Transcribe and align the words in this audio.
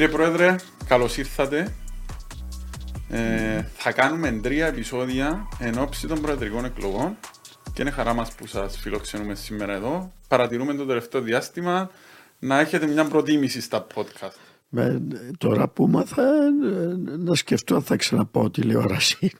Κύριε 0.00 0.14
Πρόεδρε, 0.14 0.56
καλώς 0.86 1.16
ήρθατε. 1.16 1.74
Ε, 3.08 3.62
θα 3.62 3.92
κάνουμε 3.92 4.32
τρία 4.42 4.66
επεισόδια 4.66 5.48
εν 5.58 5.78
ώψη 5.78 6.06
των 6.06 6.20
προεδρικών 6.20 6.64
εκλογών 6.64 7.16
και 7.72 7.82
είναι 7.82 7.90
χαρά 7.90 8.14
μας 8.14 8.32
που 8.32 8.46
σας 8.46 8.78
φιλοξενούμε 8.78 9.34
σήμερα 9.34 9.72
εδώ. 9.72 10.12
Παρατηρούμε 10.28 10.74
το 10.74 10.84
τελευταίο 10.86 11.20
διάστημα 11.20 11.90
να 12.38 12.60
έχετε 12.60 12.86
μια 12.86 13.04
προτίμηση 13.04 13.60
στα 13.60 13.86
podcast. 13.94 14.36
Με, 14.68 15.02
τώρα 15.38 15.68
που 15.68 15.88
μάθα 15.88 16.32
να 17.18 17.34
σκεφτώ 17.34 17.74
αν 17.74 17.82
θα 17.82 17.96
ξαναπάω 17.96 18.50
τηλεόραση. 18.50 19.30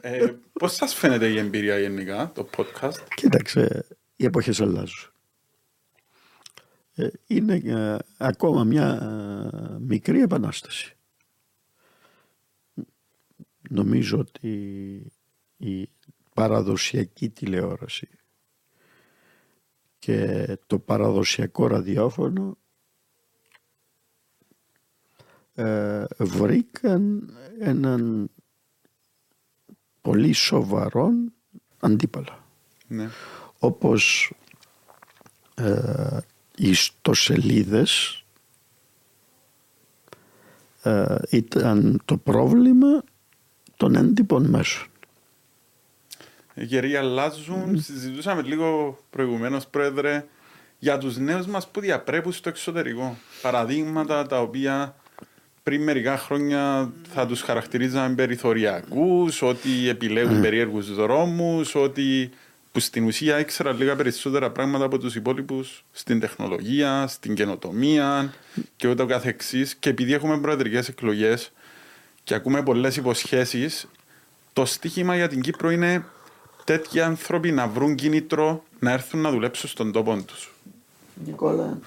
Ε, 0.00 0.26
Πώς 0.52 0.74
σας 0.74 0.94
φαίνεται 0.94 1.26
η 1.26 1.38
εμπειρία 1.38 1.78
γενικά, 1.78 2.32
το 2.34 2.48
podcast; 2.56 2.98
Κοίταξε, 3.14 3.86
οι 4.16 4.24
εποχές 4.24 4.60
αλλάζουν. 4.60 5.12
Ε, 6.98 7.08
είναι 7.26 7.54
ε, 7.54 7.96
ακόμα 8.16 8.64
μια 8.64 8.88
ε, 8.88 9.78
μικρή 9.80 10.20
επανάσταση. 10.20 10.96
Νομίζω 13.70 14.18
ότι 14.18 15.12
η 15.56 15.88
παραδοσιακή 16.34 17.30
τηλεόραση 17.30 18.08
και 19.98 20.46
το 20.66 20.78
παραδοσιακό 20.78 21.66
ραδιόφωνο 21.66 22.58
ε, 25.54 26.04
βρήκαν 26.18 27.30
έναν 27.58 28.30
πολύ 30.00 30.32
σοβαρό 30.32 31.10
αντίπαλο. 31.80 32.44
Ναι. 32.86 33.08
Όπως 33.58 34.32
ε, 35.54 36.18
οι 36.18 36.37
ιστοσελίδες 36.58 38.22
ε, 40.82 41.16
ήταν 41.30 42.00
το 42.04 42.16
πρόβλημα 42.16 43.02
των 43.76 43.94
έντυπων 43.94 44.44
μέσων. 44.46 44.86
Οι 46.54 46.66
καιροί 46.66 46.96
αλλάζουν. 46.96 47.80
Συζητούσαμε 47.82 48.42
λίγο 48.42 48.98
προηγουμένως, 49.10 49.66
Πρόεδρε, 49.66 50.26
για 50.78 50.98
τους 50.98 51.16
νέους 51.16 51.46
μας 51.46 51.68
που 51.68 51.80
διαπρέπουν 51.80 52.32
στο 52.32 52.48
εξωτερικό. 52.48 53.16
Παραδείγματα 53.42 54.26
τα 54.26 54.40
οποία 54.40 54.96
πριν 55.62 55.82
μερικά 55.82 56.18
χρόνια 56.18 56.92
θα 57.12 57.26
τους 57.26 57.40
χαρακτηρίζαμε 57.40 58.14
περιθωριακούς, 58.14 59.42
ότι 59.42 59.88
επιλέγουν 59.88 60.40
περίεργους 60.40 60.94
δρόμους, 60.94 61.74
ότι 61.74 62.30
που 62.78 62.84
στην 62.84 63.06
ουσία 63.06 63.38
ήξερα 63.38 63.72
λίγα 63.72 63.96
περισσότερα 63.96 64.50
πράγματα 64.50 64.84
από 64.84 64.98
τους 64.98 65.14
υπόλοιπους 65.14 65.84
στην 65.92 66.20
τεχνολογία, 66.20 67.06
στην 67.06 67.34
καινοτομία 67.34 68.32
και 68.76 68.88
ούτω 68.88 69.06
καθεξής. 69.06 69.74
Και 69.74 69.88
επειδή 69.88 70.12
έχουμε 70.12 70.38
προεδρικές 70.38 70.88
εκλογές 70.88 71.52
και 72.24 72.34
ακούμε 72.34 72.62
πολλές 72.62 72.96
υποσχέσεις, 72.96 73.88
το 74.52 74.64
στίχημα 74.64 75.16
για 75.16 75.28
την 75.28 75.40
Κύπρο 75.40 75.70
είναι 75.70 76.04
τέτοιοι 76.64 77.00
άνθρωποι 77.00 77.52
να 77.52 77.68
βρουν 77.68 77.94
κίνητρο 77.94 78.64
να 78.78 78.92
έρθουν 78.92 79.20
να 79.20 79.30
δουλέψουν 79.30 79.68
στον 79.68 79.92
τόπο 79.92 80.22
τους. 80.26 80.54
Νικόλα. 81.24 81.78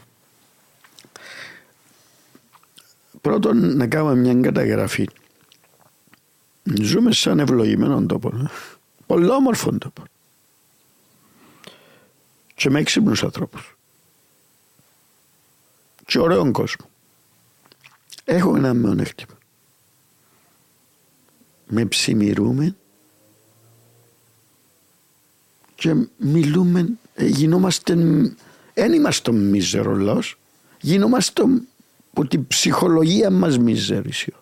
Πρώτον 3.21 3.77
να 3.77 3.87
κάνουμε 3.87 4.15
μια 4.15 4.33
καταγραφή. 4.41 5.09
Ζούμε 6.81 7.11
σε 7.11 7.29
έναν 7.29 7.39
ευλογημένο 7.39 8.05
τόπο. 8.05 8.27
Ε. 8.27 8.49
Πολύ 9.05 9.29
όμορφο 9.29 9.77
τόπο 9.77 10.03
και 12.61 12.69
με 12.69 12.79
έξυπνους 12.79 13.23
ανθρώπους. 13.23 13.77
Και 16.05 16.19
ωραίο 16.19 16.51
κόσμο. 16.51 16.85
Έχω 18.25 18.55
ένα 18.55 18.73
μειονέκτημα. 18.73 19.37
Με 21.67 21.85
ψημιρούμε 21.85 22.75
και 25.75 25.95
μιλούμε, 26.17 26.89
ε, 27.13 27.25
γινόμαστε, 27.25 27.95
δεν 28.73 28.93
είμαστε 28.93 29.31
μίζερολός, 29.31 30.37
γινόμαστε 30.81 31.43
από 32.11 32.27
την 32.27 32.47
ψυχολογία 32.47 33.29
μας 33.29 33.57
μίζερισιο. 33.57 34.37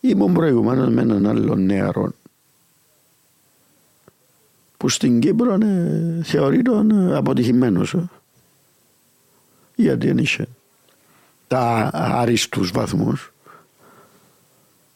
Ήμουν 0.00 0.32
προηγουμένως 0.32 0.94
με 0.94 1.02
έναν 1.02 1.26
άλλο 1.26 1.54
νεαρό 1.54 2.12
που 4.76 4.88
στην 4.88 5.20
Κύπρο 5.20 5.54
είναι, 5.54 6.20
θεωρείται 6.24 6.70
αποτυχημένος. 7.12 7.94
Ε. 7.94 8.08
Γιατί 9.74 10.06
δεν 10.06 10.18
είχε 10.18 10.46
τα 11.48 11.90
αριστούς 11.92 12.70
βαθμούς. 12.70 13.32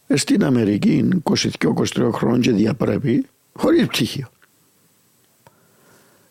Ε, 0.07 0.17
στην 0.17 0.45
Αμερική 0.45 1.09
22-23 1.23 2.11
χρόνια 2.13 2.41
και 2.41 2.53
διαπρέπει 2.53 3.27
χωρίς 3.53 3.87
πτυχίο. 3.87 4.29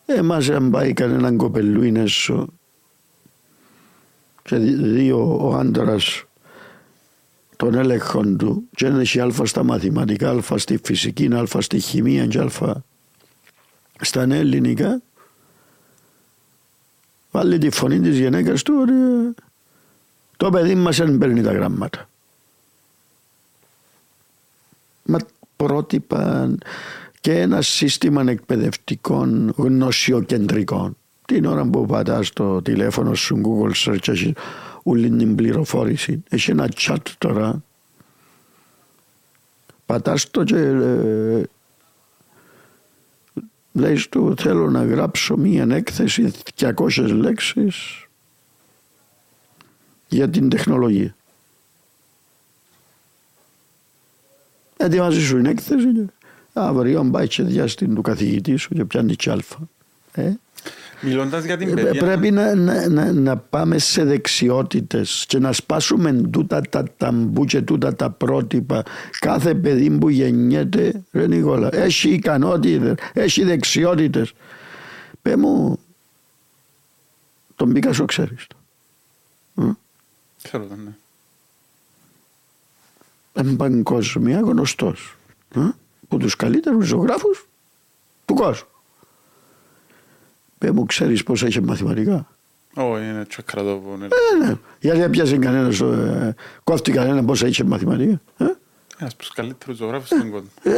Εμάς 0.05 0.49
αν 0.49 0.69
πάει 0.69 0.93
κανέναν 0.93 1.37
κοπελού 1.37 1.83
είναι 1.83 2.03
και 4.43 4.57
δύο 4.57 5.37
ο 5.41 5.53
άντρας 5.55 6.23
των 7.55 7.75
έλεγχων 7.75 8.37
του 8.37 8.63
και 8.75 8.85
έχει 8.85 9.19
αλφα 9.19 9.45
στα 9.45 9.63
μαθηματικά, 9.63 10.29
αλφα 10.29 10.57
στη 10.57 10.79
φυσική, 10.83 11.29
αλφα 11.33 11.61
στη 11.61 11.79
χημεία 11.79 12.27
και 12.27 12.39
αλφα 12.39 12.83
στα 14.01 14.25
νέα 14.25 14.39
ελληνικά 14.39 15.01
βάλει 17.31 17.57
τη 17.57 17.69
φωνή 17.69 17.99
της 17.99 18.17
γυναίκας 18.19 18.63
του 18.63 18.73
ότι 18.81 18.93
το 20.37 20.49
παιδί 20.49 20.75
μας 20.75 20.97
δεν 20.97 21.17
παίρνει 21.17 21.41
τα 21.41 21.51
γράμματα. 21.51 22.09
Μα 25.03 25.19
πρότυπα 25.55 26.51
και 27.21 27.39
ένα 27.39 27.61
σύστημα 27.61 28.23
εκπαιδευτικών 28.27 29.53
γνωσιοκεντρικών. 29.57 30.97
Την 31.25 31.45
ώρα 31.45 31.65
που 31.65 31.85
πατάς 31.85 32.33
το 32.33 32.61
τηλέφωνο 32.61 33.13
σου 33.13 33.41
Google 33.45 33.85
Search 33.85 34.07
έχεις 34.07 34.31
όλη 34.83 35.09
την 35.09 35.35
πληροφόρηση. 35.35 36.23
Έχει 36.29 36.51
ένα 36.51 36.69
chat 36.75 36.97
τώρα. 37.17 37.63
Πατάς 39.85 40.31
το 40.31 40.43
και 40.43 40.55
ε, 43.79 43.87
Λέει 43.87 44.07
του 44.09 44.33
θέλω 44.37 44.69
να 44.69 44.85
γράψω 44.85 45.37
μία 45.37 45.67
έκθεση 45.71 46.31
200 46.59 46.73
λέξεις 46.95 48.07
για 50.07 50.29
την 50.29 50.49
τεχνολογία. 50.49 51.15
Ετοιμάζεις 54.77 55.23
σου 55.23 55.35
την 55.35 55.45
έκθεση 55.45 55.93
και 55.93 56.09
αύριο 56.53 57.09
πάει 57.11 57.27
και 57.27 57.43
διάστην 57.43 57.95
του 57.95 58.01
καθηγητή 58.01 58.55
σου 58.55 58.73
και 58.73 58.85
πιάνει 58.85 59.15
κι 59.15 59.29
αλφα. 59.29 59.69
Ε; 60.11 60.33
Μιλώντας 61.01 61.43
για 61.43 61.57
την 61.57 61.77
ε, 61.77 61.81
παιδεία... 61.81 62.03
Πρέπει 62.03 62.31
να, 62.31 62.55
να, 62.55 63.11
να, 63.11 63.37
πάμε 63.37 63.77
σε 63.77 64.03
δεξιότητες 64.03 65.25
και 65.27 65.39
να 65.39 65.53
σπάσουμε 65.53 66.11
τούτα 66.13 66.61
τα 66.61 66.83
ταμπού 66.97 67.45
και 67.45 67.61
τούτα 67.61 67.95
τα 67.95 68.09
πρότυπα. 68.09 68.83
Κάθε 69.19 69.55
παιδί 69.55 69.89
που 69.89 70.09
γεννιέται, 70.09 71.03
ρε 71.11 71.27
Νικόλα, 71.27 71.69
έχει 71.71 72.09
ικανότητες, 72.09 72.95
έχει 73.13 73.43
δεξιότητες. 73.43 74.33
Πε 75.21 75.35
μου, 75.37 75.79
τον 77.55 77.73
Πίκασο 77.73 78.05
ξέρεις. 78.05 78.47
Ξέρω 80.43 80.65
τον, 80.65 80.83
ναι. 80.83 80.91
Είναι 83.41 83.55
παγκόσμια 83.55 84.39
γνωστός. 84.39 85.17
που 86.07 86.17
τους 86.17 86.35
καλύτερους 86.35 86.85
ζωγράφους 86.87 87.47
του 88.25 88.33
κόσμου. 88.33 88.67
Πε 90.59 90.71
μου, 90.71 90.85
ξέρεις 90.85 91.23
πώ 91.23 91.33
έχει 91.33 91.61
μαθηματικά. 91.61 92.27
Όχι, 92.73 93.03
είναι 93.03 93.25
τσακρατόβο. 93.25 93.97
Ναι. 93.97 94.05
Ε, 94.05 94.45
ναι. 94.45 94.57
Γιατί 94.79 95.01
έπιασε 95.01 95.37
κανένας, 95.37 95.79
ε, 95.79 96.35
κόφτει 96.63 96.91
κανένα 96.91 97.23
πώ 97.23 97.33
έχει 97.45 97.65
μαθηματικά. 97.65 98.21
Ε; 98.37 98.43
Ένας 98.97 99.13
από 99.13 99.15
τους 99.17 99.31
καλύτερους 99.31 99.77
ζωγράφους 99.77 100.07
στον 100.07 100.29
κόσμο. 100.29 100.49
Ε; 100.63 100.71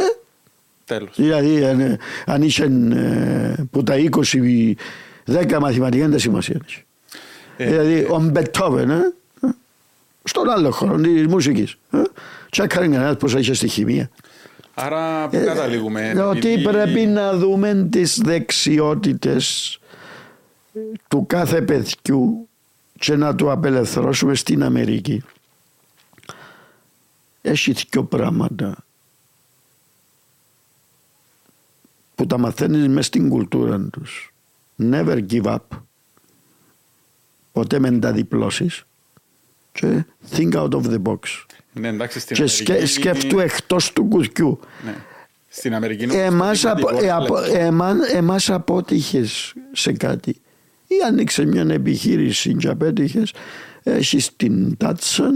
Τέλος. 0.84 1.16
Δηλαδή, 1.16 1.64
αν, 1.64 1.98
αν 2.26 2.42
είσαι 2.42 2.64
ε, 2.92 3.62
που 3.70 3.82
τα 3.82 3.94
20, 3.96 4.74
10 5.26 5.58
μαθηματικά 5.60 6.08
δεν 6.08 6.18
σημασία 6.18 6.60
έχει. 6.64 6.84
Ε, 7.56 7.66
δηλαδή, 7.66 7.94
ε, 7.94 8.06
ο 8.10 8.18
Μπετόβεν, 8.20 8.90
ε, 8.90 9.14
στον 10.24 10.50
άλλο 10.50 10.70
χώρο 10.70 10.96
της 10.96 11.26
μουσικής. 11.26 11.76
Ε, 11.90 12.02
τσάκαρε 12.50 12.88
κανένας 12.88 13.16
πώ 13.16 13.38
έχει 13.38 13.54
στη 13.54 13.68
χημεία. 13.68 14.10
Άρα 14.74 15.28
που 15.28 15.42
καταλήγουμε. 15.44 16.08
Ε, 16.08 16.20
ότι 16.20 16.58
πρέπει 16.62 17.06
να 17.06 17.36
δούμε 17.36 17.88
τις 17.90 18.20
δεξιότητες 18.20 19.78
του 21.08 21.26
κάθε 21.26 21.62
παιδιού 21.62 22.48
και 22.98 23.16
να 23.16 23.34
το 23.34 23.50
απελευθερώσουμε 23.50 24.34
στην 24.34 24.62
Αμερική. 24.62 25.22
Έχει 27.42 27.72
δύο 27.72 28.04
πράγματα 28.04 28.84
που 32.14 32.26
τα 32.26 32.38
μαθαίνεις 32.38 32.88
μες 32.88 33.06
στην 33.06 33.28
κουλτούρα 33.28 33.88
τους. 33.92 34.34
Never 34.78 35.26
give 35.30 35.44
up. 35.44 35.58
ποτέ 37.52 37.78
με 37.78 37.98
τα 37.98 38.12
διπλώσεις 38.12 38.84
και 39.72 40.04
think 40.30 40.52
out 40.54 40.70
of 40.70 40.82
the 40.82 41.02
box. 41.02 41.18
Ναι, 41.72 41.88
εντάξει, 41.88 42.20
στην 42.20 42.36
Και 42.36 42.42
Αμερική... 42.42 42.62
σκε, 42.64 42.86
σκέφτου 42.86 43.38
εκτός 43.38 43.92
του 43.92 44.04
κουτιού. 44.04 44.60
Ναι. 44.84 44.94
Στην 45.48 45.74
Αμερική... 45.74 46.04
είναι 46.04 46.14
Εμάς, 46.14 46.64
απο, 46.64 46.78
σημαντικό, 46.88 47.04
ε, 47.04 47.10
απο, 47.10 47.38
λεπτό. 47.40 47.58
εμά, 47.58 47.96
εμάς 48.12 48.50
απότυχες 48.50 49.54
σε 49.72 49.92
κάτι 49.92 50.30
ή 50.86 50.94
άνοιξε 51.06 51.44
μια 51.44 51.66
επιχείρηση 51.70 52.54
και 52.54 52.68
απέτυχες 52.68 53.32
έχεις 53.82 54.36
την 54.36 54.76
τάτσα 54.76 55.30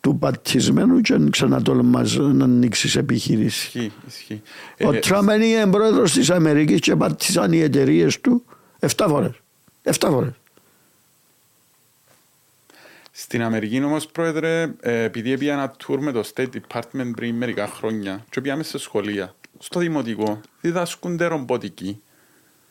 του 0.00 0.18
πατισμένου 0.18 1.00
και 1.00 1.12
αν 1.12 1.30
ξανατολμάς 1.30 2.16
να 2.16 2.44
ανοίξεις 2.44 2.96
επιχείρηση. 2.96 3.66
Ισχύει, 3.78 3.92
ισχύει. 4.08 4.42
Ο 4.84 4.92
Ε, 4.92 4.98
Τραμπ 4.98 5.28
είναι 5.28 5.66
πρόεδρος 5.70 6.12
της 6.12 6.30
Αμερικής 6.30 6.80
και 6.80 6.96
πατήσαν 6.96 7.52
οι 7.52 7.58
εταιρείες 7.60 8.20
του 8.20 8.44
7 8.80 9.06
φορές. 9.08 9.32
7 9.82 10.08
φορές. 10.10 10.32
Στην 13.20 13.42
Αμερική 13.42 13.82
όμως, 13.84 14.06
πρόεδρε, 14.06 14.70
ε, 14.80 15.02
επειδή 15.02 15.38
πήγα 15.38 15.52
ένα 15.52 15.74
tour 15.86 15.96
με 15.98 16.12
το 16.12 16.30
State 16.34 16.46
Department 16.46 17.10
πριν 17.16 17.34
μερικά 17.34 17.66
χρόνια 17.66 18.24
και 18.30 18.40
πήγαμε 18.40 18.62
σε 18.62 18.78
σχολεία, 18.78 19.34
στο 19.58 19.80
δημοτικό 19.80 20.40
διδάσκονται 20.60 21.26
ρομποτική. 21.26 22.00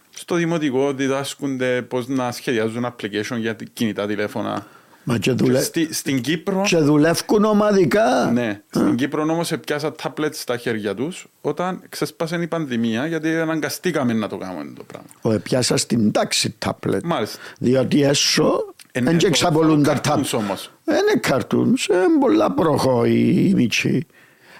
Στο 0.10 0.36
δημοτικό 0.36 0.94
διδάσκονται 0.94 1.82
πώς 1.82 2.08
να 2.08 2.32
σχεδιάζουν 2.32 2.86
application 2.86 3.38
για 3.38 3.56
κινητά 3.74 4.08
τηλέφωνα. 4.08 4.68
Μα 5.04 5.18
και, 5.18 5.32
Και 5.32 5.36
δουλε... 5.44 5.62
στη- 5.62 5.94
στην 5.94 6.22
Κύπρο, 6.22 6.64
και 6.68 6.78
δουλεύουν 6.78 7.44
ομαδικά. 7.46 8.32
ναι, 8.34 8.62
στην 8.70 8.96
Κύπρο 8.96 9.22
όμως 9.22 9.54
πιάσα 9.66 9.96
tablets 10.04 10.34
στα 10.34 10.58
χέρια 10.58 10.94
τους 10.96 11.28
όταν 11.42 11.82
ξεσπάσε 11.90 12.36
η 12.42 12.48
πανδημία 12.48 13.08
γιατί 13.08 13.36
αναγκαστήκαμε 13.36 14.14
να 14.14 14.28
το 14.28 14.38
κάνουμε 14.38 14.74
το 14.78 14.84
πράγμα. 14.84 15.08
Ο, 15.38 15.40
πιάσα 15.42 15.78
στην 15.78 16.12
τάξη 16.12 16.56
τάπλετ. 16.58 17.04
Μάλιστα. 17.06 17.40
Διότι 17.60 18.02
έσω 18.04 18.74
Ε, 18.92 19.00
ναι, 19.00 19.06
δεν 19.10 19.18
και 19.18 19.22
το- 19.24 19.28
εξαπολούν 19.28 19.84
το 19.84 19.90
τα 19.90 19.96
cartoons 19.96 20.02
τάπλετ. 20.02 20.34
όμως. 20.34 20.72
Είναι 20.88 21.20
καρτούνς, 21.20 21.86
είναι 21.86 22.06
πολλά 22.20 22.52
προχώοι 22.52 23.20
οι 23.50 23.54
μητσοί. 23.54 24.06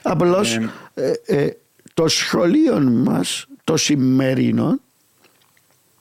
Απλώς 0.02 0.56
Ε, 0.56 0.72
ε, 0.94 1.12
ε, 1.44 1.58
το 1.94 2.08
σχολείο 2.08 2.80
μας, 2.80 3.46
το 3.64 3.78
σημερινό, 3.78 4.80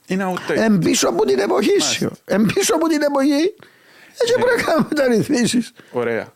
Είναι 0.06 0.32
outdated. 0.34 0.56
είναι 0.56 0.78
πίσω 0.78 1.08
από 1.08 1.24
την 1.24 1.38
εποχή 1.38 1.80
σου. 1.80 2.10
Είναι 2.30 2.52
πίσω 2.54 2.74
από 2.74 2.88
την 2.88 3.02
εποχή. 3.02 3.54
Έτσι 4.20 4.34
Ναι. 4.36 4.42
πρέπει 4.42 4.56
να 4.60 4.62
κάνουμε 4.62 4.86
μεταρρυθμίσεις. 4.88 5.72
Ωραία. 5.92 6.32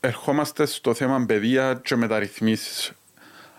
Ερχόμαστε 0.00 0.66
στο 0.66 0.94
θέμα 0.94 1.24
παιδεία 1.26 1.80
και 1.84 1.96
μεταρρυθμίσεις. 1.96 2.92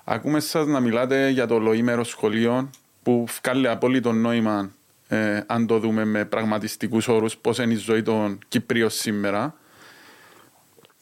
Ακούμε 0.03 0.39
σας 0.39 0.65
να 0.67 0.79
μιλάτε 0.79 1.29
για 1.29 1.47
το 1.47 1.53
ολοήμερο 1.55 2.03
σχολείο 2.03 2.69
που 3.03 3.25
βγάλει 3.43 3.67
απόλυτο 3.67 4.11
νόημα 4.11 4.71
ε, 5.11 5.43
αν 5.47 5.67
το 5.67 5.79
δούμε 5.79 6.05
με 6.05 6.25
πραγματιστικούς 6.25 7.07
όρους 7.07 7.37
πώς 7.37 7.57
είναι 7.57 7.73
η 7.73 7.75
ζωή 7.75 8.01
των 8.01 8.39
Κυπρίων 8.47 8.89
σήμερα. 8.89 9.53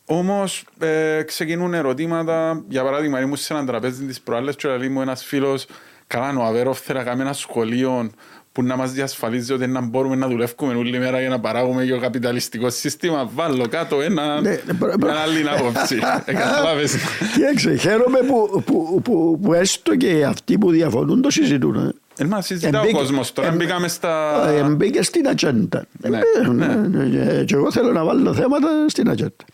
Όμως 0.06 0.66
ε, 0.80 1.22
ξεκινούν 1.24 1.74
ερωτήματα. 1.74 2.64
Για 2.68 2.84
παράδειγμα, 2.84 3.22
ήμουν 3.22 3.36
σε 3.38 3.54
ένα 3.54 3.66
τραπέζι 3.66 4.06
της 4.06 4.22
προάλλες 4.22 4.56
και 4.56 4.68
λέει 4.68 4.90
μου 4.90 5.02
ένας 5.02 5.24
φίλος 5.24 5.66
«Καλά, 6.08 6.40
ο 6.40 6.44
Αβέροφ 6.44 6.80
θέλει 6.80 6.98
να 6.98 7.04
κάνει 7.04 7.22
ένα 7.22 7.34
σχολείο 7.34 8.12
που 8.52 8.64
να 8.64 8.76
μας 8.76 8.92
διασφαλίζει 8.92 9.54
ότι 9.54 9.68
να 9.68 9.82
μπορούμε 9.82 10.16
να 10.16 10.28
δουλεύουμε 10.28 10.74
όλη 10.74 11.00
μέρα 11.00 11.20
για 11.20 11.30
να 11.30 11.40
παράγουμε 11.40 11.84
για 11.84 11.96
το 11.96 12.02
καπιταλιστικό 12.02 12.70
σύστημα. 12.70 13.30
Βάλω 13.34 13.68
κάτω 13.68 14.02
ένα, 14.02 14.42
Ναι, 14.42 14.50
ναι, 14.50 14.74
προ- 14.74 14.98
προ- 15.00 15.12
μια 15.12 15.20
άλλη 15.20 15.50
άποψη. 15.50 15.96
Ε, 16.26 16.34
καταλάβες. 16.34 16.96
Κοίταξε, 17.34 17.76
χαίρομαι 17.76 18.20
που, 18.20 18.64
που, 18.66 19.02
που, 19.04 19.40
που 19.42 19.54
έστω 19.54 19.96
και 19.96 20.26
αυτοί 20.26 20.58
που 20.58 20.72
διαφωνούν 20.72 21.22
το 21.22 21.30
συζητούν. 21.30 21.99
Ε. 22.20 22.24
Ε, 22.24 22.28
μα 22.28 22.42
συζητά 22.42 22.80
ο 22.80 22.82
Εμπήκε- 22.84 22.98
κόσμος 23.00 23.34
τώρα. 23.34 23.48
εμ- 23.48 23.58
Μπήκαμε 23.58 23.88
στα... 23.88 24.44
Ε, 24.50 24.64
Μπήκε 24.70 25.02
στην 25.02 25.28
ατζέντα. 25.28 25.86
Ναι, 26.10 26.20
Ε, 26.44 26.48
ναι, 26.48 26.76
ναι, 26.76 27.44
Και 27.44 27.56
εγώ 27.56 27.72
θέλω 27.72 27.92
να 27.92 28.04
βάλω 28.04 28.34
θέματα 28.34 28.90
στην 28.90 29.10
ατζέντα. 29.10 29.46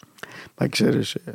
Μα 0.58 0.68
ξέρεις, 0.68 1.14
ε, 1.16 1.34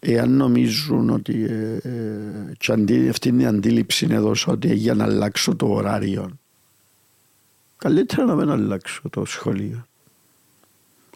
εάν 0.00 0.30
νομίζουν 0.30 1.10
ότι 1.10 1.44
ε, 1.44 1.88
ε, 1.88 2.52
και 2.58 2.72
αντί, 2.72 3.08
αυτή 3.08 3.28
είναι 3.28 3.42
η 3.42 3.46
αντίληψη 3.46 4.06
εδώ 4.10 4.32
ότι 4.46 4.74
για 4.74 4.94
να 4.94 5.04
αλλάξω 5.04 5.56
το 5.56 5.66
ωράριο 5.66 6.38
καλύτερα 7.76 8.24
να 8.24 8.34
μην 8.34 8.50
αλλάξω 8.50 9.02
το 9.10 9.24
σχολείο 9.24 9.86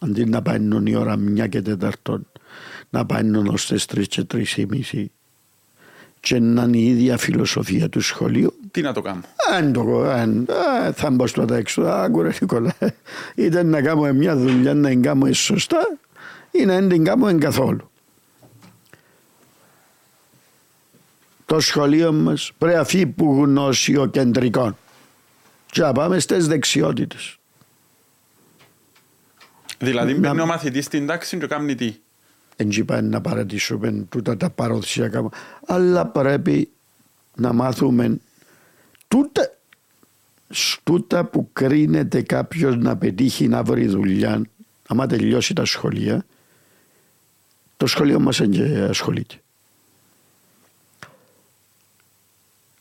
αντί 0.00 0.24
να 0.24 0.42
πάει 0.42 0.58
η 0.84 0.94
ώρα 0.94 1.16
μια 1.16 1.46
και 1.46 1.62
τεταρτών 1.62 2.26
να 2.90 3.06
πάει 3.06 3.30
ως 3.48 3.66
τις 3.66 3.86
τρεις 3.86 4.08
και 4.08 4.24
τρεις 4.24 4.56
ή 4.56 4.66
μισή 4.68 5.10
και 6.20 6.38
να 6.38 6.62
είναι 6.62 6.76
η 6.76 6.87
ίδια 6.87 7.17
φιλοσοφία 7.17 7.88
του 7.88 8.00
σχολείου 8.00 8.55
Τι 8.70 8.81
να 8.81 8.93
το 8.93 9.00
κάνω; 9.00 9.20
αν 9.52 9.72
το 9.72 10.02
αν, 10.02 10.46
α, 10.87 10.93
θα 10.93 11.11
μπω 11.11 11.26
στο 11.26 11.44
τα 11.44 11.56
έξω, 11.56 11.82
άκουρε 11.82 12.31
Νικόλα. 12.40 12.75
Είτε 13.34 13.62
να 13.62 13.82
κάνουμε 13.82 14.12
μια 14.12 14.37
δουλειά 14.37 14.75
να 14.75 14.88
την 14.88 15.02
κάνουμε 15.02 15.32
σωστά 15.32 15.99
ή 16.50 16.64
να 16.64 16.75
δεν 16.75 16.88
την 16.88 17.05
κάνουμε 17.05 17.32
καθόλου. 17.32 17.90
Το 21.46 21.61
σχολείο 21.61 22.12
μας 22.12 22.52
πρέπει 22.58 22.76
να 22.76 22.84
φύγει 22.84 23.06
που 23.06 23.43
γνωσιοκεντρικό 23.43 24.76
και 25.70 25.81
να 25.81 25.93
πάμε 25.93 26.19
στις 26.19 26.46
δεξιότητες. 26.46 27.38
Δηλαδή 29.78 30.12
Να- 30.12 30.19
μπαίνει 30.19 30.40
ο 30.40 30.46
μαθητής 30.46 30.84
στην 30.84 31.06
τάξη 31.06 31.38
και 31.38 31.46
κάνει 31.46 31.75
τι; 31.75 31.94
Δεν 32.64 32.84
πάει 32.84 33.02
να 33.02 33.20
παρατήσουμε 33.20 34.06
τούτα 34.08 34.36
τα 34.36 34.50
παραδοσιακά 34.50 35.22
μα- 35.22 35.30
αλλά 35.66 36.06
πρέπει 36.06 36.70
να 37.36 37.52
μάθουμε 37.52 38.18
τούτα, 39.08 39.56
στούτα 40.48 41.24
που 41.24 41.48
κρίνεται 41.52 42.22
κάποιος 42.22 42.76
να 42.76 42.96
πετύχει 42.96 43.48
να 43.48 43.62
βρει 43.62 43.86
δουλειά 43.86 44.42
άμα 44.86 45.06
τελειώσει 45.06 45.54
τα 45.54 45.64
σχολεία 45.64 46.24
το 47.76 47.86
σχολείο 47.86 48.20
μας 48.20 48.38
δεν 48.38 48.50
και 48.50 48.86
ασχολείται. 48.90 49.34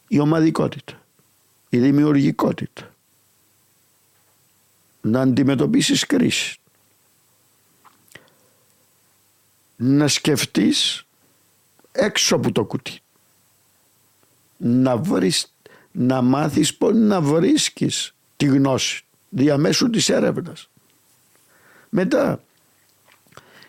Η 0.08 0.20
ομαδικότητα 0.20 1.00
η 1.70 1.78
δημιουργικότητα. 1.78 2.94
Να 5.02 5.22
αντιμετωπίσεις 5.22 6.06
κρίση 6.06 6.59
να 9.82 10.08
σκεφτείς 10.08 11.06
έξω 11.92 12.36
από 12.36 12.52
το 12.52 12.66
κουτί. 12.66 13.00
Να 14.58 14.98
βρεις, 14.98 15.54
να 15.92 16.22
μάθεις 16.22 16.76
πώς 16.76 16.96
να 16.96 17.22
βρίσκεις 17.22 18.14
τη 18.38 18.46
γνώση 18.46 19.06
διαμέσου 19.30 19.90
της 19.90 20.10
έρευνας. 20.10 20.70
Μετά, 21.90 22.44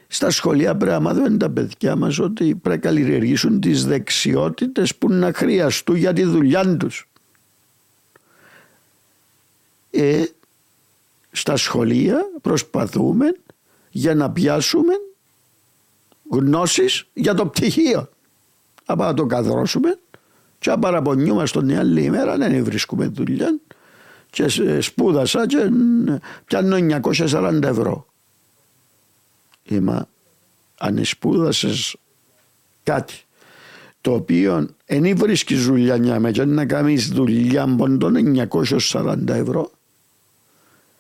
στα 0.09 0.31
σχολεία 0.31 0.77
πρέπει 0.77 0.93
να 0.93 1.01
μάθουν 1.01 1.39
τα 1.39 1.51
παιδιά 1.51 1.97
μας 1.97 2.19
ότι 2.19 2.55
πρέπει 2.55 2.69
να 2.69 2.77
καλλιεργήσουν 2.77 3.61
τις 3.61 3.85
δεξιότητες 3.85 4.95
που 4.95 5.13
να 5.13 5.33
χρειαστούν 5.33 5.97
για 5.97 6.13
τη 6.13 6.25
δουλειά 6.25 6.77
τους. 6.77 7.09
Ε, 9.91 10.25
στα 11.33 11.57
σχολεία 11.57 12.19
προσπαθούμε 12.41 13.35
για 13.91 14.15
να 14.15 14.31
πιάσουμε 14.31 14.93
γνώσεις 16.31 17.07
για 17.13 17.35
το 17.35 17.47
πτυχίο. 17.47 18.09
Να 18.87 18.97
πάμε 18.97 19.11
να 19.11 19.15
το 19.17 19.27
καθρώσουμε 19.27 19.99
και 20.59 20.71
να 20.71 20.79
παραπονιούμαστε 20.79 21.61
την 21.61 21.79
άλλη 21.79 22.03
ημέρα 22.03 22.37
δεν 22.37 22.65
βρίσκουμε 22.65 23.07
δουλειά 23.07 23.59
και 24.31 24.49
σ- 24.49 24.81
σπούδασα 24.83 25.47
και 25.47 25.57
ν- 25.71 26.21
πιάνω 26.45 26.77
940 26.77 27.61
ευρώ. 27.63 28.07
Είμα, 29.63 30.09
αν 30.79 31.05
σπούδασες 31.05 31.97
κάτι 32.83 33.15
το 34.01 34.13
οποίο 34.13 34.67
δεν 34.87 35.17
βρίσκεις 35.17 35.65
δουλειά 35.65 35.97
για 35.97 36.21
με 36.21 36.31
και 36.31 36.45
να 36.45 36.67
κάνεις 36.67 37.09
δουλειά 37.09 37.63
από 37.63 37.97
των 37.99 38.15
940 38.51 39.29
ευρώ 39.29 39.71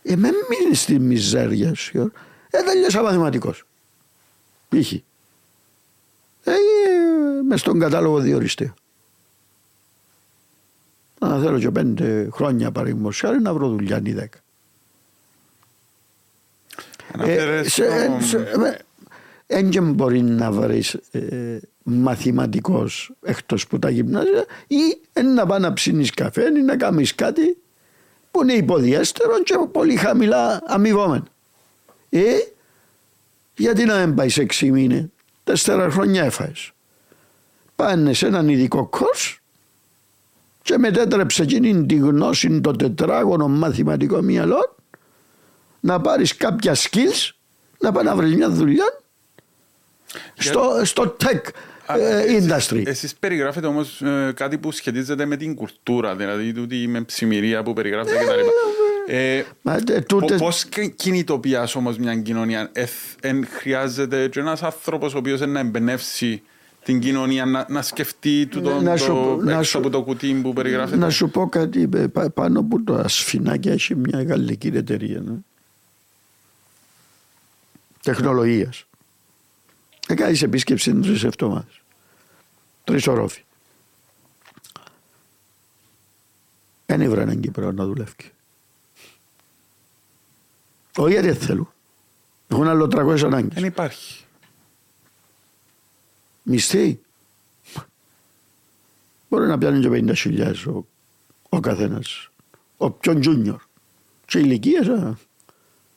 ε, 0.03 0.17
με 0.17 0.29
μείνεις 0.49 0.81
στη 0.81 0.99
μιζέρια 0.99 1.75
σου. 1.75 2.13
Ε, 2.51 2.63
τελειώσα 2.63 3.03
μαθηματικός. 3.03 3.65
Π.χ. 4.69 4.93
Ε, 6.45 6.53
μες 7.49 7.61
στον 7.61 7.79
κατάλογο 7.79 8.19
διοριστεί. 8.19 8.73
Αν 11.19 11.43
θέλω 11.43 11.59
και 11.59 11.71
πέντε 11.71 12.29
χρόνια 12.33 12.73
παραδείγματος 12.73 13.21
χάρη 13.21 13.41
να 13.41 13.55
βρω 13.55 13.69
δουλειά 13.69 14.01
ή 14.05 14.13
δέκα. 14.13 14.39
Αναφέρες 17.13 17.73
σε- 17.73 17.83
το- 18.19 18.27
σε- 18.27 18.39
ε, 18.39 18.79
Εν 19.53 19.71
και 19.71 19.81
μπορεί 19.81 20.23
να 20.23 20.51
βρεις 20.53 20.95
ε, 21.11 21.61
μαθηματικός 21.83 23.13
εκτός 23.23 23.67
που 23.67 23.79
τα 23.79 23.91
γυμνάζια 23.91 24.45
ή 24.67 25.01
ε, 25.13 25.23
να 25.23 25.47
πάει 25.47 25.61
να 25.61 25.73
ψήνεις 25.73 26.11
καφέ 26.11 26.43
ή 26.59 26.63
να 26.63 26.77
κάνεις 26.77 27.15
κάτι 27.15 27.57
που 28.31 28.43
είναι 28.43 28.53
υποδιέστερο 28.53 29.43
και 29.43 29.55
πολύ 29.73 29.97
χαμηλά 29.97 30.63
αμοιβόμενο. 30.67 31.25
Ε, 32.11 32.23
γιατί 33.57 33.85
να 33.85 34.07
μην 34.07 34.15
πάει 34.15 34.29
σε 34.29 34.41
έξι 34.43 34.71
μήνες, 34.71 35.05
τέσσερα 35.51 35.91
χρόνια 35.91 36.25
έφαγες. 36.25 36.73
Πάνε 37.77 38.13
σε 38.13 38.27
έναν 38.27 38.49
ειδικό 38.49 38.87
κόρς 38.87 39.41
και 40.63 40.79
μετέτρεψε 40.79 41.43
εκείνη 41.43 41.87
τη 41.87 41.95
γνώση 41.95 42.61
το 42.61 42.73
τετράγωνο 42.73 43.49
μαθηματικό 43.49 44.21
μυαλό 44.21 44.77
να 45.81 46.01
πάρεις 46.01 46.37
κάποια 46.37 46.75
skills, 46.75 47.31
να 47.79 47.93
πάει 47.93 48.05
να 48.05 48.17
βρεις 48.17 48.35
μια 48.35 48.51
δουλειά 48.51 49.01
στο, 50.35 50.81
στο 50.85 51.17
tech 51.21 51.41
ε, 51.87 52.25
industry. 52.41 52.83
Εσείς 52.87 53.15
περιγράφετε 53.15 53.67
όμως 53.67 54.03
ε, 54.03 54.33
κάτι 54.37 54.59
που 54.59 54.73
σχετίζεται 54.73 55.25
με 55.25 55.37
την 55.37 55.55
κουλτούρα, 55.55 56.17
δηλαδή 56.17 56.53
τούτη 56.53 56.87
με 56.89 57.03
ψημυρία 57.03 57.63
που 57.63 57.73
περιγράφετε 57.73 58.19
και 58.19 58.25
τα 58.25 58.37
λοιπά. 58.37 58.49
Ε, 58.49 58.53
Μα, 58.53 58.80
ε, 59.13 59.45
τούτες- 60.07 60.41
Πώς 60.41 60.65
κινητοποιάς 60.97 61.75
όμως 61.75 61.99
μια 61.99 62.17
κοινωνία, 62.17 62.71
Εθ- 62.73 63.17
εν 63.21 63.47
χρειάζεται 63.47 64.29
και 64.29 64.41
ένας 64.41 64.63
άνθρωπος 64.63 65.15
ο 65.15 65.19
οποίος 65.19 65.41
να 65.41 65.61
εμπνεύσει 65.61 66.43
την 66.85 67.01
κοινωνία 67.01 67.45
να, 67.47 67.67
να 67.69 67.83
σκεφτεί 67.83 68.47
τούτο, 68.47 68.75
Ναι, 68.81 68.91
Να 68.91 68.97
σου 68.97 69.07
το, 69.07 69.15
πω- 69.15 69.43
να 69.43 69.51
έξω 69.53 69.63
σου- 69.65 69.79
από 69.79 69.91
το 69.91 70.03
κουτί 70.03 70.33
που 70.43 70.53
περιγράφεται. 70.53 70.97
Να 70.97 71.11
σου 71.11 71.31
πω 71.31 71.49
κάτι, 71.49 71.89
ε, 71.95 72.07
πα- 72.07 72.31
πάνω 72.31 72.61
από 72.61 72.83
το 72.83 72.95
ασφινάκι 72.95 73.69
έχει 73.69 73.95
μια 73.95 74.23
γαλλική 74.23 74.67
εταιρεία 74.75 75.21
ναι. 75.21 75.35
τεχνολογίας. 78.03 78.85
Έκανε 80.09 80.39
επίσκεψη 80.43 80.95
τρεις 80.95 81.25
εβδομάδες. 81.25 81.81
Τρεις 82.85 83.07
ορόφοι. 83.07 83.43
Δεν 86.87 87.01
ήβρανε 87.01 87.35
Κύπρο 87.35 87.73
να 87.73 87.85
δουλεύει. 87.85 88.13
Όχι 90.97 91.13
γιατί 91.13 91.27
δεν 91.27 91.37
θέλουν. 91.37 91.73
Έχουν 92.49 92.69
άλλο 92.69 92.85
300 92.85 93.23
ανάγκες. 93.25 93.55
Δεν 93.55 93.65
υπάρχει. 93.65 94.25
Μισθή. 96.43 97.01
Μπορεί 99.29 99.47
να 99.47 99.59
πιάνει 99.59 99.81
και 99.81 99.89
50 99.89 100.75
ο, 100.75 100.87
ο 101.49 101.61
καθένας. 101.61 102.31
Ο 102.77 102.91
πιο 102.91 103.21
junior. 103.25 103.57
Σε 104.27 104.39
ηλικία 104.39 105.19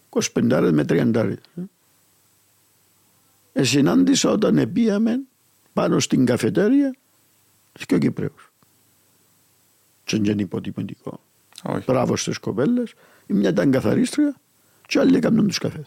25 0.09 0.69
με 0.73 0.85
30. 0.89 1.35
Ε, 3.53 3.63
συνάντησα 3.63 4.29
όταν 4.29 4.71
πήγαμε 4.73 5.19
πάνω 5.73 5.99
στην 5.99 6.25
καφετέρια 6.25 6.95
και 7.85 7.95
ο 7.95 7.97
Κυπρέους. 7.97 8.51
Και 10.03 10.17
δεν 10.17 10.31
είναι 10.31 10.41
υποτιμητικό. 10.41 11.19
Όχι. 11.63 11.83
Μπράβο 11.87 12.15
στις 12.15 12.37
κοπέλες. 12.37 12.93
Η 13.25 13.33
μια 13.33 13.49
ήταν 13.49 13.71
καθαρίστρια 13.71 14.35
και 14.93 14.99
άλλοι 14.99 15.17
έκαναν 15.17 15.47
τους 15.47 15.57
καφέδες. 15.57 15.85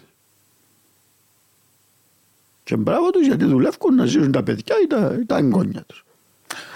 Και 2.64 2.76
μπράβο 2.76 3.10
τους 3.10 3.26
γιατί 3.26 3.44
δουλεύουν 3.44 3.94
να 3.94 4.04
ζήσουν 4.04 4.32
τα 4.32 4.42
παιδιά 4.42 4.74
ή 4.82 4.86
τα, 4.86 5.16
ή 5.20 5.26
τα 5.26 5.36
εγγόνια 5.36 5.84
τους. 5.86 6.04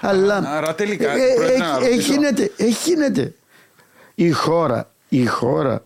Αλλά 0.01 0.37
άρα 0.37 0.75
τελικά, 0.75 1.13
ε, 1.13 1.35
πρέπει 1.37 1.53
ε, 1.53 1.59
να 1.59 1.77
ε, 1.77 1.89
ρωτήσω. 1.89 2.13
γίνεται, 2.13 2.53
ε, 2.57 2.67
γίνεται. 2.85 3.35
Η 4.15 4.31
χώρα, 4.31 4.91
η 5.09 5.27
χώρα 5.27 5.85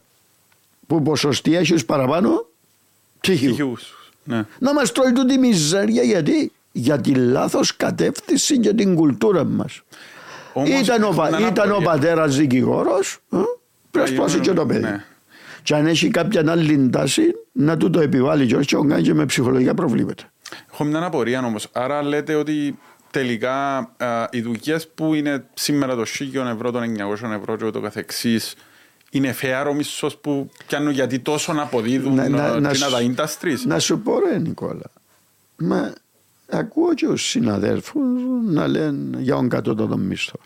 που 0.86 1.02
ποσοστία 1.02 1.58
έχει 1.58 1.74
ως 1.74 1.84
παραπάνω 1.84 2.46
ψυχιού. 3.20 3.48
Στοιχείους. 3.48 4.12
Ναι. 4.24 4.44
Να 4.58 4.72
μας 4.72 4.92
τρώει 4.92 5.12
τούτη 5.12 5.38
μιζέρια 5.38 6.02
γιατί 6.02 6.52
για 6.72 7.00
τη 7.00 7.14
λάθος 7.14 7.76
κατεύθυνση 7.76 8.58
και 8.58 8.74
την 8.74 8.94
κουλτούρα 8.94 9.44
μας. 9.44 9.82
Όμως, 10.52 10.80
ήταν 10.80 11.02
ο, 11.02 11.10
πα- 11.10 11.28
έχουν 11.28 11.46
ήταν 11.46 11.70
ο 11.70 11.74
αναπορία. 11.74 11.88
πατέρας 11.90 12.36
δικηγόρος, 12.36 13.18
ε, 13.32 13.36
πρέπει 13.90 14.10
να 14.10 14.16
σπάσει 14.16 14.40
και 14.40 14.52
το 14.52 14.66
παιδί. 14.66 14.80
Ναι. 14.80 15.04
Και 15.64 15.74
αν 15.74 15.86
έχει 15.86 16.08
κάποια 16.08 16.44
άλλη 16.50 16.90
τάση, 16.90 17.22
να 17.52 17.76
του 17.76 17.90
το 17.90 18.00
επιβάλλει 18.00 18.46
και 18.46 18.56
όχι 18.56 18.66
και 18.66 18.76
κάνει 18.88 19.02
και 19.02 19.14
με 19.14 19.26
ψυχολογικά 19.26 19.74
προβλήματα. 19.74 20.32
Έχω 20.72 20.84
μια 20.84 21.04
απορία 21.04 21.44
όμως. 21.44 21.68
Άρα 21.72 22.02
λέτε 22.02 22.34
ότι 22.34 22.78
τελικά 23.10 23.76
α, 23.96 24.28
οι 24.30 24.40
δουλειές 24.40 24.88
που 24.88 25.14
είναι 25.14 25.44
σήμερα 25.54 25.94
το 25.94 26.02
1000 26.18 26.34
ευρώ, 26.54 26.70
των 26.70 26.82
900 27.22 27.30
ευρώ 27.38 27.56
και 27.56 27.64
ούτω 27.64 27.80
καθεξής 27.80 28.54
είναι 29.10 29.34
fair 29.40 29.66
ο 29.68 29.74
μισθός 29.74 30.16
που 30.16 30.50
πιάνουν 30.66 30.92
γιατί 30.92 31.18
τόσο 31.18 31.52
να 31.52 31.62
αποδίδουν 31.62 32.14
Να- 32.14 32.28
να- 32.28 32.38
να, 32.38 32.48
να 32.48 32.60
να, 32.60 32.68
τα 32.68 32.74
σου- 32.74 33.14
industries. 33.16 33.58
Να 33.66 33.78
σου 33.78 33.98
πω 33.98 34.18
ρε 34.18 34.38
Νικόλα, 34.38 34.90
μα 35.56 35.92
ακούω 36.50 36.94
και 36.94 37.06
τους 37.06 37.28
συναδέλφους 37.28 38.02
να 38.46 38.66
λένε 38.66 39.18
για 39.20 39.34
τον 39.34 39.48
κατώτατο 39.48 39.96
μισθό. 39.96 40.38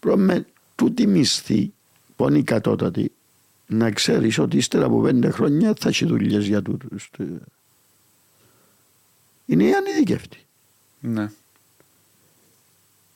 Πρώτα 0.00 0.16
με 0.16 0.46
τούτη 0.74 1.06
μισθή 1.06 1.72
που 2.16 2.28
είναι 2.28 2.38
η 2.38 2.42
κατώτατη, 2.42 3.12
να 3.66 3.90
ξέρεις 3.90 4.38
ότι 4.38 4.56
ύστερα 4.56 4.84
από 4.84 5.00
πέντε 5.00 5.30
χρόνια 5.30 5.74
θα 5.78 5.88
έχει 5.88 6.06
δουλειές 6.06 6.46
για 6.46 6.62
τούτους. 6.62 7.10
Είναι 9.46 9.64
οι 9.64 9.72
ανειδικεύτοι. 9.72 10.38
Ναι. 11.00 11.30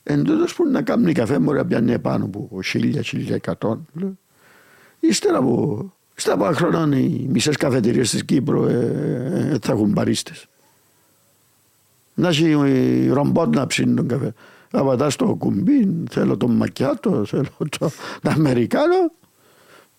Εν 0.03 0.25
τούτος 0.25 0.55
που 0.55 0.69
να 0.69 0.83
κάνει 0.83 1.13
καφέ 1.13 1.39
μπορεί 1.39 1.59
να 1.59 1.67
πιάνει 1.67 1.93
επάνω 1.93 2.25
από 2.25 2.61
1000-1100. 2.73 3.79
λέω. 3.93 4.19
Ύστερα 5.01 5.39
από, 5.39 5.93
ύστερα 6.17 6.37
από 6.37 6.47
ένα 6.47 6.55
χρόνο 6.55 6.97
οι 6.97 7.27
μισές 7.29 7.57
καφετηρίες 7.57 8.11
της 8.11 8.25
Κύπρου 8.25 8.65
ε, 8.65 9.51
ε, 9.53 9.59
θα 9.63 9.73
έχουν 9.73 9.93
παρίστες. 9.93 10.47
Να 12.15 12.29
έχει 12.29 12.49
η 12.49 13.09
ρομπότ 13.09 13.55
να 13.55 13.67
ψήνει 13.67 13.95
τον 13.95 14.09
καφέ. 14.09 14.35
Να 14.71 14.85
πατάς 14.85 15.17
το 15.17 15.35
κουμπί, 15.35 16.05
θέλω 16.11 16.37
το 16.37 16.49
μακιάτο, 16.49 17.25
θέλω 17.25 17.49
το, 17.59 17.91
το 18.23 18.31
αμερικάνο, 18.31 19.13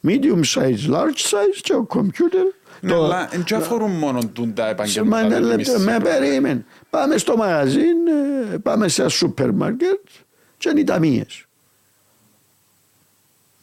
medium 0.07 0.41
size, 0.55 0.89
large 0.89 1.21
size 1.31 1.59
και 1.61 1.73
ο 1.73 1.87
computer. 1.89 2.53
Ναι, 2.81 2.89
το- 2.91 3.03
αλλά 3.03 3.27
δεν 3.27 3.57
αφορούν 3.57 3.91
μόνο 3.91 4.19
τούν 4.33 4.53
τα 4.53 4.63
Μα 4.63 4.69
επαγγέλματα. 4.69 5.25
ένα 5.25 5.35
του 5.35 5.41
λεπτό, 5.41 5.57
μισθού. 5.57 5.81
με 5.81 5.97
περίμενε. 5.99 6.65
Πάμε 6.89 7.17
στο 7.17 7.37
μαγαζίν, 7.37 8.07
ε, 8.53 8.57
πάμε 8.57 8.87
σε 8.87 9.01
ένα 9.01 9.09
σούπερ 9.09 9.51
μάρκετ 9.53 9.99
και 10.57 10.69
είναι 10.69 10.79
οι 10.79 10.83
ταμείες. 10.83 11.45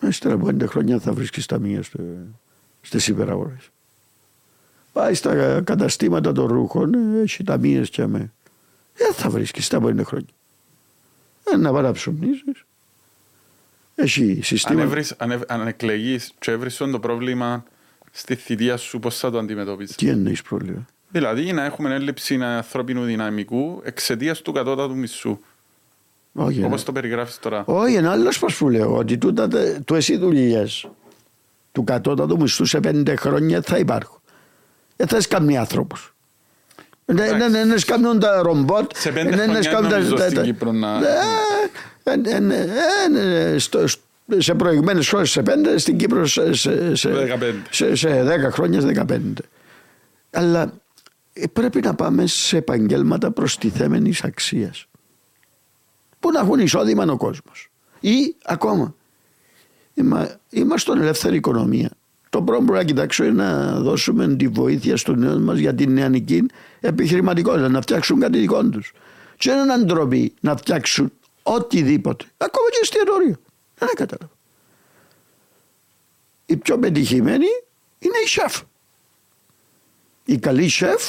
Ύστερα 0.09 0.35
από 0.35 0.45
πέντε 0.47 0.67
χρόνια 0.67 0.99
θα 0.99 1.13
βρίσκεις 1.13 1.47
ταμείες 1.47 1.87
στο- 1.87 1.99
στις 2.81 3.09
υπεραγορές. 3.09 3.69
Πάει 4.93 5.15
στα 5.15 5.61
καταστήματα 5.61 6.33
των 6.33 6.47
ρούχων, 6.47 6.95
ε, 6.95 7.21
έχει 7.23 7.45
ταμείες 7.45 7.91
και 7.91 8.07
με. 8.07 8.33
Δεν 8.97 9.13
θα 9.15 9.31
βρίσκεις 9.31 9.69
τα 9.69 9.81
πέντε 9.81 10.03
χρόνια. 10.03 10.29
Ε, 11.53 11.57
να 11.57 11.73
παραψουμνίζεις. 11.73 12.65
Έχει 14.01 14.31
Αν, 14.37 14.43
συστήματα. 14.43 14.83
έβρεις, 14.87 15.15
αν, 15.19 15.31
ευ- 15.31 15.43
αν 15.53 15.67
εκλεγείς 15.67 16.33
και 16.39 16.51
έβρεις 16.51 16.77
το 16.77 16.99
πρόβλημα 17.01 17.65
στη 18.11 18.35
θητεία 18.35 18.77
σου, 18.77 18.99
πώς 18.99 19.19
θα 19.19 19.31
το 19.31 19.39
αντιμετωπίσεις; 19.39 19.97
Τι 19.97 20.09
εννοείς 20.09 20.43
πρόβλημα; 20.43 20.87
Δηλαδή 21.11 21.53
να 21.53 21.65
έχουμε 21.65 21.95
έλλειψη 21.95 22.35
ανθρώπινου 22.43 23.03
δυναμικού 23.05 23.81
εξαιτίας 23.85 24.43
του 24.43 24.53
κατώτατου 24.53 24.97
μισθού. 24.97 25.39
Όχι, 26.33 26.65
Όπως 26.65 26.83
ε. 26.83 26.85
το 26.85 26.93
περιγράφεις 26.93 27.39
τώρα. 27.39 27.63
Όχι, 27.67 27.95
είναι 27.95 28.09
άλλος 28.09 28.39
πώς 28.39 28.57
που 28.57 28.69
λέω. 28.69 28.97
Ότι 28.97 29.19
τούτα, 29.19 29.49
τε- 29.49 29.85
του 29.85 29.95
εσύ 29.95 30.17
δουλειές 30.17 30.89
του 31.73 31.85
κατώτατου 31.85 32.41
μισθού 32.41 32.65
σε 32.65 32.81
πέντε 32.81 33.17
χρόνια 33.17 33.63
θα 33.63 33.79
υπάρχουν. 33.79 34.21
Δεν 34.97 35.07
θα 35.09 35.17
είσαι 35.17 35.29
καμία 35.29 35.61
άνθρωπος. 35.61 36.13
Δεν 37.05 37.19
Εντάξει. 37.35 37.61
είναι 37.61 37.77
σκάμνουν 37.77 38.19
τα 38.19 38.43
ρομπότ. 38.43 38.91
Σε 38.95 39.11
πέντε 39.13 39.29
δεν 39.31 39.39
χρόνια 39.39 39.63
σκάμνουν 39.63 39.91
νομίζω 39.91 40.15
τα- 40.15 40.23
στην 40.25 40.37
τα- 40.37 40.43
Κύπρο 40.43 40.73
να- 40.73 40.89
Ε, 40.97 41.01
ε, 41.01 41.03
ε, 41.03 41.05
ε, 41.05 41.05
ε, 41.05 41.69
στο- 43.59 43.87
στο- 43.87 44.03
Σε 44.39 44.55
προηγουμένες 44.55 45.09
χώρες 45.09 45.31
σε 45.31 45.43
πέντε, 45.43 45.79
στην 45.79 45.97
Κύπρο 45.99 46.27
σε, 46.27 46.53
σε, 46.53 46.95
σε, 46.95 47.11
15. 47.13 47.55
σε, 47.71 47.95
σε 47.95 48.23
δέκα 48.23 48.51
χρόνια, 48.51 48.81
σε 48.81 48.87
δεκαπέντε. 48.87 49.43
Αλλά 50.31 50.73
ε, 51.33 51.47
πρέπει 51.47 51.81
να 51.81 51.95
πάμε 51.95 52.27
σε 52.27 52.57
επαγγέλματα 52.57 53.31
προστιθέμενης 53.31 54.25
αξίας. 54.25 54.87
Που 56.21 56.31
να 56.33 56.41
έχουν 56.41 56.59
εισόδημα 56.59 57.05
ο 57.05 57.17
κόσμος. 57.17 57.71
Ή 58.01 58.35
ακόμα, 58.45 58.95
είμα- 59.95 60.29
είμαστε 60.51 60.91
στην 60.91 61.03
ελεύθερη 61.03 61.37
οικονομία. 61.37 61.91
Το 62.31 62.43
πρώτο 62.43 62.63
που 62.65 62.73
να 62.73 62.85
κοιτάξω 62.85 63.25
είναι 63.25 63.43
να 63.43 63.81
δώσουμε 63.81 64.37
τη 64.37 64.49
βοήθεια 64.49 64.97
στους 64.97 65.17
νέους 65.17 65.39
μας 65.43 65.59
για 65.59 65.75
την 65.75 65.93
νεανική 65.93 66.47
επιχειρηματικότητα, 66.81 67.69
να 67.69 67.81
φτιάξουν 67.81 68.21
κάτι 68.21 68.39
δικό 68.39 68.65
τους. 68.65 68.93
Και 69.37 69.51
δεν 69.51 69.65
είναι 69.65 69.85
ντροπή 69.85 70.33
να 70.41 70.57
φτιάξουν 70.57 71.13
οτιδήποτε, 71.55 72.25
ακόμα 72.37 72.69
και 72.71 72.79
εστιατόριο. 72.83 73.37
Δεν 73.79 73.89
κατάλαβα. 73.95 74.33
Οι 76.47 76.57
πιο 76.57 76.79
πετυχημένοι 76.79 77.47
είναι 77.99 78.19
οι 78.25 78.29
σεφ. 78.29 78.61
Οι 80.25 80.39
καλοί 80.39 80.69
σεφ 80.69 81.03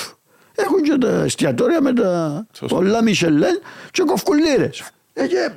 έχουν 0.56 0.82
και 0.84 0.98
τα 0.98 1.24
εστιατόρια 1.24 1.82
με 1.82 1.94
τα 1.94 2.46
Σωστό. 2.52 2.76
πολλά 2.76 3.04
Μισελέν 3.04 3.62
και 3.92 4.04
κοφκουλίρες. 4.04 4.92
Ε, 5.14 5.28
και, 5.28 5.52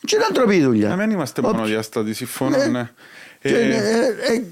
και 0.00 0.16
είναι 0.16 0.26
ντροπή 0.32 0.56
η 0.56 0.62
δουλειά. 0.62 0.88
Να 0.88 0.96
μην 0.96 1.10
είμαστε 1.10 1.40
Όποιος- 1.40 1.56
μόνο 1.56 1.66
διάστατοι, 1.68 2.14
συμφωνώ. 2.14 2.56
Ναι. 2.56 2.66
Ναι. 2.66 2.90
και 3.40 3.56
Ε, 3.56 3.64
είναι, 3.64 3.76
ε, 3.76 4.32
ε, 4.34 4.44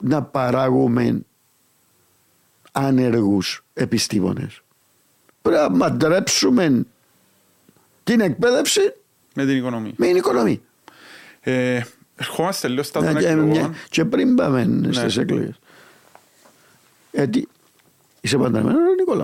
να 0.00 0.22
παράγουμε 0.22 1.20
άνεργους 2.72 3.64
επιστήμονες. 3.74 4.62
Πρέπει 5.44 5.60
να 5.60 5.70
μαντρέψουμε 5.70 6.86
την 8.04 8.20
εκπαίδευση 8.20 8.80
με 9.34 9.44
την 9.46 9.56
οικονομία. 9.56 9.92
με 9.96 10.06
την 10.06 10.16
οικονομία. 10.16 10.58
Ε, 11.40 11.80
ερχόμαστε 12.16 12.68
λίγο 12.68 12.82
στα 12.82 13.00
των 13.04 13.12
Να- 13.12 13.20
και, 13.20 13.26
εκλογών. 13.28 13.48
μια- 13.50 13.72
και 13.90 14.04
πριν 14.04 14.34
πάμε 14.34 14.64
Ναι. 14.64 14.92
στις 14.92 15.16
εκλογές. 15.16 15.58
Έτσι, 17.10 17.48
είσαι 18.20 18.38
παντρεμένος 18.38 18.80
ρε 18.88 18.94
Νικόλα; 18.94 19.22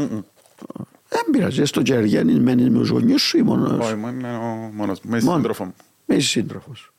Δεν 1.09 1.23
πειράζει, 1.33 1.61
έστω 1.61 1.83
και 1.83 1.95
αργένεις 1.95 2.39
μένεις 2.39 2.69
με 2.69 2.79
τους 2.79 2.89
γονιούς 2.89 3.23
σου 3.23 3.39
ή 3.39 3.43
μόνος; 3.43 3.87
Όχι, 3.87 3.95
μου 3.95 4.09
είμαι 4.09 4.37
ο 4.37 4.71
μόνος 4.75 5.01
μου, 5.01 5.11
με 5.11 5.21
Μόνος. 5.21 5.35
σύντροφο 5.37 5.65
μου. 5.65 5.75
με 6.07 6.19
σύντροφος. 6.19 6.93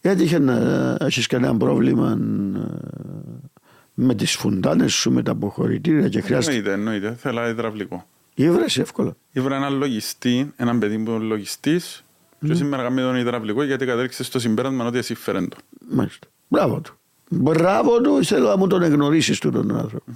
Έτυχε 0.00 0.38
να 0.38 0.56
έχεις 1.00 1.26
κανένα 1.26 1.56
πρόβλημα 1.56 2.10
ε, 2.10 3.53
με 3.94 4.14
τις 4.14 4.36
φουντάνες 4.36 4.92
σου, 4.92 5.12
με 5.12 5.22
τα 5.22 5.30
αποχωρητήρια 5.30 6.08
και 6.08 6.20
χρειάζεται. 6.20 6.56
Εννοείται, 6.56 6.72
εννοείται. 6.72 7.14
Θέλω 7.20 7.48
υδραυλικό. 7.48 8.06
Ήβρε 8.34 8.64
εύκολα. 8.76 9.16
Ήβρα 9.32 9.56
έναν 9.56 9.76
λογιστή, 9.76 10.52
έναν 10.56 10.78
παιδί 10.78 10.98
που 10.98 11.10
είναι 11.10 11.24
λογιστής, 11.24 12.04
και 12.46 12.54
σήμερα 12.54 12.82
κάνουμε 12.82 13.00
τον 13.00 13.16
υδραυλικό 13.16 13.62
γιατί 13.62 13.86
κατέληξε 13.86 14.24
στο 14.24 14.38
συμπέρασμα 14.38 14.86
ότι 14.86 14.98
εσύ 14.98 15.14
φέρεν 15.14 15.48
το. 15.48 15.56
Μάλιστα. 15.88 16.26
Μπράβο 16.48 16.80
του. 16.80 16.98
Μπράβο 17.28 18.00
του, 18.00 18.24
θέλω 18.24 18.48
να 18.48 18.56
μου 18.56 18.66
τον 18.66 18.82
εγνωρίσεις 18.82 19.38
του 19.38 19.50
τον 19.50 19.76
άνθρωπο. 19.76 20.12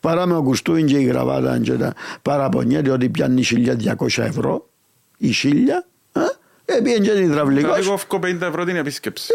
Παρά 0.00 0.26
με 0.26 0.34
ο 0.34 0.42
Κουστούιν 0.42 0.86
και 0.86 0.98
η 0.98 1.04
γραβάτα 1.04 1.58
και 1.58 1.72
τα 1.72 1.94
παραπονιέται 2.22 2.90
ότι 2.90 3.08
πιάνει 3.08 3.42
1200 3.44 4.22
ευρώ 4.22 4.68
η 5.16 5.32
χίλια, 5.32 5.86
ε, 6.64 6.80
πήγαινε 6.82 7.06
και 7.06 7.20
υδραυλικός 7.20 7.78
Εγώ 7.78 7.96
φκώ 7.96 8.18
50 8.22 8.40
ευρώ 8.40 8.64
την 8.64 8.76
επίσκεψη. 8.76 9.32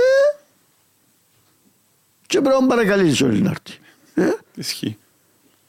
Και 2.27 2.41
πρέπει 2.41 2.61
να 2.61 2.67
παρακαλείς 2.67 3.21
όλοι 3.21 3.41
να 3.41 3.49
έρθει. 3.49 3.79
Ε, 4.13 4.37
Ισχύει. 4.55 4.97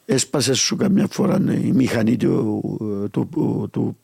έσπασες 0.05 0.59
σου 0.59 0.75
καμιά 0.75 1.07
φορά 1.11 1.39
ναι, 1.39 1.53
η 1.53 1.71
μηχανή 1.71 2.17
του, 2.17 3.09
του, 3.11 3.29
του, 3.71 3.97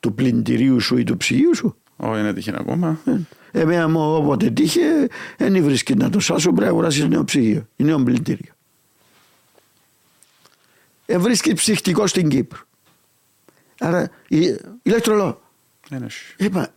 του 0.00 0.14
πλυντηρίου 0.14 0.80
σου 0.80 0.96
ή 0.96 1.04
του 1.04 1.16
ψυγείου 1.16 1.54
σου; 1.56 1.76
Όχι, 1.96 2.20
είναι 2.20 2.32
τύχη 2.32 2.50
ακόμα. 2.54 3.00
Ε, 3.04 3.16
Εμένα 3.60 3.88
μου 3.88 4.14
όποτε 4.14 4.50
τύχε, 4.50 5.08
δεν 5.36 5.62
βρίσκει 5.64 5.94
να 5.94 6.10
το 6.10 6.20
σάσω, 6.20 6.48
πρέπει 6.48 6.60
να 6.64 6.68
αγοράσεις 6.68 7.08
νέο 7.08 7.24
ψυγείο, 7.24 7.68
νέο 7.76 8.02
πλυντήριο. 8.02 8.52
Ε, 11.06 11.18
βρίσκει 11.18 11.52
ψυχτικό 11.52 12.06
στην 12.06 12.28
Κύπρο. 12.28 12.60
Άρα, 13.78 14.10
η- 14.28 14.56
ηλεκτρολόγο. 14.82 15.40
Δεν 15.88 16.02
έχει. 16.02 16.34
Είπα, 16.38 16.74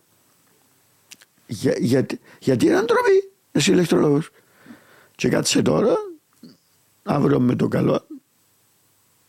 για, 1.48 1.76
γιατί, 1.80 2.20
γιατί 2.40 2.66
είναι 2.66 2.76
ντροπή, 2.82 3.32
εσύ 3.52 3.72
ηλεκτρολόγος. 3.72 4.30
Και 5.16 5.30
κάτσε 5.30 5.62
τώρα, 5.62 5.96
αύριο 7.04 7.40
με 7.40 7.56
το 7.56 7.68
καλό, 7.68 8.08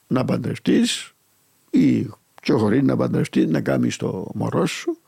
να 0.07 0.25
παντρευτείς 0.25 1.15
ή 1.71 2.11
και 2.43 2.53
χωρίς 2.53 2.83
να 2.83 2.97
παντρευτείς 2.97 3.47
να 3.47 3.61
κάνεις 3.61 3.97
το 3.97 4.31
μωρό 4.35 4.67
σου 4.67 4.99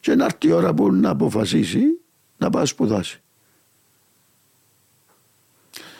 και 0.00 0.14
να 0.14 0.24
έρθει 0.24 0.46
η 0.46 0.52
ώρα 0.52 0.74
που 0.74 0.92
να 0.92 1.10
αποφασίσει 1.10 1.82
να 2.38 2.50
πάει 2.50 2.66
σπουδάσει. 2.66 3.20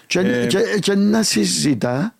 Και, 0.06 0.18
Ε, 0.18 0.46
και, 0.46 0.78
και 0.80 0.94
να 0.94 1.22
συζητά 1.22 2.16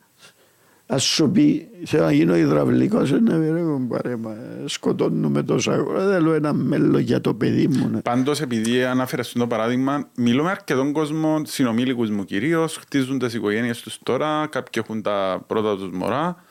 Ας 0.93 1.05
σου 1.05 1.31
πει, 1.31 1.69
θέλω 1.85 2.05
να 2.05 2.13
γίνω 2.13 2.37
υδραυλικός, 2.37 3.11
να 3.11 3.35
μην 3.35 3.89
πάρε, 3.89 4.17
μα, 4.17 4.37
σκοτώνουμε 4.65 5.43
τόσα 5.43 5.73
χρόνια, 5.73 6.07
θέλω 6.07 6.33
ένα 6.33 6.53
μέλλον 6.53 7.01
για 7.01 7.21
το 7.21 7.35
παιδί 7.35 7.69
μου. 7.69 7.89
ναι. 7.89 8.01
Πάντως 8.01 8.41
επειδή 8.41 8.85
ανάφερες 8.85 9.33
το 9.33 9.47
παράδειγμα, 9.47 10.09
μιλώ 10.17 10.43
με 10.43 10.51
αρκετόν 10.51 10.93
κόσμο, 10.93 11.43
συνομήλικους 11.45 12.11
μου 12.11 12.25
κυρίως, 12.25 12.77
χτίζουν 12.77 13.19
τις 13.19 13.35
οικογένειες 13.35 13.81
τους 13.81 13.99
τώρα, 14.03 14.47
κάποιοι 14.47 14.83
έχουν 14.85 15.03
τα 15.03 15.45
πρώτα 15.47 15.77
τους 15.77 15.91
μωρά. 15.93 16.45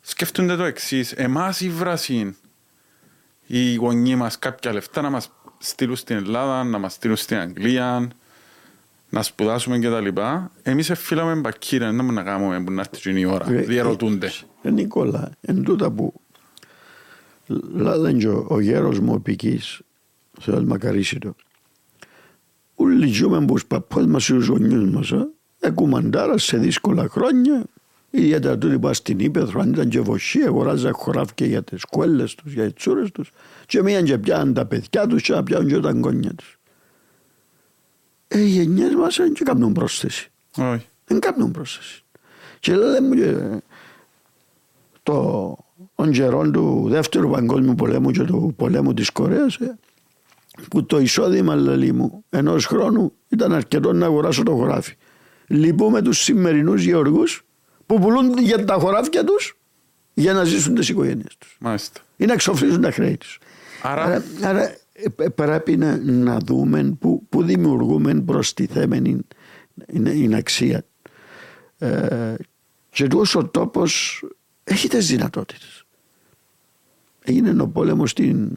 Σκεφτούνται 0.00 0.56
το 0.56 0.64
εξής. 0.64 1.12
Εμάς 1.12 1.60
η 1.60 1.68
βρασή, 1.68 2.36
οι 3.46 3.74
γονείς 3.74 4.14
μας 4.14 4.38
κάποια 4.38 4.72
λεφτά 4.72 5.00
να 5.00 5.10
μας 5.10 5.30
στείλουν 5.58 5.96
στην 5.96 6.16
Ελλάδα, 6.16 6.64
να 6.64 6.78
μας 6.78 6.92
στείλουν 6.92 7.16
στην 7.16 7.36
Αγγλία, 7.36 8.08
να 9.08 9.22
σπουδάσουμε 9.22 9.78
και 9.78 9.88
τα 9.88 10.00
λοιπά. 10.00 10.50
Εμείς 10.62 10.90
εφήλαμε 10.90 11.34
μπακύρια, 11.34 11.86
δεν 11.86 11.94
μπορούμε 11.94 12.12
να 12.12 12.22
κάνουμε 12.22 12.60
που 12.60 12.72
να 12.72 12.84
έρθει 12.92 13.20
η 13.20 13.24
ώρα. 13.24 13.50
Ε, 13.50 13.60
Διαρωτούνται. 13.60 14.30
Ε, 14.62 14.70
Νικόλα, 14.70 15.30
εν 15.40 15.62
τούτα 15.62 15.90
που 15.90 16.20
λάδεν 17.74 18.18
και 18.18 18.28
ο, 18.28 18.46
ο 18.48 18.60
γέρος 18.60 18.98
μου 19.00 19.12
ο 19.12 19.20
Πικής, 19.20 19.80
Θεός 20.40 20.64
μακαρίσει 20.64 21.18
το, 21.18 21.34
όλοι 22.74 23.06
ζούμε 23.06 23.44
που 23.44 23.56
παππούς 23.68 24.06
μας 24.06 24.26
και 24.26 24.32
τους 24.32 24.46
γονιούς 24.46 24.90
μας, 24.90 25.10
ε, 25.10 25.28
εκουμαντάρα 25.60 26.38
σε 26.38 26.56
δύσκολα 26.56 27.08
χρόνια, 27.08 27.64
ιδιαίτερα 28.10 28.58
τούτοι 28.58 28.74
που 28.74 28.80
πας 28.80 28.96
στην 28.96 29.18
Ήπεθρο, 29.18 29.60
αν 29.60 29.70
ήταν 29.72 29.88
και 29.88 30.00
βοσί, 30.00 30.40
αγοράζα 30.40 30.92
χωράφια 30.92 31.46
για 31.46 31.62
τις 31.62 31.84
κόλλες 31.84 32.34
τους, 32.34 32.52
για 32.52 32.64
τις 32.64 32.74
τσούρες 32.74 33.10
τους, 33.10 33.30
και 33.66 33.82
μίαν 33.82 34.04
και 34.04 34.18
πιάνουν 34.18 34.54
τα 34.54 34.66
παιδιά 34.66 35.06
τους 35.06 35.22
και 35.22 35.32
να 35.32 35.42
πιάνουν 35.42 35.68
και 35.68 35.78
τα 35.78 35.90
γόνια 35.90 36.34
τους. 36.34 36.57
Ε, 38.28 38.38
οι 38.40 38.46
γενιές 38.46 38.94
μας 38.94 39.16
δεν 39.16 39.32
και 39.32 39.44
κάνουν 39.44 39.72
πρόσθεση. 39.72 40.30
Όχι. 40.56 40.86
Δεν 41.04 41.20
κάνουν 41.20 41.50
πρόσθεση. 41.50 42.02
Και 42.60 42.74
λέμε 42.74 43.16
και 43.16 43.34
το 45.02 45.56
των 45.94 46.10
καιρών 46.12 46.52
του 46.52 46.86
δεύτερου 46.88 47.30
παγκόσμιου 47.30 47.74
πολέμου 47.74 48.10
και 48.10 48.22
του 48.24 48.54
πολέμου 48.56 48.94
της 48.94 49.10
Κορέας 49.10 49.54
ε, 49.56 49.78
που 50.70 50.84
το 50.86 50.98
εισόδημα 50.98 51.54
λέει 51.54 51.92
μου 51.92 52.24
ενός 52.30 52.66
χρόνου 52.66 53.12
ήταν 53.28 53.52
αρκετό 53.52 53.92
να 53.92 54.06
αγοράσω 54.06 54.42
το 54.42 54.52
χωράφι. 54.54 54.94
Λυπούμε 55.46 56.02
τους 56.02 56.18
σημερινούς 56.18 56.82
γεωργούς 56.82 57.44
που 57.86 57.98
πουλούν 58.00 58.38
για 58.38 58.64
τα 58.64 58.74
χωράφια 58.74 59.24
τους 59.24 59.58
για 60.14 60.32
να 60.32 60.44
ζήσουν 60.44 60.74
τις 60.74 60.88
οικογένειες 60.88 61.36
τους 61.38 61.56
Μάλιστα. 61.60 62.00
ή 62.16 62.24
να 62.24 62.32
εξοφλήσουν 62.32 62.80
τα 62.80 62.90
χρέη 62.90 63.16
τους. 63.16 63.38
Άρα- 63.82 64.04
άρα, 64.04 64.22
άρα 64.42 64.62
ε, 64.62 64.64
ε, 64.64 64.78
πρέπει 65.34 65.76
να, 65.76 65.96
να 65.96 66.38
δούμε 66.38 66.96
που, 67.00 67.26
που 67.28 67.42
δημιουργούμε 67.42 68.14
προστιθέμενη 68.20 69.20
είναι, 69.86 70.10
είναι 70.10 70.36
αξία. 70.36 70.84
Ε, 71.78 72.34
και 72.90 73.06
τόσο 73.06 73.38
ο 73.38 73.48
τόπος 73.48 74.24
έχει 74.64 74.88
τις 74.88 75.06
δυνατότητες. 75.06 75.84
Έγινε 77.24 77.62
ο 77.62 77.68
πόλεμος 77.68 78.10
στην 78.10 78.50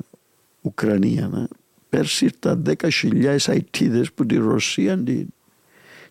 Ουκρανία. 0.62 1.28
ναι. 1.28 1.44
Πέρσι 1.90 2.26
ήρθαν 2.26 2.64
10.000 2.80 3.38
αιτίδες 3.48 4.12
που 4.12 4.26
τη 4.26 4.36
Ρωσία, 4.36 5.04
την, 5.04 5.28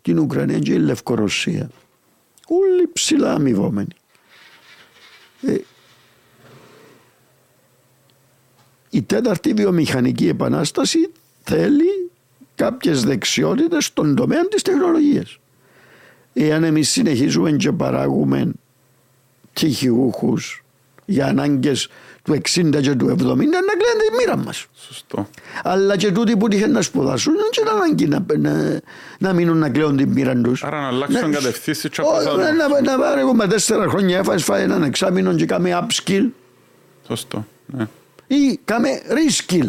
την 0.02 0.18
Ουκρανία 0.18 0.58
και 0.58 0.72
η 0.72 0.78
Λευκορωσία. 0.78 1.70
Όλοι 2.46 2.88
ψηλά 2.92 3.32
αμοιβόμενοι. 3.32 3.94
Ε, 5.42 5.56
η 8.90 9.02
τέταρτη 9.02 9.52
βιομηχανική 9.52 10.28
επανάσταση 10.28 11.10
θέλει 11.42 12.10
κάποιες 12.54 13.04
δεξιότητες 13.04 13.84
στον 13.84 14.14
τομέα 14.14 14.48
της 14.48 14.62
τεχνολογίας. 14.62 15.38
Εάν 16.32 16.64
εμείς 16.64 16.90
συνεχίζουμε 16.90 17.50
και 17.52 17.72
παράγουμε 17.72 18.52
τυχιούχους 19.52 20.64
για 21.04 21.26
ανάγκες 21.26 21.88
του 22.22 22.32
60 22.32 22.40
και 22.80 22.94
του 22.94 23.06
70 23.06 23.16
να 23.16 23.34
κλαίνουν 23.36 24.00
τη 24.10 24.16
μοίρα 24.18 24.36
μας. 24.36 24.66
Σωστό. 24.86 25.28
Αλλά 25.62 25.96
και 25.96 26.12
τούτοι 26.12 26.36
που 26.36 26.48
τύχαν 26.48 26.70
να 26.72 26.82
σπουδάσουν 26.82 27.32
δεν 27.34 27.44
είναι 27.60 27.70
ανάγκη 27.70 28.06
να, 28.08 28.24
να, 28.38 28.80
να 29.18 29.32
μείνουν 29.32 29.58
να 29.58 29.70
κλαίουν 29.70 29.96
την 29.96 30.08
μοίρα 30.08 30.36
τους. 30.40 30.64
Άρα 30.64 30.80
να 30.80 30.86
αλλάξουν 30.86 31.28
Ναι. 31.28 31.34
κατευθύνσεις 31.36 31.90
και 31.90 32.00
Όχι, 32.00 32.26
αποφάσεις. 32.28 32.56
να, 32.56 32.80
να 32.92 32.98
πάρει 32.98 33.20
εγώ 33.20 33.34
με 33.34 33.46
τέσσερα 33.46 33.88
χρόνια 33.88 34.18
έφαγες 34.18 34.44
φάει 34.44 34.62
έναν 34.62 34.82
εξάμεινο 34.82 35.34
και 35.34 35.46
κάμε 35.46 35.86
upskill 35.88 36.26
Σωστό. 37.06 37.46
Ναι. 37.66 37.86
Ή 38.30 38.60
κάμε 38.64 38.88
reskill. 39.08 39.68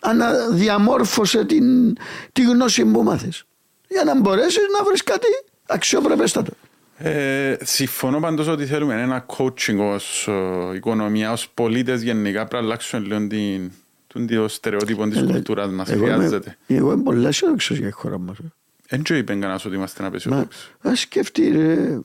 Αναδιαμόρφωσε 0.00 1.44
την, 1.44 1.96
τη 2.32 2.42
γνώση 2.42 2.84
που 2.84 3.02
μάθες. 3.02 3.44
Για 3.88 4.04
να 4.04 4.20
μπορέσεις 4.20 4.62
να 4.78 4.84
βρεις 4.84 5.02
κάτι 5.04 5.26
αξιοπρεπέστατο. 5.66 6.52
Ε, 6.96 7.56
συμφωνώ 7.62 8.20
πάντως 8.20 8.46
ότι 8.48 8.66
θέλουμε 8.66 9.02
ένα 9.02 9.26
coaching 9.36 9.78
ως 9.78 10.28
ε, 10.28 10.74
οικονομία, 10.74 11.32
ως 11.32 11.48
πολίτες 11.54 12.02
γενικά 12.02 12.46
πρέπει 12.46 12.62
να 12.64 12.68
αλλάξουμε 12.68 13.06
λίγο 13.06 13.26
την, 13.26 13.70
τον 14.06 14.26
το 14.26 14.48
στερεότυπο 14.48 15.08
της 15.08 15.22
κουλτούρας 15.22 15.70
μας. 15.70 15.88
Ε, 15.88 15.92
εγώ 15.92 16.04
είμαι, 16.06 16.14
Χρειάζεται. 16.14 16.56
εγώ 16.66 16.92
είμαι 16.92 17.02
πολύ 17.02 17.26
αισιόδοξος 17.26 17.76
για 17.78 17.86
τη 17.86 17.92
χώρα 17.92 18.18
μας. 18.18 18.38
ε. 18.38 18.42
Δεν 18.88 19.02
και 19.02 19.16
είπε 19.16 19.32
κανένας 19.32 19.64
ότι 19.64 19.74
είμαστε 19.74 20.02
Μα, 20.02 20.08
απεσιόδοξοι. 20.08 20.68
ας 20.82 21.00
σκεφτεί 21.00 21.48
ρε, 21.50 21.98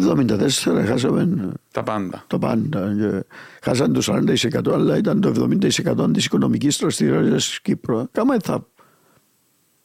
το 0.00 0.24
1974 0.36 0.84
χάσαμε 0.86 1.20
ε, 1.22 1.52
Τα 1.72 1.82
πάντα. 1.82 2.24
το 2.26 2.38
πάντα. 2.38 2.94
Και 2.98 3.24
χάσαν 3.62 3.92
το 3.92 4.02
40% 4.04 4.72
αλλά 4.72 4.96
ήταν 4.96 5.20
το 5.20 5.48
70% 5.62 6.10
της 6.12 6.24
οικονομικής 6.24 6.76
δραστηριότητας 6.76 7.46
της 7.48 7.60
Κύπρου. 7.60 8.08
Κάμα 8.12 8.36
θα 8.42 8.66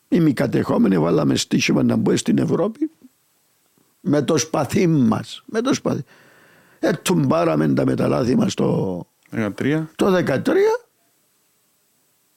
οι 0.08 0.20
μη 0.20 0.34
κατεχόμενοι 0.34 0.98
βάλαμε 1.00 1.36
στοίχημα 1.36 1.84
να 1.84 1.96
μπουν 1.96 2.18
στην 2.18 2.38
Ευρώπη 2.38 2.92
με 4.00 4.22
το 4.22 4.38
σπαθί 4.38 4.88
μας. 4.88 5.44
Με 5.46 5.62
το 5.62 5.74
σπαθί. 5.74 6.04
Ε, 6.80 6.92
τουμπάραμε 6.92 7.74
τα 7.74 7.86
μεταλάθη 7.86 8.36
μας 8.36 8.54
το, 8.54 9.00
13. 9.32 9.84
το 9.96 10.16
13. 10.26 10.40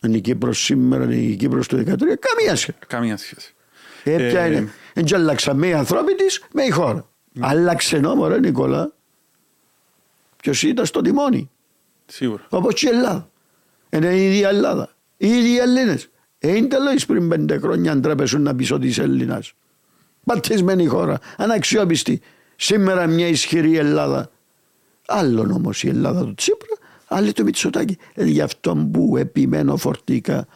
Είναι 0.03 0.17
η 0.17 0.21
Κύπρος 0.21 0.59
σήμερα, 0.65 1.05
είναι 1.05 1.15
η 1.15 1.37
Κύπρος 1.37 1.69
του 1.69 1.77
13. 1.77 1.83
Καμία 2.19 2.57
σχέση. 2.57 2.79
Καμία 2.87 3.17
σχέση. 3.17 3.55
Ε, 4.05 4.29
ποια 4.29 4.41
Ε, 4.41 4.47
είναι; 4.47 4.69
Δεν 4.95 5.15
αλλάξαμε 5.15 5.67
οι 5.67 5.73
ανθρώποι 5.73 6.15
της 6.15 6.45
με 6.53 6.63
η 6.63 6.71
χώρα. 6.71 7.09
Άλλαξε 7.41 7.99
νόμο, 7.99 8.27
ρε 8.27 8.39
Νικόλα. 8.39 8.93
Ποιος 10.37 10.63
ήταν 10.63 10.87
στο 10.87 11.01
τιμόνι. 11.01 11.51
Σίγουρα. 12.07 12.47
Όπως 12.49 12.75
και 12.75 12.87
η 12.87 12.89
Ελλάδα. 12.89 13.31
Είναι 13.91 14.15
η 14.15 14.27
ίδια 14.27 14.49
Ελλάδα. 14.49 14.89
Οι 15.17 15.29
ίδιοι 15.29 15.59
Έλληνες. 15.59 16.09
Είναι 16.39 16.67
τέλο 16.67 17.01
πριν 17.07 17.29
πέντε 17.29 17.59
χρόνια 17.59 17.93
αν 17.93 18.01
τρέπεσουν 18.01 18.43
να 18.43 18.55
πεις 18.55 18.71
ότι 18.71 18.87
είσαι 18.87 19.03
Έλληνας. 19.03 19.53
Πατισμένη 20.25 20.87
χώρα. 20.87 21.19
Αναξιόπιστη. 21.37 22.21
Σήμερα 22.57 23.07
μια 23.07 23.27
ισχυρή 23.27 23.77
Ελλάδα. 23.77 24.31
Άλλον 25.07 25.51
όμως 25.51 25.83
η 25.83 25.89
Ελλάδα 25.89 26.25
του 26.25 26.35
Τσίπρα 26.35 26.77
Άλλοι 27.07 27.33
το 27.33 27.43
Μητσοτάκη. 27.43 27.99
Ε, 28.15 28.25
γι' 28.25 28.41
αυτό 28.41 28.89
που 28.93 29.17
επιμένω 29.17 29.77
φορτικά. 29.77 30.47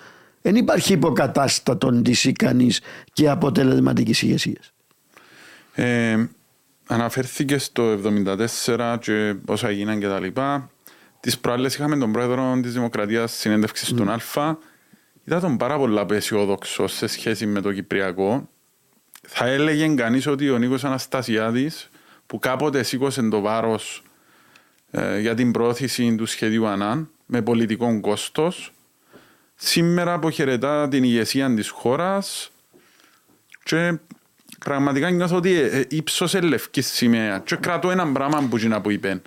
Δεν 0.42 0.56
υπάρχει 0.56 0.92
υποκατάστατον 0.92 2.02
της 2.02 2.24
ικανής 2.24 2.80
και 3.12 3.28
αποτελεσματικής 3.28 4.22
ηγεσίας. 4.22 4.72
Ε, 5.74 6.24
αναφέρθηκε 6.90 7.58
στο 7.58 7.98
1974 8.66 8.96
και 9.00 9.34
όσα 9.46 9.68
έγιναν 9.68 10.00
και 10.00 10.06
τα 10.06 10.20
λοιπά. 10.20 10.70
Τις 11.20 11.38
προάλλες 11.38 11.74
είχαμε 11.74 11.96
τον 11.96 12.12
πρόεδρο 12.12 12.60
της 12.62 12.72
Δημοκρατίας 12.72 13.32
συνέντευξη 13.32 13.86
στον 13.86 14.08
mm. 14.08 14.40
Α. 14.40 14.56
Είδα 15.24 15.40
τον 15.40 15.56
πάρα 15.56 15.76
πολύ 15.78 15.98
απεσιόδοξο 15.98 16.86
σε 16.86 17.06
σχέση 17.06 17.46
με 17.46 17.60
το 17.60 17.72
Κυπριακό. 17.72 18.48
Θα 19.28 19.46
έλεγε 19.46 19.94
κανείς 19.94 20.26
ότι 20.26 20.50
ο 20.50 20.58
Νίκος 20.58 20.84
Αναστασιάδης 20.84 21.88
που 22.26 22.38
κάποτε 22.38 22.82
σήκωσε 22.82 23.22
το 23.22 23.40
βάρος 23.40 24.02
ε, 24.90 25.18
για 25.18 25.34
την 25.34 25.50
πρόθεση 25.52 26.14
του 26.14 26.26
σχεδίου 26.26 26.66
ΑΝΑΝ 26.66 27.10
με 27.26 27.42
πολιτικό 27.42 28.00
κόστος 28.00 28.72
σήμερα 29.54 30.12
αποχαιρετά 30.12 30.88
την 30.88 31.04
ηγεσία 31.04 31.54
της 31.54 31.68
χώρας 31.68 32.50
και 33.62 33.98
πραγματικά 34.64 35.10
νιώθω 35.10 35.36
ότι 35.36 35.52
ε, 35.52 35.66
ε, 35.66 35.84
ύψωσε 35.88 36.40
λευκής 36.40 36.86
σημαία 36.86 37.38
και 37.38 37.56
κρατώ 37.56 37.90
ένα 37.90 38.12
πράγμα 38.12 38.46
που 38.50 38.58
είναι 38.58 38.80
που 38.80 38.90
είπε. 38.90 39.22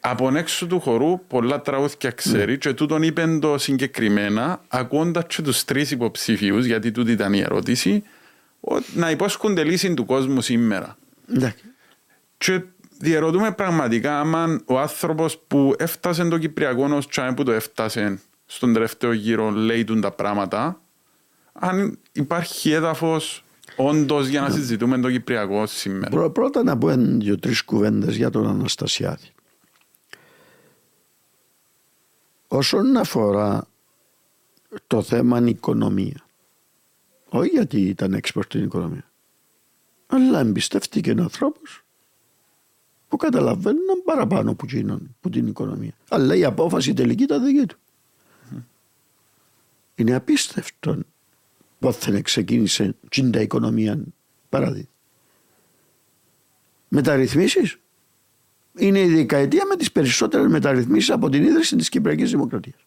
Από 0.00 0.36
έξω 0.36 0.66
του 0.66 0.80
χορού 0.80 1.26
πολλά 1.26 1.60
τραγούδια 1.60 2.10
ξέρει 2.10 2.54
mm. 2.54 2.58
και 2.58 2.72
τούτον 2.72 3.02
είπε 3.02 3.38
το 3.40 3.58
συγκεκριμένα 3.58 4.60
ακούοντας 4.68 5.24
και 5.26 5.42
τους 5.42 5.64
τρεις 5.64 5.90
υποψήφιους 5.90 6.64
γιατί 6.64 6.90
τούτη 6.90 7.12
ήταν 7.12 7.32
η 7.32 7.40
ερώτηση 7.40 8.02
να 8.94 9.10
υπόσχονται 9.10 9.64
λύση 9.64 9.94
του 9.94 10.04
κόσμου 10.04 10.40
σήμερα. 10.40 10.96
Mm. 11.38 11.48
Και 12.38 12.62
διαρωτούμε 12.98 13.52
πραγματικά 13.52 14.20
άμα 14.20 14.60
ο 14.66 14.78
άνθρωπος 14.78 15.38
που 15.46 15.74
έφτασε 15.78 16.24
το 16.24 16.38
Κυπριακό 16.38 16.84
ως 16.84 17.08
τσάι 17.08 17.34
που 17.34 17.42
το 17.42 17.52
έφτασε 17.52 18.20
στον 18.46 18.72
τελευταίο 18.72 19.12
γύρο 19.12 19.50
λέει 19.50 19.84
τα 19.84 20.10
πράγματα, 20.10 20.80
αν 21.52 21.98
υπάρχει 22.12 22.70
έδαφος 22.70 23.43
όντως 23.76 24.26
για 24.26 24.40
να 24.40 24.50
συζητούμε 24.50 24.98
το 24.98 25.10
Κυπριακό 25.10 25.66
σήμερα. 25.66 26.30
Πρώτα 26.30 26.62
να 26.62 26.78
πω 26.78 26.88
δύο-τρει 26.96 27.64
κουβέντες 27.64 28.16
για 28.16 28.30
τον 28.30 28.46
Αναστασιάδη. 28.46 29.28
Όσον 32.48 32.96
αφορά 32.96 33.66
το 34.86 35.02
θέμα 35.02 35.38
οικονομία, 35.38 36.26
όχι 37.28 37.48
γιατί 37.48 37.80
ήταν 37.80 38.14
έξω 38.14 38.42
στην 38.42 38.64
οικονομία, 38.64 39.10
αλλά 40.06 40.40
εμπιστεύτηκε 40.40 41.10
ένα 41.10 41.22
άνθρωπος 41.22 41.84
που 43.08 43.16
καταλαβαίνουν 43.16 44.02
παραπάνω 44.04 44.54
που, 44.54 44.66
γίνον, 44.66 45.16
που 45.20 45.30
την 45.30 45.46
οικονομία. 45.46 45.92
Αλλά 46.08 46.34
η 46.34 46.44
απόφαση 46.44 46.94
τελική 46.94 47.22
ήταν 47.22 47.44
δική 47.44 47.66
του. 47.66 47.78
Είναι 49.94 50.14
απίστευτο 50.14 50.98
πότε 51.92 52.20
ξεκίνησε 52.20 52.94
την 53.08 53.32
οικονομία 53.32 54.04
παραδείγμα. 54.48 54.88
Μεταρρυθμίσεις 56.88 57.78
είναι 58.78 59.00
η 59.00 59.14
δεκαετία 59.14 59.66
με 59.66 59.76
τις 59.76 59.92
περισσότερες 59.92 60.46
μεταρρυθμίσεις 60.46 61.10
από 61.10 61.28
την 61.28 61.42
ίδρυση 61.44 61.76
της 61.76 61.88
Κυπριακής 61.88 62.30
Δημοκρατίας. 62.30 62.86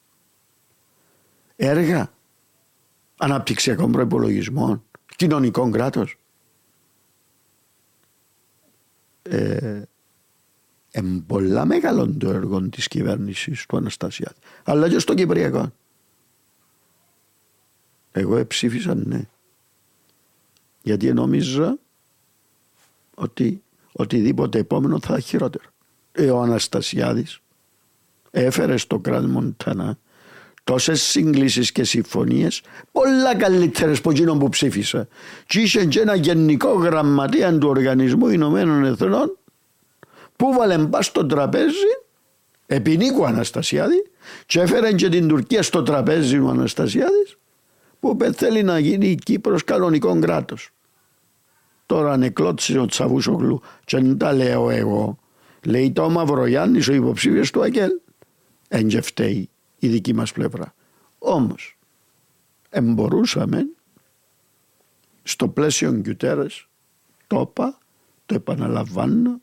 Έργα 1.56 2.14
αναπτυξιακών 3.18 3.92
προπολογισμών, 3.92 4.84
κοινωνικών 5.16 5.72
κράτος. 5.72 6.20
Ε, 9.22 9.82
είναι 10.92 11.24
πολλά 11.28 11.66
μεγάλο 11.66 12.14
το 12.18 12.30
έργο 12.30 12.70
της 12.70 12.88
κυβέρνησης 12.88 13.66
του 13.66 13.78
Αναστασιάδη. 13.78 14.40
Αλλά 14.64 14.90
και 14.90 15.00
στο 15.00 15.14
Κυπριακό. 15.14 15.72
Εγώ 18.18 18.46
ψήφισα 18.48 18.96
ναι. 18.96 19.22
Γιατί 20.82 21.14
νόμιζα 21.14 21.78
ότι 23.14 23.64
οτιδήποτε 23.92 24.60
επόμενο 24.60 25.00
θα 25.00 25.20
χειρότερο. 25.20 25.64
Ε, 26.12 26.30
ο 26.30 26.42
Αναστασιάδης 26.42 27.40
έφερε 28.32 28.78
στο 28.78 29.00
κράτο 29.00 29.28
Μοντανά 29.28 29.98
τόσες 30.64 31.02
σύγκλησει 31.02 31.72
και 31.72 31.84
συμφωνίες, 31.84 32.62
πολλά 32.92 33.36
καλύτερες 33.36 33.98
από 33.98 34.12
εκείνο 34.12 34.38
που 34.38 34.50
ψήφισα. 34.50 35.08
Και 35.46 35.60
είχε 35.60 35.86
και 35.86 36.00
ένα 36.00 36.16
γενικό 36.16 36.74
γραμματεία 36.74 37.58
του 37.58 37.68
Οργανισμού 37.68 38.28
Ηνωμένων 38.28 38.86
Εθνών 38.86 39.38
που 40.36 40.54
βάλε 40.54 40.78
μπας 40.78 41.06
στο 41.06 41.26
τραπέζι 41.26 41.94
επί 42.66 42.98
Νίκου 42.98 43.26
Αναστασιάδη 43.26 44.10
και 44.46 44.60
έφερε 44.60 44.94
και 44.94 45.10
την 45.10 45.28
Τουρκία 45.28 45.64
στο 45.64 45.84
τραπέζι 45.84 46.38
του 46.38 46.50
Αναστασιάδης 46.50 47.38
που 48.16 48.34
θέλει 48.34 48.64
να 48.64 48.80
γίνει 48.80 49.08
η 49.08 49.16
Κύπρος 49.16 49.64
κανονικός 49.64 50.20
κράτος. 50.20 50.70
Τώρα 51.86 52.12
ανεκλώτησε 52.12 52.80
ο 52.80 52.86
Τσαβούσογλου 52.86 53.62
και 53.86 53.98
δεν 53.98 54.18
τα 54.18 54.34
λέω 54.34 54.70
εγώ. 54.70 55.18
Λέει 55.66 55.92
το 55.92 56.10
Μαυρογιάννης 56.10 56.88
ο 56.88 56.94
υποψήφιος 56.94 57.52
του 57.52 57.64
ΑΚΕΛ. 57.64 57.92
Εν 58.68 58.88
και 58.88 59.02
φταίει 59.02 59.50
η 59.80 59.88
δική 59.88 60.14
μας 60.14 60.32
πλευρά. 60.32 60.74
Όμως 61.18 61.78
εμπορούσαμε 62.70 63.66
στο 65.24 65.48
πλαίσιο 65.48 65.92
Γκιουτέρες 65.92 66.68
το 67.28 67.40
είπα, 67.40 67.78
το 68.26 68.36
επαναλαμβάνω 68.36 69.42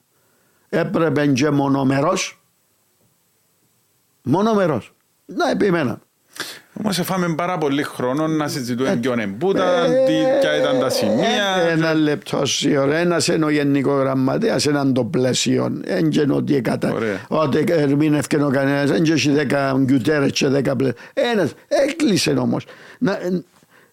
έπρεπε 0.69 1.27
και 1.27 1.51
μονομερός 1.51 2.43
μονομερός 4.23 4.95
να 5.27 5.51
επιμένα 5.51 6.03
Όμως 6.81 6.99
εφάμε 6.99 7.35
πάρα 7.35 7.59
πολύ 7.59 7.83
χρόνο 7.83 8.27
να 8.27 8.49
συζητούμε 8.49 8.91
ε, 8.91 8.95
ποιον 8.95 9.19
εμπούτα, 9.19 9.85
ε, 9.85 10.05
ποια 10.41 10.57
ήταν 10.59 10.79
τα 10.79 10.91
σημεία. 10.91 11.57
Ε, 11.67 11.71
ένα 11.71 11.95
λεπτό 11.95 12.47
σίγουρα. 12.47 12.97
Ένας 12.97 13.27
είναι 13.29 13.45
ο 13.45 13.51
γενικός 13.51 14.01
γραμματέας, 14.01 14.67
έναν 14.67 14.93
το 14.93 15.05
πλαίσιο. 15.05 15.69
Δεν 15.85 16.11
είναι 16.11 16.33
ότι 16.33 16.55
εκατα... 16.55 16.95
ότι 17.29 17.65
ερμήνευκε 17.69 18.43
ο 18.43 18.51
κανένας. 18.51 18.91
Δεν 18.91 19.05
έχει 19.05 19.31
δέκα 19.31 19.75
γκιουτέρε 19.79 20.29
και 20.29 20.49
δέκα 20.49 20.77
πλαίσια. 20.77 20.99
Ένας 21.15 21.53
έκλεισε 21.69 22.31
όμως. 22.31 22.67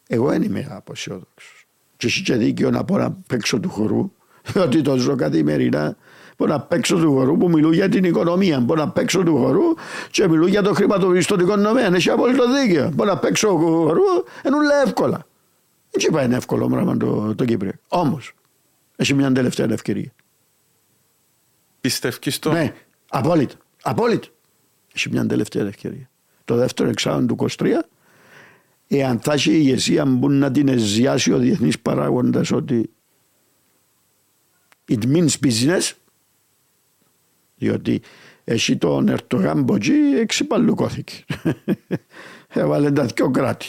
Εγώ 0.07 0.27
δεν 0.27 0.41
είμαι 0.41 0.67
αποσιόδοξος. 0.69 1.65
Και 1.97 2.07
εσύ 2.07 2.21
και 2.21 2.35
δίκιο 2.35 2.69
να 2.69 2.83
πω 2.83 2.97
να 2.97 3.17
παίξω 3.27 3.59
του 3.59 3.69
χορού, 3.69 4.11
ότι 4.65 4.81
το 4.81 4.97
ζω 4.97 5.15
καθημερινά. 5.15 5.95
Μπορώ 6.41 6.53
να 6.53 6.61
παίξω 6.61 6.95
του 6.95 7.11
χορού 7.11 7.37
που 7.37 7.49
μιλούν 7.49 7.73
για 7.73 7.89
την 7.89 8.03
οικονομία. 8.03 8.59
Μπορώ 8.59 8.81
να 8.81 8.89
παίξω 8.89 9.23
του 9.23 9.37
χορού 9.37 9.63
και 10.11 10.27
μιλούν 10.27 10.47
για 10.47 10.61
το 10.61 10.73
χρηματοπιστωτικό 10.73 11.55
νομέα. 11.55 11.95
Έχει 11.95 12.09
απόλυτο 12.09 12.43
δίκαιο. 12.53 12.91
Μπορώ 12.93 13.09
να 13.09 13.17
παίξω 13.17 13.47
του 13.47 13.57
χορού 13.57 14.01
ενώ 14.43 14.57
λέει 14.57 14.81
εύκολα. 14.85 15.25
Δεν 15.91 16.07
είπα 16.07 16.23
είναι 16.23 16.35
εύκολο 16.35 16.67
πράγμα 16.67 16.97
το, 16.97 17.35
το 17.35 17.45
Κύπριο. 17.45 17.71
Όμως 17.87 18.33
έχει 18.95 19.13
μια 19.13 19.31
τελευταία 19.31 19.67
ευκαιρία. 19.71 20.11
Πιστεύεις 21.81 22.39
το. 22.39 22.51
Ναι, 22.51 22.73
απόλυτα. 23.09 23.55
Απόλυτα. 23.81 24.27
Έχει 24.93 25.09
μια 25.09 25.25
τελευταία 25.25 25.67
ευκαιρία. 25.67 26.09
Το 26.45 26.55
δεύτερο 26.55 26.89
εξάμεινο 26.89 27.35
του 27.35 27.47
23 27.57 27.67
εάν 28.87 29.19
θα 29.19 29.33
έχει 29.33 29.51
η 29.51 29.55
ηγεσία 29.57 30.17
που 30.19 30.29
να 30.29 30.51
την 30.51 30.67
εζιάσει 30.67 31.31
ο 31.31 31.37
διεθνής 31.37 31.79
παράγοντας 31.79 32.51
ότι 32.51 32.89
it 34.89 35.03
means 35.05 35.33
business 35.45 35.91
διότι 37.61 38.01
έχει 38.43 38.77
τον 38.77 39.09
Ερτογάν 39.09 39.63
Μποτζή 39.63 39.93
εξυπαλλουκώθηκε. 40.19 41.13
Έβαλε 42.53 42.91
τα 42.91 43.05
δυο 43.05 43.31
κράτη. 43.31 43.67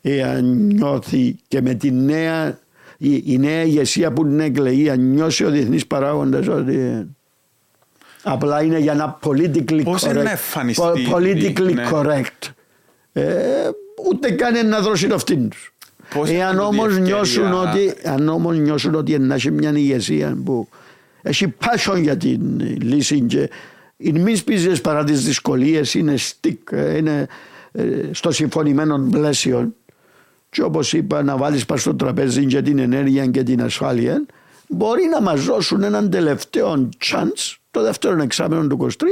Εάν 0.00 0.44
νιώθει 0.66 1.36
και 1.48 1.60
με 1.60 1.74
τη 1.74 1.90
νέα, 1.90 2.58
η, 2.98 3.22
η 3.26 3.38
νέα 3.38 3.62
ηγεσία 3.62 4.12
που 4.12 4.22
την 4.22 4.40
έκλεγε, 4.40 4.90
αν 4.90 5.00
νιώσει 5.00 5.44
ο 5.44 5.50
διεθνής 5.50 5.86
παράγοντας 5.86 6.48
ότι 6.48 7.06
απλά 8.22 8.62
είναι 8.62 8.78
για 8.78 8.94
να 8.94 9.18
politically 9.22 9.82
Πώς 9.82 10.06
correct. 10.06 10.72
Politically 11.12 11.74
ναι. 11.74 11.88
correct. 11.92 12.50
Ε, 13.12 13.24
ούτε 14.10 14.30
καν 14.30 14.68
να 14.68 14.80
δώσει 14.80 15.06
το 15.06 15.14
αυτήν 15.14 15.48
τους. 15.48 15.74
Εάν 16.26 16.58
όμως 16.58 16.98
νιώσουν 16.98 17.52
ότι, 17.52 17.94
αν 18.04 18.28
όμως 18.28 18.58
νιώσουν 18.58 18.94
ότι 18.94 19.18
να 19.18 19.34
έχει 19.34 19.50
μια 19.50 19.72
ηγεσία 19.74 20.38
που 20.44 20.68
έχει 21.22 21.54
passion 21.60 22.00
για 22.00 22.16
την 22.16 22.60
λύση 22.60 23.20
και 23.20 23.50
οι 23.96 24.12
μη 24.12 24.36
σπίζες 24.36 24.80
παρά 24.80 25.04
τις 25.04 25.24
δυσκολίες 25.24 25.94
είναι 25.94 26.14
stick, 26.18 26.96
είναι 26.96 27.26
ε, 27.72 27.84
στο 28.10 28.30
συμφωνημένο 28.30 29.08
πλαίσιο 29.10 29.74
και 30.50 30.62
όπως 30.62 30.92
είπα 30.92 31.22
να 31.22 31.36
βάλεις 31.36 31.66
πάνω 31.66 31.80
στο 31.80 31.94
τραπέζι 31.94 32.46
και 32.46 32.62
την 32.62 32.78
ενέργεια 32.78 33.26
και 33.26 33.42
την 33.42 33.62
ασφάλεια 33.62 34.26
μπορεί 34.68 35.02
να 35.12 35.20
μας 35.20 35.44
δώσουν 35.44 35.82
έναν 35.82 36.10
τελευταίο 36.10 36.88
chance 37.04 37.56
το 37.70 37.82
δεύτερο 37.82 38.22
εξάμενο 38.22 38.66
του 38.66 38.88
23 38.90 39.04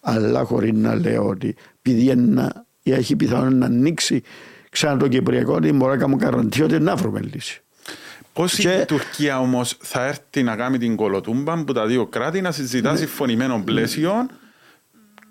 αλλά 0.00 0.44
χωρίς 0.44 0.72
να 0.72 0.94
λέω 0.94 1.26
ότι 1.26 1.56
επειδή 1.82 2.12
έχει 2.82 3.16
πιθανόν 3.16 3.58
να 3.58 3.66
ανοίξει 3.66 4.22
ξανά 4.70 4.96
το 4.96 5.08
Κυπριακό 5.08 5.54
ότι 5.54 5.72
μπορεί 5.72 5.92
να 5.92 5.98
κάνω 5.98 6.16
καραντή 6.16 6.62
ότι 6.62 6.80
να 6.80 6.96
βρούμε 6.96 7.20
λύση. 7.20 7.63
Πώς 8.34 8.54
και... 8.54 8.72
η 8.72 8.84
Τουρκία 8.84 9.40
όμως 9.40 9.76
θα 9.80 10.04
έρθει 10.04 10.42
να 10.42 10.56
κάνει 10.56 10.78
την 10.78 10.96
κολοτούμπα 10.96 11.64
που 11.64 11.72
τα 11.72 11.86
δύο 11.86 12.06
κράτη 12.06 12.40
να 12.40 12.50
συζητά 12.50 12.96
συμφωνημένο 12.96 13.62
πλαίσιο 13.64 14.26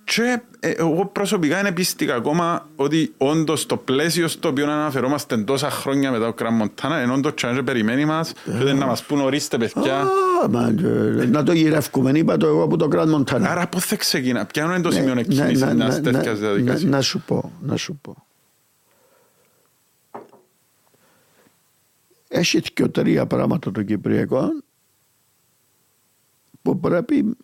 Και 0.03 0.41
ε, 0.59 0.69
εγώ 0.69 1.05
προσωπικά 1.05 1.59
είναι 1.59 1.71
πίστηκα 1.71 2.15
ακόμα 2.15 2.67
ότι 2.75 3.13
όντως 3.17 3.65
το 3.65 3.77
πλαίσιο 3.77 4.27
στο 4.27 4.49
οποίο 4.49 4.71
αναφερόμαστε 4.71 5.37
τόσα 5.37 5.69
χρόνια 5.69 6.11
μετά 6.11 6.25
το 6.25 6.33
Κραν 6.33 6.53
Μοντάνα 6.53 7.01
είναι 7.01 7.13
όντως 7.13 7.33
και 7.33 7.61
περιμένει 7.63 8.05
μας 8.05 8.33
και 8.43 8.51
δεν 8.51 8.77
να 8.77 8.85
μας 8.85 9.03
πούν 9.03 9.21
ορίστε 9.21 9.57
παιδιά. 9.57 9.99
Α, 9.99 10.49
μα, 10.49 10.67
ε, 11.21 11.25
να 11.25 11.43
το 11.43 11.51
γυρεύκουμε, 11.51 12.11
είπα 12.11 12.37
το 12.37 12.47
εγώ 12.47 12.63
από 12.63 12.77
το 12.77 12.87
Κραν 12.87 13.09
Μοντάνα. 13.09 13.49
Άρα 13.49 13.67
πώς 13.67 13.85
θα 13.85 13.95
ξεκινά, 13.95 14.45
ποια 14.45 14.63
είναι 14.63 14.81
το 14.81 14.89
Ναι, 14.89 14.95
σημείο 14.95 15.13
ναι, 15.13 15.19
εκκίνησης 15.19 15.61
ναι, 15.61 15.73
μιας 15.73 15.99
ναι, 15.99 16.11
τέτοιας 16.11 16.39
ναι, 16.39 16.47
διαδικασίας; 16.47 16.91
Να 16.91 17.01
σου 17.01 17.23
πω, 17.25 17.51
να 17.61 17.77
σου 17.77 17.99
πω. 18.01 18.25
Έχει 22.35 22.61
και 22.61 22.87
τρία 22.87 23.25
πράγματα 23.25 23.71
το 23.71 23.83
Κυπριακό 23.83 24.63
που 26.61 26.79
πρέπει 26.79 27.37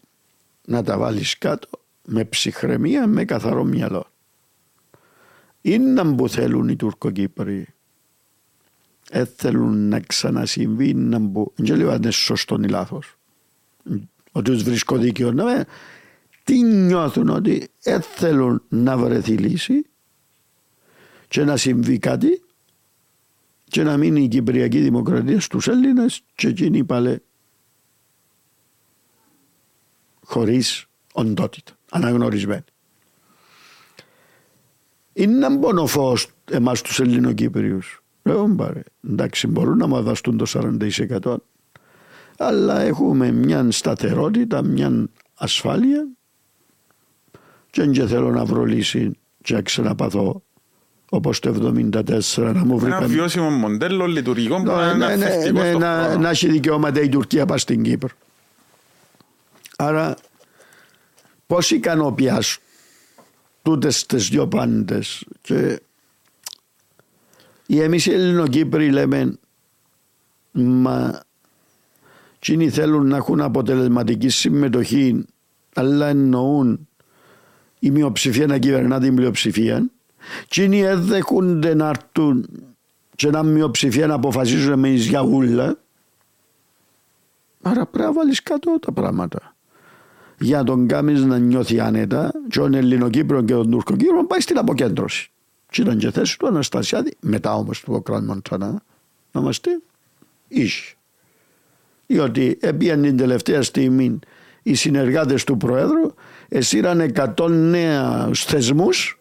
να 0.65 0.84
τα 0.84 0.97
βάλεις 0.97 1.38
κάτω 1.38 1.67
με 2.06 2.25
ψυχραιμία, 2.25 3.08
με 3.08 3.25
καθαρό 3.25 3.63
μυαλό. 3.63 4.08
Είναι 5.62 6.04
που 6.04 6.30
θέλουν 6.30 6.69
οι 6.69 6.75
Τουρκοκύπροι. 6.75 7.67
Ε, 9.10 9.25
θέλουν 9.25 9.88
να 9.88 9.99
ξανασυμβεί, 9.99 10.93
να 10.93 11.19
μπου... 11.19 11.54
Δεν 11.56 11.78
λέω 11.78 11.89
αν 11.89 12.02
είναι 12.02 12.12
σωστό 12.12 12.58
ή 12.62 12.67
λάθος. 12.67 13.17
Ότι 14.32 14.52
τους 14.52 14.63
βρίσκω 14.63 14.97
δίκαιο. 14.97 15.32
Ναι, 15.32 15.63
τι 16.43 16.62
νιώθουν 16.63 17.30
ότι 17.30 17.67
ε, 17.84 18.02
θέλουν 18.02 18.63
να 18.69 18.97
βρεθεί 18.97 19.38
λύση 19.38 19.86
και 21.28 21.43
να 21.43 21.58
συμβεί 21.58 21.99
κάτι 21.99 22.43
και 23.69 23.84
να 23.84 23.97
μείνει 23.97 24.23
η 24.23 24.27
Κυπριακή 24.27 24.79
Δημοκρατία 24.79 25.39
στους 25.39 25.67
Έλληνες 25.67 26.21
και 26.36 26.47
εκείνοι 26.47 26.84
πάλι 26.84 27.21
χωρίς 30.23 30.86
οντότητα, 31.13 31.71
αναγνωρισμένοι. 31.91 32.63
Είναι 35.13 35.45
ένα 35.45 35.60
πονοφός 35.60 36.27
εμάς 36.51 36.82
τους 36.82 36.99
Ελληνοκύπριους. 36.99 38.03
Λέω 38.23 38.47
μπαρε, 38.47 38.82
εντάξει 39.08 39.47
μπορούν 39.47 39.77
να 39.77 39.88
μας 39.88 40.03
δαστούν 40.03 40.38
το 40.38 40.45
40% 41.19 41.36
αλλά 42.38 42.82
έχουμε 42.82 43.32
μια 43.32 43.71
σταθερότητα, 43.71 44.63
μια 44.63 45.10
ασφάλεια 45.34 46.08
και 47.69 47.84
δεν 47.84 48.08
θέλω 48.08 48.32
να 48.32 48.45
βρω 48.45 48.63
λύση 48.63 49.12
και 49.41 49.53
να 49.53 49.62
ξαναπαθώ 49.62 50.43
όπως 51.10 51.39
το 51.39 51.54
1974 51.54 52.19
να 52.36 52.65
μου 52.65 52.78
βρει 52.78 52.88
Ένα 52.89 53.00
κανεί- 53.00 53.13
βιώσιμο 53.13 53.50
μοντέλο 53.50 54.06
λειτουργικό 54.08 54.56
που 54.56 54.63
να 54.63 54.86
ναι, 54.86 55.06
είναι 55.06 55.15
ναι, 55.15 55.26
ανθεκτικό 55.26 55.60
ναι, 55.62 55.67
στον 55.69 55.82
να, 55.82 56.04
χρόνο. 56.04 56.19
να 56.19 56.30
έχει 56.30 56.50
δικαιώματα 56.50 57.02
η 57.02 57.10
Τουρκία 57.10 57.45
πάει 57.45 57.58
στην 57.58 57.84
Κύπρο. 57.84 58.10
Άρα 59.78 60.15
πώς 61.48 61.72
ικανοποιάς 61.72 62.58
τούτες 63.62 64.06
τις 64.06 64.30
δυο 64.30 64.48
πάντες 64.48 65.26
και 65.41 65.82
οι 67.65 67.82
εμείς 67.82 68.06
οι 68.06 68.12
Ελληνοκύπροι 68.13 68.89
λέμε 68.91 69.38
μα 70.52 71.22
εκείνοι 72.36 72.69
θέλουν 72.69 73.08
να 73.08 73.17
έχουν 73.17 73.41
αποτελεσματική 73.41 74.30
συμμετοχή 74.30 75.26
αλλά 75.76 76.08
εννοούν 76.08 76.88
η 77.80 77.91
μειοψηφία 77.91 78.45
να 78.48 78.58
κυβερνά 78.58 79.00
την 79.00 79.15
πλειοψηφία 79.15 79.89
εκείνοι 80.43 80.82
δεν 80.82 81.01
δέχονται 81.01 81.73
να 81.73 81.88
έρθουν 81.88 82.47
και 83.15 83.29
να 83.29 83.43
μειοψηφία 83.43 84.08
να 84.08 84.13
αποφασίζουν 84.13 84.79
με 84.79 84.89
εις 84.89 85.08
για 85.08 85.21
ούλα 85.21 85.77
άρα 87.62 87.86
πρέπει 87.86 88.08
να 88.08 88.13
βάλεις 88.13 88.43
κάτω 88.43 88.79
τα 88.79 88.91
πράγματα. 88.91 89.55
Για 90.39 90.58
να 90.58 90.63
τον 90.63 90.88
κάνεις 90.88 91.23
να 91.23 91.38
νιώθει 91.38 91.79
άνετα 91.79 92.32
και 92.49 92.60
τον 92.60 92.73
Ελληνοκύπρο 92.73 93.43
και 93.43 93.53
τον 93.53 93.71
Τουρκοκύπρο 93.71 94.25
πάει 94.25 94.39
στην 94.39 94.58
αποκέντρωση. 94.58 95.32
Και 95.69 95.82
ήταν 95.82 95.97
και 95.97 96.12
θέση 96.12 96.39
του 96.39 96.47
Αναστασιάδη 96.47 97.13
μετά 97.19 97.55
όμως 97.55 97.82
του 97.82 97.93
Οκράν 97.93 98.25
Μοντανά 98.25 98.84
να 99.32 99.41
είμαστε 99.41 99.82
ίσοι 100.47 100.97
διότι 102.12 102.58
έπιαν 102.62 103.01
την 103.01 103.17
τελευταία 103.17 103.62
στιγμή 103.62 104.19
οι 104.63 104.73
συνεργάτες 104.73 105.43
του 105.43 105.58
Προέδρου 105.58 106.13
εσύραν 106.47 107.12
100 107.38 107.49
νέα 107.49 108.29
θεσμούς 108.34 109.18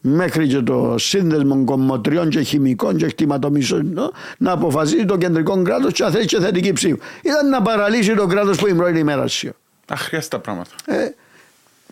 μέχρι 0.00 0.46
και 0.46 0.60
το 0.60 0.94
σύνδεσμο 0.98 1.64
κομμωτριών 1.64 2.28
και 2.28 2.40
χημικών 2.40 2.96
και 2.96 3.08
χτυματομισών 3.08 4.12
να 4.38 4.52
αποφασίζει 4.52 5.04
το 5.04 5.16
κεντρικό 5.16 5.62
κράτος 5.62 5.92
και 5.92 6.02
να 6.02 6.10
θέσει 6.10 6.26
και 6.26 6.40
θετική 6.40 6.72
ψήφο. 6.72 6.98
Ήταν 7.22 7.48
να 7.48 7.62
παραλύσει 7.62 8.14
το 8.14 8.26
κράτος 8.26 8.58
που 8.58 8.66
η 8.66 8.74
πρώην 8.74 8.96
ημέρα 8.96 9.26
σου. 9.26 9.50
Αχρίαστα 9.88 10.38
πράγματα. 10.38 10.70
Ε, 10.84 11.14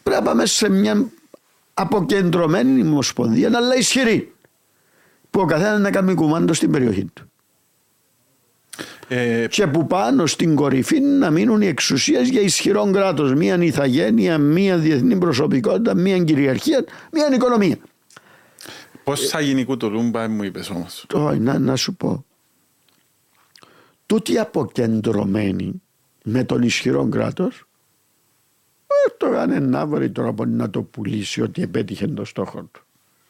πρέπει 0.02 0.22
να 0.24 0.30
πάμε 0.30 0.46
σε 0.46 0.70
μια 0.70 1.06
αποκεντρωμένη 1.74 2.80
ομοσπονδία 2.80 3.50
αλλά 3.54 3.76
ισχυρή 3.76 4.32
που 5.30 5.40
ο 5.40 5.44
καθένας 5.44 5.80
να 5.80 5.90
κάνει 5.90 6.14
κουμάντο 6.14 6.52
στην 6.52 6.70
περιοχή 6.70 7.04
του. 7.14 7.30
Ε, 9.08 9.46
και 9.50 9.66
που 9.66 9.86
πάνω 9.86 10.26
στην 10.26 10.54
κορυφή 10.54 11.00
να 11.00 11.30
μείνουν 11.30 11.60
οι 11.60 11.66
εξουσίες 11.66 12.28
για 12.28 12.40
ισχυρό 12.40 12.90
κράτος. 12.92 13.34
Μία 13.34 13.56
ηθαγένεια, 13.62 14.38
μία 14.38 14.76
διεθνή 14.76 15.16
προσωπικότητα, 15.16 15.94
μία 15.94 16.18
κυριαρχία, 16.18 16.84
μία 17.12 17.28
οικονομία. 17.34 17.76
Πώς 19.06 19.28
θα 19.28 19.40
γίνει 19.40 19.64
κουτουλούμπα 19.64 20.28
μου 20.28 20.42
είπες 20.42 20.70
όμως. 20.70 21.04
Τώρα 21.08 21.36
να, 21.38 21.58
να 21.58 21.76
σου 21.76 21.94
πω. 21.94 22.24
Τούτοι 24.06 24.38
αποκεντρωμένοι 24.38 25.82
με 26.24 26.44
τον 26.44 26.62
ισχυρό 26.62 27.08
κράτος 27.08 27.64
ε, 28.86 29.10
το 29.16 29.30
κάνει 29.30 29.60
να 29.60 29.86
βρει 29.86 30.10
τρόπο 30.10 30.44
να 30.44 30.70
το 30.70 30.82
πουλήσει 30.82 31.42
ότι 31.42 31.62
επέτυχε 31.62 32.06
το 32.06 32.24
στόχο 32.24 32.62
του. 32.72 32.82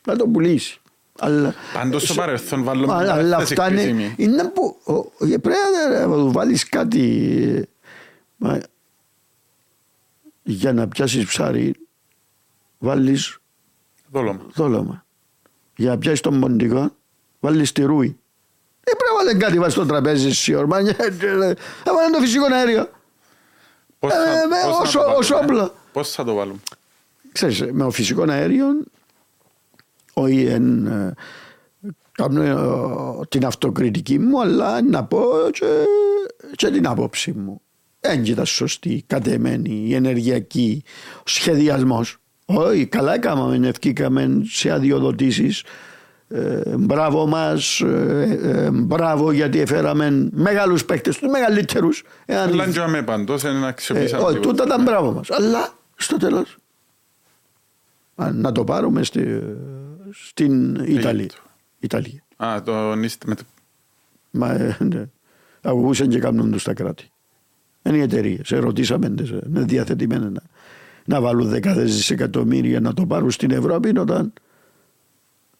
Να 0.06 0.16
το 0.16 0.26
πουλήσει. 0.28 0.80
Αλλά, 1.18 1.54
Πάντως 1.72 2.02
στο 2.02 2.12
σε- 2.12 2.18
παρελθόν 2.20 2.62
βάλουμε 2.64 2.92
αλλά, 2.92 3.02
μια 3.02 3.12
αλλά 3.14 3.38
θέση 3.38 3.52
αυτά 3.52 3.70
είναι, 3.70 3.80
κρίσιμη. 3.82 4.14
είναι 4.16 4.44
που 4.48 4.76
ο- 4.84 5.24
ε, 5.26 5.36
πρέπει 5.38 5.58
να 6.08 6.16
του 6.16 6.32
βάλεις 6.32 6.68
κάτι 6.68 7.02
ε, 7.56 7.62
μα, 8.36 8.60
για 10.42 10.72
να 10.72 10.88
πιάσεις 10.88 11.26
ψάρι 11.26 11.74
βάλεις 12.78 13.38
Δόλωμα. 14.10 14.46
δόλωμα. 14.54 15.05
Για 15.76 15.90
να 15.90 15.98
πιάσεις 15.98 16.20
τον 16.20 16.40
ποντικό 16.40 16.90
βάλεις 17.40 17.72
τη 17.72 17.82
ρούη. 17.82 18.18
Ε, 18.84 18.90
πρέπει 18.96 19.10
να 19.18 19.24
βάλει 19.24 19.38
κάτι 19.38 19.58
βάζει 19.58 19.72
στο 19.72 19.86
τραπέζι 19.86 20.32
σιωρμά. 20.32 20.76
Θα 21.84 21.94
βάλει 21.94 22.12
το 22.12 22.18
φυσικό 22.20 22.44
αέριο. 22.54 22.90
Πώς 23.98 24.12
θα- 24.12 24.22
Ε, 24.42 24.46
με- 24.46 24.56
πώς 24.64 24.76
θα 24.76 24.82
ως- 24.82 24.92
το 24.92 24.98
βάλουμε, 24.98 25.16
ως 25.18 25.30
ε; 25.30 25.34
όπλο. 25.34 25.74
Πώς 25.92 26.10
θα 26.10 26.24
το 26.24 26.34
βάλουμε; 26.34 26.58
Ξέρεις, 27.32 27.60
με 27.60 27.82
το 27.84 27.90
φυσικό 27.90 28.24
αέριο 28.28 28.66
όχι 30.14 30.44
εν, 30.44 30.86
ε, 30.86 31.14
κάνω 32.12 32.42
ε, 32.42 33.26
την 33.28 33.44
αυτοκριτική 33.46 34.18
μου 34.18 34.40
αλλά 34.40 34.82
να 34.82 35.04
πω 35.04 35.22
και, 35.52 35.66
και 36.56 36.70
την 36.70 36.86
άποψη 36.86 37.32
μου. 37.32 37.60
Δεν 38.00 38.24
ήταν 38.24 38.46
σωστή, 38.46 39.04
κατεμένη, 39.06 39.82
η 39.86 39.94
ενεργειακή, 39.94 40.82
ο 41.18 41.22
σχεδιασμός. 41.24 42.16
Όχι, 42.46 42.86
καλά 42.86 43.14
έκαναμε, 43.14 43.68
ευκήκαμε 43.68 44.40
σε 44.44 44.70
αδειοδοτήσεις. 44.70 45.62
Ε, 46.28 46.60
μπράβο 46.78 47.26
μας, 47.26 47.80
ε, 47.80 48.38
ε, 48.42 48.70
μπράβο 48.70 49.32
γιατί 49.32 49.60
έφεραμε 49.60 50.28
μεγάλους 50.32 50.84
παίκτες, 50.84 51.18
τους 51.18 51.30
μεγαλύτερους. 51.30 52.02
Εάν- 52.26 52.52
Αλλά 52.52 52.70
και 52.70 52.86
με 52.86 53.02
παντός 53.02 53.42
είναι 53.42 53.52
να 53.52 53.66
ε, 53.66 53.68
αξιοποιήσαμε 53.68 54.22
όχι, 54.22 54.32
τίποτα. 54.34 54.50
τούτα 54.50 54.64
ήταν 54.64 54.82
μπράβο 54.82 55.12
μας. 55.12 55.30
Αλλά 55.30 55.68
στο 55.96 56.16
τέλος 56.16 56.56
α, 58.14 58.30
να 58.32 58.52
το 58.52 58.64
πάρουμε 58.64 59.02
στη, 59.04 59.42
στην 60.10 60.74
Ιταλία. 60.74 61.10
Αίγυπτο. 61.10 61.40
Ιταλία. 61.78 62.22
Α, 62.36 62.62
το 62.62 62.94
νήστε 62.94 63.26
με 63.28 63.34
το... 63.34 63.42
Μα 64.30 64.52
ε, 64.52 64.76
ναι. 64.80 65.04
Αγωγούσαν 65.62 66.08
και 66.08 66.18
κάνουν 66.18 66.50
τους 66.52 66.62
τα 66.64 66.74
κράτη. 66.74 67.10
Είναι 67.82 67.96
οι 67.96 68.00
εταιρείες. 68.00 68.46
Σε 68.46 68.56
ρωτήσαμε, 68.58 69.10
τις, 69.10 69.30
ε, 69.30 69.40
είναι 69.46 69.60
διαθετημένοι 69.60 70.30
να, 70.30 70.42
να 71.06 71.20
βάλουν 71.20 71.48
δεκάδες 71.48 71.94
δισεκατομμύρια 71.94 72.80
να 72.80 72.94
το 72.94 73.06
πάρουν 73.06 73.30
στην 73.30 73.50
Ευρώπη 73.50 73.98
όταν 73.98 74.32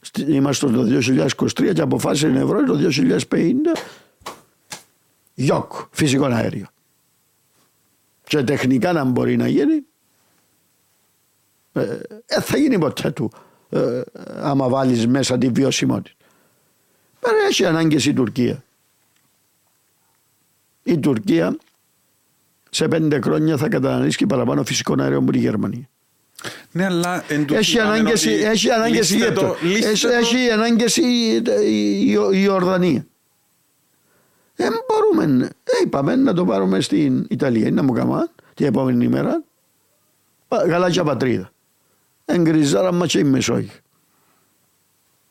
στη- 0.00 0.32
είμαστε 0.34 0.66
το 0.70 0.82
2023 0.82 1.72
και 1.74 1.80
αποφάσισε 1.80 2.28
η 2.28 2.36
Ευρώπη 2.36 2.64
το 2.66 2.76
2050 2.76 3.76
γιοκ, 5.34 5.72
φυσικό 5.90 6.24
αέριο. 6.24 6.66
Και 8.24 8.42
τεχνικά 8.42 8.92
να 8.92 9.04
μπορεί 9.04 9.36
να 9.36 9.48
γίνει 9.48 9.82
ε, 11.72 12.00
ε, 12.26 12.40
θα 12.40 12.56
γίνει 12.56 12.78
ποτέ 12.78 13.10
του 13.10 13.30
ε, 13.68 14.00
άμα 14.40 14.68
βάλεις 14.68 15.06
μέσα 15.06 15.38
τη 15.38 15.48
βιωσιμότητα. 15.48 16.16
Pero 17.20 17.32
έχει 17.48 17.64
ανάγκες 17.64 18.06
η 18.06 18.12
Τουρκία. 18.12 18.64
Η 20.82 20.98
Τουρκία 20.98 21.56
σε 22.70 22.88
πέντε 22.88 23.20
χρόνια 23.20 23.56
θα 23.56 23.68
καταναλύσει 23.68 24.26
παραπάνω 24.26 24.64
φυσικό 24.64 24.94
αέριο 24.98 25.18
από 25.18 25.32
τη 25.32 25.38
Γερμανία. 25.38 25.88
Ναι, 26.72 26.84
αλλά 26.84 27.24
εν 27.28 27.40
τούτη 27.46 27.54
Έχει 27.58 27.76
είπαμε 27.76 27.90
ανάγκες, 27.98 28.24
ότι 28.26 28.34
έχει 28.34 28.70
ανάγκες 28.70 29.10
η 29.10 29.12
λύστε 29.12 29.26
Αίγυπτο. 29.26 29.46
το- 29.46 29.56
λύστε 29.62 29.88
Έχει, 29.90 30.02
το- 30.06 30.12
έχει 30.12 30.50
ανάγκες 30.50 30.96
η, 30.96 31.02
η, 31.02 31.42
η, 32.10 32.18
η 32.42 32.48
Ορδανία. 32.48 33.06
Δεν 34.56 34.72
μπορούμε. 34.88 35.44
Ε, 35.64 35.70
είπαμε 35.84 36.16
να 36.16 36.34
το 36.34 36.44
πάρουμε 36.44 36.80
στην 36.80 37.26
Ιταλία. 37.30 37.66
Είναι 37.66 37.74
να 37.76 37.82
μου 37.82 37.92
κάμα 37.92 38.28
την 38.54 38.66
επόμενη 38.66 39.04
ημέρα. 39.04 39.42
πα- 40.48 40.66
Γαλάζια 40.66 41.04
πατρίδα. 41.04 41.50
εγκριζάρα 42.24 42.92
μα 42.92 43.06
και 43.06 43.18
η 43.18 43.24
Μεσόγειο. 43.24 43.70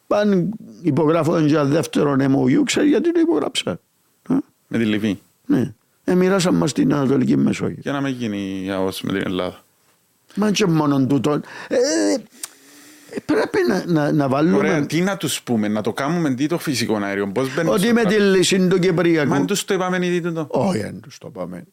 Πάνε 0.08 0.50
υπογράφω 0.82 1.40
για 1.40 1.66
δεύτερο 1.66 2.16
MOU, 2.20 2.62
ξέρεις 2.66 2.90
γιατί 2.90 3.12
το 3.12 3.20
υπογράψα; 3.20 3.72
Ε, 4.30 4.34
Με 4.68 4.78
τη 4.78 4.86
Λιβύη. 4.86 5.20
Ναι. 5.46 5.74
Ε, 6.08 6.16
μοιράσαμε 6.16 6.58
μας 6.58 6.74
την 6.74 6.94
Ανατολική 6.94 7.38
Μεσόγειο. 7.38 7.78
Για 7.80 7.92
να 7.92 8.02
μην 8.02 8.14
γίνει 8.14 8.62
η 8.66 8.70
ΑΟΣ 8.72 9.02
με 9.02 9.12
την 9.12 9.22
Ελλάδα. 9.26 9.64
Μα 10.36 10.52
και 10.52 10.66
μόνο 10.66 11.06
τούτο. 11.06 11.32
Ε, 11.68 11.76
ε, 13.10 13.20
πρέπει 13.26 13.58
να, 13.68 13.84
να, 13.86 14.12
να 14.12 14.28
βάλουμε 14.28 14.58
Ωραία, 14.58 14.86
τι 14.86 15.02
να 15.02 15.18
τους 15.18 15.42
πούμε, 15.42 15.68
να 15.68 15.82
το 15.82 15.94
κάνουμε 15.94 16.34
τι 16.34 16.48
το 16.48 16.58
φυσικό 16.58 16.96
αέριο. 16.96 17.32
Πώς 17.32 17.56
μπαίνουν 17.56 17.74
ότι 17.74 17.82
στο 17.84 17.94
με 17.94 18.02
τη 18.02 18.08
τραπέζι. 18.08 18.30
λύση 18.38 18.58
του 18.58 18.76
Μα 18.76 18.80
Κυπριακού. 18.80 19.46
τους 19.46 19.66
το 19.66 19.74
είπαμε 19.74 20.06
ήδη 20.06 20.22
τούτο. 20.22 20.48
Όχι, 20.50 20.80
δεν 20.80 21.00
τους 21.00 21.18
το 21.18 21.30
πάμε. 21.30 21.64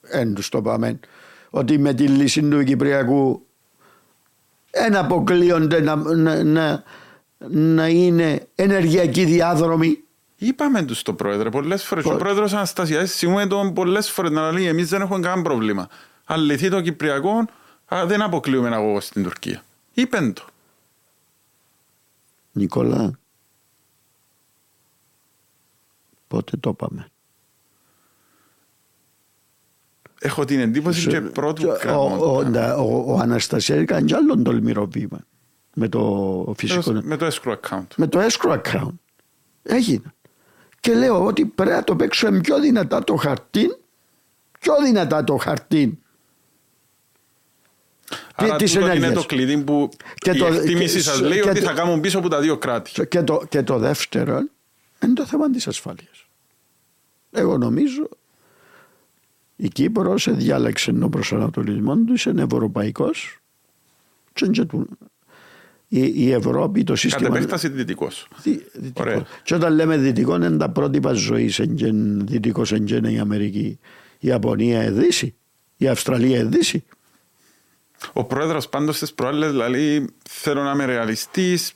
Δεν 0.00 0.34
τους 0.34 0.48
το 0.48 0.62
πάμε. 0.62 0.98
Ότι 1.50 1.78
με 1.78 1.94
τη 1.94 2.06
λύση 2.08 2.42
του 2.42 2.64
Κυπριακού 2.64 3.46
δεν 4.70 4.96
αποκλείονται 4.96 5.80
να, 5.80 5.96
να, 5.96 6.44
να, 6.44 6.82
να 7.48 7.88
είναι 7.88 8.46
ενεργειακοί 8.54 9.24
διάδρομοι. 9.24 10.04
Είπαμε 10.42 10.82
τους 10.84 11.02
το 11.02 11.14
πρόεδρε 11.14 11.48
πολλές 11.50 11.84
φορές. 11.84 12.04
Πο- 12.04 12.12
Ο 12.12 12.16
πρόεδρος 12.16 12.52
Αναστασιάδης 12.52 13.14
σημαίνει 13.14 13.48
τον 13.48 13.72
πολλές 13.74 14.10
φορές 14.10 14.30
να 14.30 14.52
λέει 14.52 14.66
εμείς 14.66 14.88
δεν 14.88 15.00
έχουμε 15.00 15.20
κανένα 15.20 15.42
πρόβλημα. 15.42 15.88
Αν 16.24 16.40
λυθεί 16.40 16.68
το 16.70 16.80
Κυπριακό 16.80 17.44
α, 17.94 18.06
δεν 18.06 18.22
αποκλείουμε 18.22 18.68
αγωγό 18.74 19.00
στην 19.00 19.22
Τουρκία. 19.22 19.62
Είπεν 19.92 20.32
το. 20.32 20.44
Νικόλα, 22.52 23.18
πότε 26.28 26.56
το 26.56 26.72
πάμε; 26.74 27.08
Έχω 30.20 30.44
την 30.44 30.60
εντύπωση 30.60 31.08
και 31.08 31.20
πρώτου 31.20 31.62
Και 31.62 31.68
ο, 31.88 32.00
ο, 32.02 32.36
κράτου. 32.36 32.50
ντα- 32.50 32.76
ο, 32.76 33.04
ο 33.12 33.18
Αναστασιάδης 33.18 33.82
έκανε 33.84 34.06
κι 34.06 34.14
άλλον 34.14 34.42
τολμηρό 34.42 34.86
βήμα 34.86 35.18
με 35.74 35.88
το 35.88 36.54
φυσικό 36.56 36.92
Με 37.02 37.16
το 37.16 37.26
escrow 37.26 37.56
account. 37.60 37.86
με 37.96 38.06
το 38.06 38.20
escrow 38.26 38.60
account. 38.62 38.94
Έγινε. 39.62 40.14
Και 40.80 40.94
λέω 40.94 41.24
ότι 41.24 41.44
πρέπει 41.46 41.70
να 41.70 41.84
το 41.84 41.96
παίξουμε 41.96 42.40
πιο 42.40 42.60
δυνατά 42.60 43.04
το 43.04 43.14
χαρτί, 43.16 43.76
πιο 44.60 44.74
δυνατά 44.84 45.24
το 45.24 45.36
χαρτί. 45.36 45.98
Άρα 48.34 48.56
της 48.56 48.72
τούτο 48.72 48.84
είναι 48.86 48.94
ενέργειας. 48.94 49.22
το 49.22 49.28
κλειδί 49.28 49.58
που 49.64 49.88
Και 50.14 50.30
η 50.30 50.38
το- 50.38 50.46
εκτίμηση 50.46 50.96
και- 50.96 51.02
σας 51.02 51.20
λέει 51.20 51.40
και 51.40 51.48
ότι 51.48 51.60
το- 51.60 51.66
θα 51.66 51.72
κάνουν 51.72 52.00
πίσω 52.00 52.18
από 52.18 52.28
τα 52.28 52.40
δύο 52.40 52.58
κράτη. 52.58 53.06
Και 53.06 53.22
το, 53.22 53.42
και 53.48 53.62
το 53.62 53.78
δεύτερο 53.78 54.38
είναι 55.04 55.12
το 55.14 55.26
θέμα 55.26 55.50
της 55.50 55.66
ασφάλειας. 55.68 56.24
Εγώ 57.30 57.58
νομίζω 57.58 58.08
η 59.56 59.68
Κύπρος 59.68 60.28
διάλεξε 60.30 60.92
τον 60.92 61.10
προσανατολισμός 61.10 61.96
του, 62.22 62.30
είναι 62.30 62.42
ευρωπαϊκός 62.42 63.38
και, 64.32 64.46
και 64.46 64.64
του- 64.64 64.88
η, 65.92 66.12
η 66.14 66.32
Ευρώπη 66.32 66.84
το 66.84 66.92
Κατ' 66.92 67.00
σύστημα... 67.00 67.36
επέκταση 67.36 67.68
δυτικός. 67.68 68.28
Δι- 68.42 68.62
δυτικός. 68.72 69.06
Ωραία. 69.06 69.26
Και 69.42 69.54
όταν 69.54 69.74
λέμε 69.74 69.96
δυτικό 69.96 70.34
είναι 70.36 70.50
τα 70.56 70.68
πρότυπα 70.70 71.12
ζωής. 71.12 71.60
Δυτικός 72.24 72.70
είναι 72.70 73.10
η 73.12 73.18
Αμερική, 73.18 73.78
η 74.18 74.28
Ιαπωνία, 74.28 74.84
η 74.84 74.90
Δύση, 74.90 75.34
η 75.76 75.88
Αυστραλία, 75.88 76.38
η 76.38 76.44
Δύση. 76.44 76.84
Ο 78.12 78.24
πρόεδρος 78.24 78.68
πάντως 78.68 78.96
στις 78.96 79.12
προάλλες 79.14 79.52
λέει 79.52 80.06
θέλω 80.28 80.62
να 80.62 80.70
είμαι 80.70 80.84
ρεαλιστής. 80.84 81.72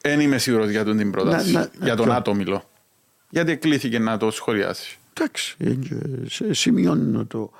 Δεν 0.00 0.20
είμαι 0.20 0.38
σίγουρος 0.38 0.68
για 0.70 0.84
τον 0.84 0.96
την 0.96 1.10
πρόταση. 1.10 1.52
Να- 1.52 1.60
να- 1.60 1.84
για 1.84 1.96
τον 1.96 2.04
ποιο; 2.06 2.14
άτομο 2.14 2.36
μιλώ. 2.36 2.70
Γιατί 3.30 3.56
κλήθηκε 3.56 3.98
να 3.98 4.16
το 4.16 4.30
σχολιάσει. 4.30 4.98
Εντάξει, 5.14 5.54
ε, 5.58 5.72
σε- 6.28 6.52
σημειώνω 6.54 7.24
το. 7.24 7.50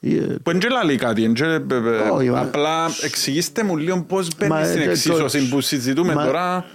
Ε, 0.00 0.34
Που 0.42 0.50
δεν 0.58 0.84
λέει 0.84 0.96
κάτι, 0.96 1.24
εν 1.24 1.34
και, 1.34 1.44
ε, 1.44 1.54
ε, 1.70 2.08
Όχι, 2.10 2.30
μα- 2.30 2.40
απλά 2.40 2.88
εξηγήστε 3.02 3.62
μου 3.62 3.76
λίγο 3.76 4.02
πώς 4.04 4.28
Μα, 4.40 4.46
μπαίνει 4.48 4.66
στην 4.66 4.80
ε, 4.80 4.84
το- 4.84 4.90
εξίσωση 4.90 5.48
που 5.48 5.60
συζητούμε 5.60 6.14
μα- 6.14 6.24
τώρα. 6.24 6.66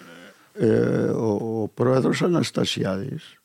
ε, 0.54 0.68
ο, 1.10 1.62
ο 1.62 1.68
πρόεδρος 1.68 2.22
Αναστασιάδης 2.22 3.40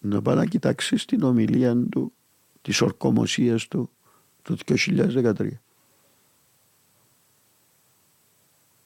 να 0.00 0.22
πάει 0.22 0.36
να 0.36 0.44
κοιτάξει 0.46 0.96
στην 0.96 1.22
ομιλία 1.22 1.76
του 1.90 2.12
της 2.62 2.80
ορκομοσίας 2.80 3.68
του 3.68 3.90
το 4.42 4.56
2013. 4.66 5.32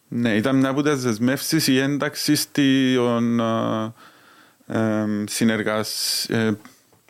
Ναι, 0.09 0.35
ήταν 0.37 0.57
μια 0.57 0.69
από 0.69 0.83
τις 0.83 1.03
δεσμεύσεις 1.03 1.67
η 1.67 1.79
ένταξη 1.79 2.35
στην 2.35 3.41
ε, 3.41 3.93
ε, 4.67 5.07
συνεργασία. 5.27 6.39
Ε, 6.39 6.53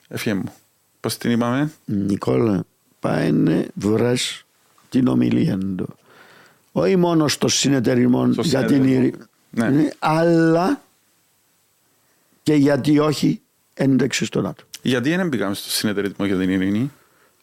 ευχέ 0.09 0.35
μου. 0.35 0.52
Πώς 1.01 1.17
την 1.17 1.31
είπαμε; 1.31 1.73
Νικόλα, 1.85 2.65
πάει 3.01 3.33
να 3.33 3.65
βρες 3.75 4.45
την 4.89 5.07
ομιλία 5.09 5.59
του. 5.77 5.89
Όχι 6.73 6.97
μόνο 6.97 7.29
στο 7.29 7.49
συνεταιρισμό 7.49 8.33
Στο 8.33 8.43
για 8.43 8.65
την 8.65 8.69
συνεταιρισμό. 8.69 8.99
ειρήνη, 8.99 9.25
Ναι. 9.51 9.69
ναι, 9.69 9.89
αλλά 9.99 10.81
και 12.43 12.55
γιατί 12.55 12.99
όχι 12.99 13.41
ένταξη 13.75 14.25
στο 14.25 14.41
ΝΑΤΟ. 14.41 14.63
Γιατί 14.83 15.17
δεν 15.17 15.29
μπήκαμε 15.29 15.55
στο 15.55 15.71
συνεταιρισμό 15.71 16.27
για 16.27 16.37
την 16.39 16.51
ειρήνη; 16.51 16.91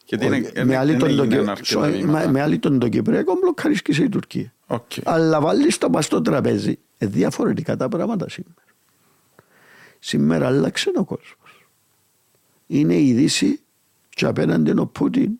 Γιατί 0.04 0.26
Όχι, 0.26 0.36
είναι- 0.36 0.50
με 0.54 0.60
είναι- 0.60 0.76
άλλη 0.76 0.90
δεν 0.90 0.98
τον 1.00 1.16
το 1.16 1.22
έγιναν 1.22 1.40
Κυ- 1.44 1.48
αρκετά 1.48 1.80
sorry, 1.86 1.90
βήματα. 1.92 2.26
με- 2.26 2.32
με 2.32 2.40
άλλη 2.40 2.58
τον 2.58 2.78
το 2.78 2.88
Κυπριακό 2.88 3.34
μπλοκαρίσκεσαι 3.40 4.02
η 4.02 4.08
Τουρκία. 4.08 4.52
Οκ. 4.66 4.90
Αλλά 5.04 5.40
βάλεις 5.40 5.78
το 5.78 5.90
πα 5.90 6.02
στο 6.02 6.22
τραπέζι. 6.22 6.78
Ε, 6.98 7.06
διαφορετικά 7.06 7.76
τα 7.76 7.88
πράγματα 7.88 8.28
σήμερα. 8.28 8.54
Σήμερα 9.98 10.46
άλλαξε 10.46 10.90
ο 10.94 11.04
κόσμος. 11.04 11.34
Είναι 12.68 13.00
η 13.00 13.12
Δύση 13.12 13.60
και 14.08 14.26
απέναντι 14.26 14.70
είναι 14.70 14.80
ο 14.80 14.86
Πούτιν 14.86 15.30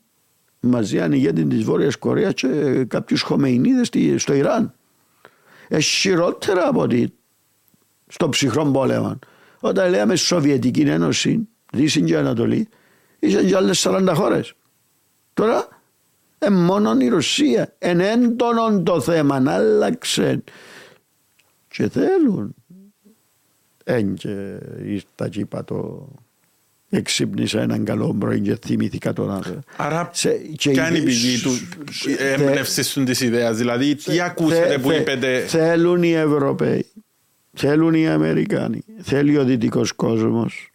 μαζί 0.61 1.01
με 1.01 1.06
τον 1.06 1.13
ηγέτη 1.13 1.45
της 1.45 1.63
Βόρειας 1.65 1.97
Κορέας 1.97 2.35
και 2.35 2.85
κάποιους 2.85 3.21
Χομεϊνίδες 3.23 3.91
στο 4.17 4.35
Ιράν. 4.35 4.75
Ισχυρότερα 5.69 6.69
από 6.69 6.81
ότι 6.81 7.15
στο 8.07 8.29
ψυχρό 8.29 8.65
πόλεμο. 8.65 9.19
Όταν 9.61 9.91
λέμε 9.91 10.17
Σοβιετική 10.17 10.81
Ένωση, 10.81 11.49
Δύση 11.73 12.03
και 12.03 12.17
Ανατολή, 12.17 12.69
ήσαν 13.19 13.47
και 13.47 13.57
άλλες 13.57 13.87
40 13.87 14.13
χώρες. 14.15 14.55
Τώρα 15.35 15.69
ε, 16.39 16.51
μόνο 16.51 16.97
η 16.99 17.09
Ρωσία. 17.09 17.75
Εν 17.79 18.01
έντονο 18.01 18.83
το 18.83 19.01
θέμα 19.01 19.41
να 19.41 19.53
άλλαξε. 19.53 20.43
Και 21.69 21.89
θέλουν. 21.89 22.55
Εν 23.85 24.15
και 24.15 24.59
ήρθα 24.85 25.29
και 25.29 25.41
είπα 25.41 25.65
το 25.65 26.09
εξύπνησα 26.91 27.61
έναν 27.61 27.85
καλό 27.85 28.15
πρωί 28.19 28.41
και 28.41 28.59
θυμήθηκα 28.67 29.13
τον 29.13 29.31
άνθρωπο. 29.31 29.61
Άρα, 29.77 30.11
Σε- 30.13 30.31
και 30.57 30.71
ποια 30.71 30.89
είναι 30.89 30.99
η 30.99 31.03
η- 31.03 31.05
πηγή 31.05 31.41
του 31.43 31.51
θε- 31.93 32.21
έμπνευση 32.21 32.93
του 32.95 33.05
της 33.05 33.21
ιδέας; 33.21 33.57
Δηλαδή, 33.57 33.95
τι 33.95 34.21
ακούσατε 34.21 34.67
Θε- 34.69 34.81
που 34.81 34.89
θε- 34.91 35.01
είπετε; 35.01 35.41
Θέλουν 35.47 36.03
οι 36.03 36.13
Ευρωπαίοι. 36.13 36.87
Θέλουν 37.53 37.95
οι 37.95 38.09
Αμερικάνοι. 38.09 38.81
Θέλει 39.01 39.37
ο 39.39 39.45
δυτικός 39.45 39.93
κόσμος. 39.93 40.71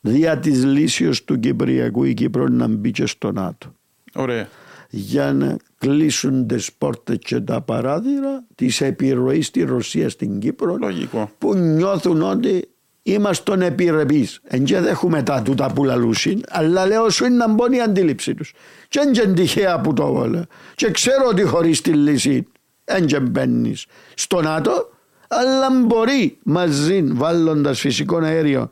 Δια 0.00 0.38
της 0.38 0.64
λύσεως 0.64 1.24
του 1.24 1.38
Κυπριακού 1.40 2.04
η 2.04 2.14
Κύπρο 2.14 2.48
να 2.48 2.66
μπει 2.68 2.90
και 2.90 3.06
στο 3.06 3.32
ΝΑΤΟ. 3.32 3.74
Ωραία. 4.14 4.48
για 4.94 5.32
να 5.32 5.56
κλείσουν 5.78 6.46
τις 6.46 6.72
πόρτες 6.72 7.16
και 7.20 7.40
τα 7.40 7.60
παράθυρα 7.60 8.44
της 8.54 8.80
επιρροής 8.80 9.46
στη 9.46 9.62
Ρωσίας 9.62 10.12
στην 10.12 10.38
Κύπρο 10.38 10.76
Λογικό. 10.76 11.30
που 11.38 11.54
νιώθουν 11.56 12.22
ότι 12.22 12.68
είμαστε 13.02 13.66
επιρρεπείς. 13.66 14.40
Εν 14.42 14.64
και 14.64 14.80
δέχουμε 14.80 15.22
τα 15.22 15.42
τούτα 15.42 15.72
που 15.72 15.84
λαλούσιν, 15.84 16.40
αλλά 16.48 16.86
λέω 16.86 17.10
σου 17.10 17.24
είναι 17.24 17.36
να 17.36 17.48
μπω 17.48 17.64
η 17.70 17.80
αντίληψη 17.80 18.34
τους. 18.34 18.52
Και 18.88 18.98
εν 18.98 19.12
και 19.12 19.26
τυχαία 19.26 19.80
που 19.80 19.92
το 19.92 20.12
βόλε. 20.12 20.42
Και 20.74 20.90
ξέρω 20.90 21.28
ότι 21.30 21.42
χωρίς 21.42 21.80
τη 21.80 21.90
λύση 21.92 22.46
εν 22.84 23.06
και 23.06 23.20
μπαίνεις 23.20 23.86
στο 24.14 24.40
ΝΑΤΟ, 24.40 24.90
αλλά 25.28 25.70
μπορεί 25.86 26.38
μαζί 26.42 27.02
βάλλοντας 27.02 27.80
φυσικό 27.80 28.16
αέριο 28.16 28.68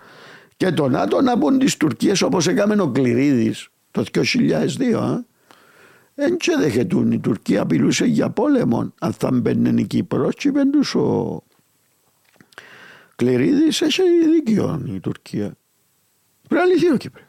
και 0.56 0.70
το 0.70 0.88
ΝΑΤΟ 0.88 1.20
να 1.20 1.36
μπουν 1.36 1.58
τις 1.58 1.76
Τουρκίες 1.76 2.22
όπως 2.22 2.46
έκαμε 2.46 2.82
ο 2.82 2.88
Κληρίδης 2.88 3.68
το 3.90 4.04
2002. 4.12 4.94
Α. 4.94 5.24
Εν 6.14 6.36
και 6.36 6.56
δεχετούν 6.60 7.12
η 7.12 7.18
Τουρκία 7.18 7.62
απειλούσε 7.62 8.04
για 8.04 8.30
πόλεμο 8.30 8.92
αν 9.00 9.12
θα 9.12 9.30
μπαίνουν 9.32 9.78
η 9.78 9.84
Κύπρος 9.84 10.34
και 10.34 10.48
είπεν 10.48 10.70
τους 10.70 10.94
ο 10.94 11.42
Κληρίδης 13.24 13.80
έχει 13.80 14.02
δίκιο 14.34 14.82
η 14.86 15.00
Τουρκία. 15.00 15.56
Πρέπει 16.48 16.66
να 16.66 16.74
λυθεί 16.74 16.92
ο 16.92 16.96
Κύπρος. 16.96 17.24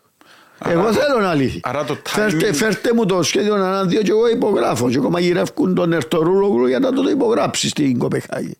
Άρα- 0.59 0.73
Εγώ 0.73 0.93
θέλω 0.93 1.19
να 1.19 1.33
λύθει. 1.33 1.59
άρα 1.63 1.83
το 1.83 1.97
Φέρτε, 2.05 2.49
timing- 2.49 2.53
φέρτε 2.55 2.93
μου 2.93 3.05
το 3.05 3.23
σχέδιο 3.23 3.55
να 3.57 3.67
αναδύο 3.67 4.01
και 4.01 4.11
εγώ 4.11 4.27
υπογράφω. 4.29 4.89
Και 4.89 4.97
ακόμα 4.97 5.19
γυρεύκουν 5.19 5.75
τον 5.75 5.93
Ερτορούλογλου 5.93 6.67
για 6.67 6.79
να 6.79 6.91
το 6.93 7.09
υπογράψει 7.09 7.69
στην 7.69 7.97
Κοπεχάγη. 7.97 8.57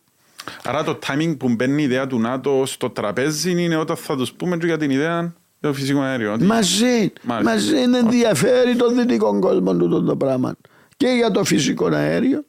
Άρα 0.64 0.84
το 0.84 0.98
timing 1.06 1.34
που 1.38 1.48
μπαίνει 1.48 1.82
η 1.82 1.84
ιδέα 1.84 2.06
του 2.06 2.18
ΝΑΤΟ 2.20 2.62
στο 2.66 2.90
τραπέζι 2.90 3.62
είναι 3.64 3.76
όταν 3.76 3.96
θα 3.96 4.16
τους 4.16 4.32
πούμε 4.32 4.56
και 4.56 4.66
για 4.66 4.78
την 4.78 4.90
ιδέα 4.90 5.20
για 5.20 5.70
το 5.70 5.72
φυσικό 5.72 6.00
αέριο. 6.00 6.32
Ότι- 6.32 6.44
Μαζί, 6.44 7.12
Μάλιστα. 7.22 7.52
μαζί 7.52 7.80
είναι 7.82 7.98
ενδιαφέρει 7.98 8.76
τον 8.76 8.96
δυτικό 8.96 9.38
κόσμο 9.38 9.76
τούτο 9.76 10.02
το 10.02 10.16
πράγμα. 10.16 10.54
Και 10.96 11.06
για 11.08 11.30
το 11.30 11.44
φυσικό 11.44 11.86
αέριο. 11.86 12.44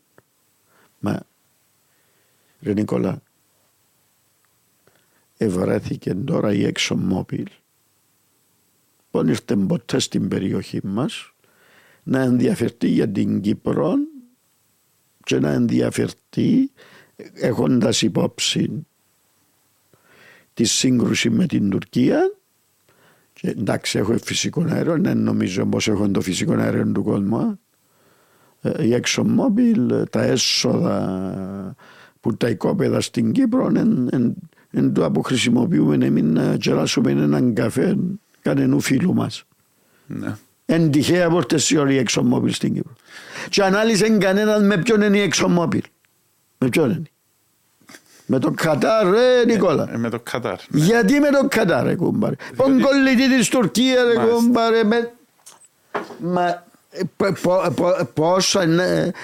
Μα, 0.99 1.19
ρε 2.61 2.73
Νικόλα, 2.73 3.21
ευρέθηκε 5.37 6.13
τώρα 6.13 6.53
η 6.53 6.71
ExxonMobil. 6.73 7.45
Που 9.11 9.19
δεν 9.19 9.27
ήρθε 9.27 9.55
ποτέ 9.55 9.99
στην 9.99 10.27
περιοχή 10.27 10.79
μας 10.83 11.33
να 12.03 12.19
ενδιαφερθεί 12.19 12.87
για 12.87 13.09
την 13.09 13.41
Κύπρο 13.41 13.93
και 15.23 15.39
να 15.39 15.51
ενδιαφερθεί 15.51 16.71
έχοντας 17.33 18.01
υπόψη 18.01 18.85
τη 20.53 20.63
σύγκρουση 20.63 21.29
με 21.29 21.45
την 21.45 21.69
Τουρκία. 21.69 22.37
Και 23.33 23.49
εντάξει 23.49 23.97
έχω 23.97 24.17
φυσικό 24.17 24.65
αέριο, 24.69 24.97
δεν 24.99 25.17
νομίζω 25.17 25.65
πως 25.65 25.87
έχω 25.87 26.09
το 26.09 26.21
φυσικό 26.21 26.53
αέριο 26.53 26.91
του 26.91 27.03
κόσμου. 27.03 27.59
Ε, 28.61 28.87
η 28.87 29.01
ExxonMobil, 29.01 30.03
τα 30.09 30.23
έσοδα 30.23 31.75
που 32.19 32.37
τα 32.37 32.49
οικόπεδα 32.49 33.01
στην 33.01 33.31
Κύπρο 33.31 33.67
είναι 33.69 34.33
το 34.93 35.11
που 35.11 35.21
χρησιμοποιούμε 35.21 36.05
εμείς 36.05 36.23
να 36.23 36.57
κεράσουμε 36.57 37.11
έναν 37.11 37.53
καφέ 37.53 37.97
κανενού 38.41 38.79
φίλου 38.79 39.13
μας. 39.13 39.43
Ναι. 40.07 40.35
Εν 40.65 40.91
τυχαία 40.91 41.29
πόρτες 41.29 41.69
η 41.69 41.77
ώρα 41.77 41.91
η 41.91 42.03
ExxonMobil 42.05 42.51
στην 42.51 42.73
Κύπρο. 42.73 42.93
Και 43.49 43.63
ανάλυσε 43.63 44.09
κανέναν 44.09 44.65
με 44.65 44.77
ποιον 44.77 45.01
είναι 45.01 45.17
η 45.17 45.31
ExxonMobil. 45.33 45.81
Με 46.57 46.69
ποιον 46.69 46.89
είναι. 46.89 47.03
Με 48.25 48.39
το 48.39 48.51
Κατάρ, 48.51 49.09
ρε 49.09 49.45
Νικόλα. 49.45 49.89
Ε, 49.93 49.97
με 49.97 50.09
το 50.09 50.19
Κατάρ. 50.19 50.59
Ναι. 50.67 50.83
Γιατί 50.85 51.19
με 51.19 51.29
το 51.29 51.47
Κατάρ, 51.47 51.85
ρε 51.85 51.95
κουμπάρε. 51.95 52.35
Πον 52.55 52.79
κολλητή 52.81 53.37
της 53.37 53.49
Τουρκίας, 53.49 54.03
ρε 54.03 54.25
κουμπάρε. 54.25 54.83
Με... 54.83 55.13
Μα 56.19 56.63
πόσα 58.13 58.65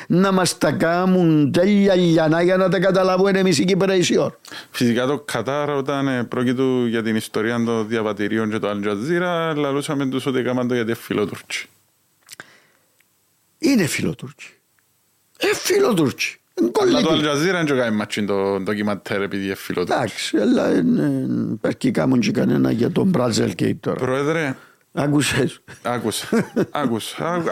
να 0.08 0.32
μας 0.32 0.58
τα 0.58 0.72
κάνουν 0.72 1.52
τέλεια 1.52 1.96
λιανά 1.96 2.42
για 2.42 2.58
να 2.58 2.70
τα 2.70 2.80
καταλάβουμε 2.80 3.32
εμείς 3.40 3.60
οι 3.60 3.66
Κυπρέισιοι. 3.66 4.34
Φυσικά 4.72 5.06
το 5.06 5.20
Κατάρ 5.20 5.70
όταν 5.70 6.28
πρόκειται 6.28 6.64
για 6.88 7.04
την 7.04 7.16
ιστορία 7.16 7.64
των 7.64 7.88
διαβατηρίων 7.88 8.50
και 8.50 8.60
το 8.60 8.70
Αλτζαζίρα 8.70 9.56
λαλούσαμε 9.56 10.06
τους 10.06 10.26
ότι 10.26 10.40
έκαναν 10.40 10.68
το 10.68 10.74
γιατί 10.74 10.94
φιλοτούρκοι. 10.94 11.66
Είναι 13.58 13.86
φιλοτούρκοι. 13.86 14.48
Ε, 15.38 15.56
φιλοτούρκοι. 15.56 16.36
Αλλά 16.82 17.02
το 17.02 17.12
Al 17.12 17.24
Jazeera 17.24 17.64
δεν 17.64 17.78
κάνει 17.78 17.96
much 17.96 18.26
το 18.26 18.60
ντοκιμαντέρ 18.60 19.22
επειδή 19.22 19.46
είναι 19.46 19.56
φιλοτούρκοι. 19.56 19.94
Εντάξει, 19.94 20.38
αλλά 20.38 20.84
πρέπει 21.62 21.92
κάνουν 21.92 22.20
και 22.20 22.32
κανένα 22.32 22.72
για 22.72 22.92
τον 22.92 23.08
Brazil 23.08 23.56
και 23.56 23.76
τώρα. 23.80 24.00
Πρόεδρε, 24.00 24.56
Άκουσες. 24.94 25.62
Άκουσα. 25.82 26.52
Άκουσα. 26.72 27.44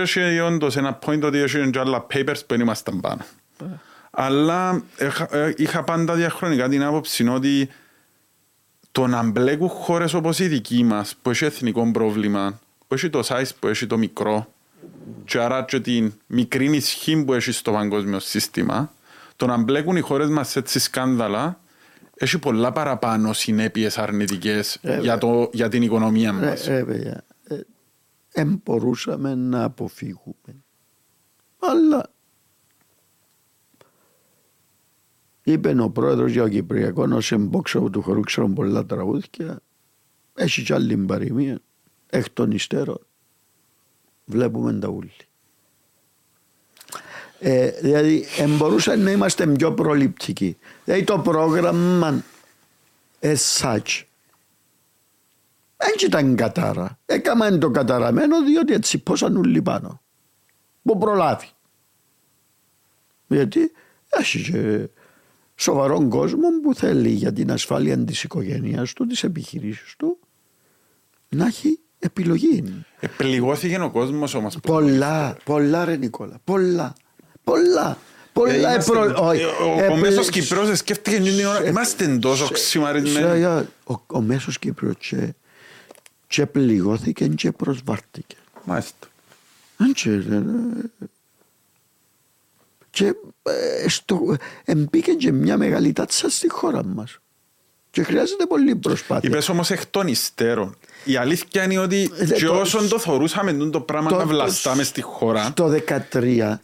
Έχει 0.00 0.38
όντως 0.38 0.76
ένα 0.76 0.98
point 1.06 1.22
ότι 1.22 1.38
έχει 1.38 1.70
και 1.70 1.78
άλλα 1.78 2.06
papers 2.12 2.38
που 2.38 2.46
δεν 2.46 2.60
ήμασταν 2.60 3.00
πάνω. 3.00 3.24
Αλλά 4.10 4.82
είχα 5.56 5.84
πάντα 5.84 6.14
διαχρονικά 6.14 6.68
την 6.68 6.82
άποψη 6.82 7.28
ότι 7.28 7.68
το 8.92 9.06
να 9.06 9.22
μπλέκουν 9.22 9.68
χώρες 9.68 10.14
όπως 10.14 10.38
η 10.38 10.46
δική 10.46 10.84
μας 10.84 11.16
που 11.22 11.30
έχει 11.30 11.44
εθνικό 11.44 11.90
πρόβλημα, 11.90 12.60
που 12.88 12.94
έχει 12.94 13.10
το 13.10 13.20
size 13.24 13.50
που 13.58 13.66
έχει 13.66 13.86
το 13.86 13.98
μικρό 13.98 14.52
και 15.24 15.38
άρα 15.38 15.64
και 15.64 15.80
την 15.80 16.12
μικρή 16.26 16.76
ισχύ 16.76 17.24
που 17.24 17.34
έχει 17.34 17.52
στο 17.52 17.72
παγκόσμιο 17.72 18.18
σύστημα, 18.18 18.92
το 19.36 19.46
να 19.46 19.56
μπλέκουν 19.56 19.96
οι 19.96 20.00
χώρες 20.00 20.28
μας 20.28 20.48
σε 20.48 20.58
έτσι 20.58 20.78
σκάνδαλα 20.78 21.60
έχει 22.18 22.38
πολλά 22.38 22.72
παραπάνω 22.72 23.32
συνέπειες 23.32 23.98
αρνητικές 23.98 24.78
ε, 24.82 25.00
για, 25.00 25.18
το, 25.18 25.50
για 25.52 25.68
την 25.68 25.82
οικονομία 25.82 26.32
μας. 26.32 26.68
Ε, 26.68 26.84
βέβαια. 26.84 27.24
Ε, 28.32 28.44
μπορούσαμε 28.44 29.34
να 29.34 29.64
αποφύγουμε. 29.64 30.62
Αλλά 31.58 32.12
είπε 35.42 35.80
ο 35.80 35.90
πρόεδρος 35.90 36.32
για 36.32 36.42
ο 36.42 36.48
Κυπριακός 36.48 37.10
ως 37.10 37.32
εμπόξο 37.32 37.90
του 37.90 38.02
χωρού 38.02 38.20
ξέρουν 38.20 38.52
πολλά 38.52 38.86
τραγούδια 38.86 39.60
έχει 40.34 40.62
κι 40.62 40.72
άλλη 40.72 40.96
παροιμία 40.96 41.60
εκ 42.06 42.30
των 42.30 42.50
υστέρων 42.50 42.98
βλέπουμε 44.24 44.78
τα 44.78 44.88
ούλη. 44.88 45.27
Ε, 47.40 47.70
δηλαδή 47.70 48.26
μπορούσαν 48.48 49.00
να 49.00 49.10
είμαστε 49.10 49.46
πιο 49.46 49.72
προληπτικοί. 49.72 50.56
Δηλαδή 50.84 51.04
το 51.04 51.18
πρόγραμμα 51.18 52.22
as 53.20 53.60
such 53.60 54.02
δεν 55.78 55.94
ήταν 56.04 56.36
κατάρα. 56.36 56.98
Έκαμε 57.06 57.58
το 57.58 57.70
καταραμένο 57.70 58.44
διότι 58.44 58.72
έτσι 58.72 58.98
πόσαν 58.98 59.36
ούλοι 59.36 59.62
πάνω. 59.62 60.00
Που 60.82 60.98
προλάβει. 60.98 61.48
Γιατί 63.26 63.72
έχει 64.08 64.50
και 64.50 64.88
σοβαρό 65.54 66.08
κόσμο 66.08 66.48
που 66.62 66.74
θέλει 66.74 67.08
για 67.08 67.32
την 67.32 67.50
ασφάλεια 67.50 68.04
της 68.04 68.22
οικογένειας 68.22 68.92
του, 68.92 69.06
της 69.06 69.24
επιχειρήσης 69.24 69.94
του, 69.96 70.18
να 71.28 71.46
έχει 71.46 71.80
επιλογή. 71.98 72.84
Επληγώθηκε 73.00 73.80
ο 73.80 73.90
κόσμος 73.90 74.34
όμω. 74.34 74.48
Πολλά, 74.62 75.36
πολλά 75.44 75.84
ρε 75.84 75.96
Νικόλα, 75.96 76.40
πολλά. 76.44 76.94
Πολλά. 77.48 77.98
Πολλά 78.32 78.74
ε, 78.74 79.86
Ο 79.90 79.96
μέσος 79.96 80.30
Κυπρός 80.30 80.78
σκέφτηκε 80.78 81.20
την 81.20 81.46
ώρα, 81.46 81.66
είμαστε 81.66 82.18
τόσο 82.18 82.48
ξημαρισμένοι. 82.48 83.66
Ο 84.06 84.20
μέσος 84.20 84.58
Κυπρός 84.58 85.14
και 86.26 86.46
πληγώθηκε 86.46 87.26
και 87.28 87.52
προσβάρτηκε. 87.52 88.36
Μάλιστα. 88.64 89.06
Και 92.90 93.14
μπήκε 94.76 95.12
και 95.12 95.32
μια 95.32 95.56
μεγάλη 95.56 95.92
τάτσα 95.92 96.30
στη 96.30 96.50
χώρα 96.50 96.84
μας. 96.84 97.18
Και 97.90 98.02
χρειάζεται 98.02 98.46
πολύ 98.46 98.76
προσπάθεια. 98.76 99.28
Είπες 99.28 99.48
όμως 99.48 99.70
εκ 99.70 99.86
των 99.86 100.06
υστέρων. 100.06 100.76
Η 101.04 101.16
αλήθεια 101.16 101.62
είναι 101.62 101.78
ότι 101.78 102.10
ε, 102.18 102.24
και 102.24 102.48
όσον 102.48 102.88
το 102.88 102.98
θεωρούσαμε 102.98 103.52
το 103.52 103.80
πράγμα 103.80 104.10
να 104.10 104.26
βλαστάμε 104.26 104.82
στη 104.82 105.02
χώρα 105.02 105.52
το 105.54 105.72
13 106.12 106.54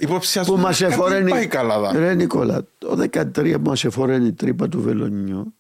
που 0.47 0.57
μας 0.57 0.81
εφορένει 0.81 1.31
πάει 1.31 1.47
καλά 1.47 1.93
Ρε 1.93 2.15
Νικόλα, 2.15 2.65
το 2.79 3.09
13 3.13 3.53
που 3.53 3.69
μας 3.69 3.85
εφορένει 3.85 4.27
η 4.27 4.33
τρύπα 4.33 4.69
του 4.69 4.81
Βελονιού 4.81 5.55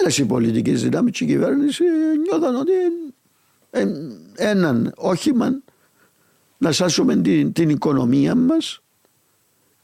όλες 0.00 0.18
οι 0.18 0.24
πολιτικές 0.24 0.82
δυνάμεις 0.82 1.12
και 1.12 1.24
η 1.24 1.26
κυβέρνηση 1.26 1.84
νιώθαν 2.28 2.56
ότι 2.56 2.72
έναν 4.34 4.92
όχημα 4.96 5.62
να 6.58 6.72
σάσουμε 6.72 7.16
την, 7.16 7.52
την 7.52 7.68
οικονομία 7.68 8.34
μας 8.34 8.82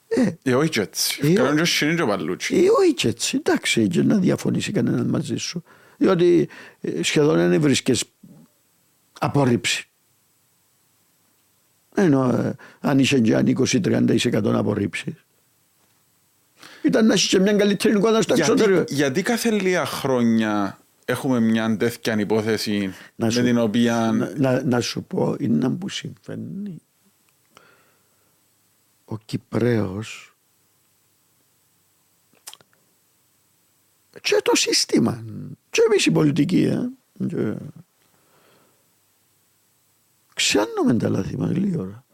ε, 0.09 0.31
ε, 0.43 0.55
όχι 0.55 0.81
έτσι. 0.81 1.33
Κάνουν 1.33 1.57
και 1.57 1.65
σύνη 1.65 1.95
και 1.95 2.05
παλούτσι. 2.05 2.57
Ε, 2.57 2.69
όχι 2.81 3.07
έτσι. 3.07 3.37
Εντάξει, 3.37 3.89
και 3.89 4.03
να 4.03 4.17
διαφωνήσει 4.17 4.73
κανέναν 4.73 5.07
μαζί 5.07 5.37
σου. 5.37 5.63
Διότι 5.97 6.49
ε, 6.81 7.03
σχεδόν 7.03 7.37
δεν 7.37 7.61
βρίσκεις 7.61 8.05
απορρίψη. 9.21 9.89
Ενώ 11.95 12.29
ε, 12.29 12.57
αν 12.81 12.99
είσαι 12.99 13.21
και 13.21 13.35
αν 13.35 13.57
20-30% 13.67 14.19
απορρίψει. 14.45 15.17
Ήταν 16.83 17.07
να 17.07 17.15
είσαι 17.15 17.37
και 17.37 17.43
μια 17.43 17.53
καλύτερη 17.53 17.97
εικόνα 17.97 18.21
στο 18.21 18.35
εξωτερικό. 18.35 18.85
Γιατί 18.89 19.23
κάθε 19.23 19.51
λίγα 19.51 19.87
χρόνια 19.87 20.79
έχουμε 21.05 21.41
μια 21.41 21.77
τέτοια 21.77 22.19
υπόθεση 22.19 22.95
με 23.15 23.29
την 23.29 23.59
οποία. 23.59 24.11
Να, 24.13 24.33
να, 24.37 24.65
να, 24.65 24.81
σου 24.81 25.05
πω, 25.05 25.37
είναι 25.39 25.71
που 25.71 25.89
συμβαίνει 25.89 26.81
ο 29.09 29.19
Κυπρέος 29.19 30.37
και 34.21 34.41
το 34.43 34.57
σύστημα 34.57 35.25
και 35.71 35.81
εμείς 35.91 36.07
η 36.07 36.11
πολιτική 36.11 36.63
ε, 36.63 36.89
και... 37.29 37.55
Ξιάνουμε 40.35 40.95
τα 40.99 41.09
λάθη 41.09 41.37
μας 41.37 41.57
λίγη 41.57 41.79
ώρα. 41.79 42.05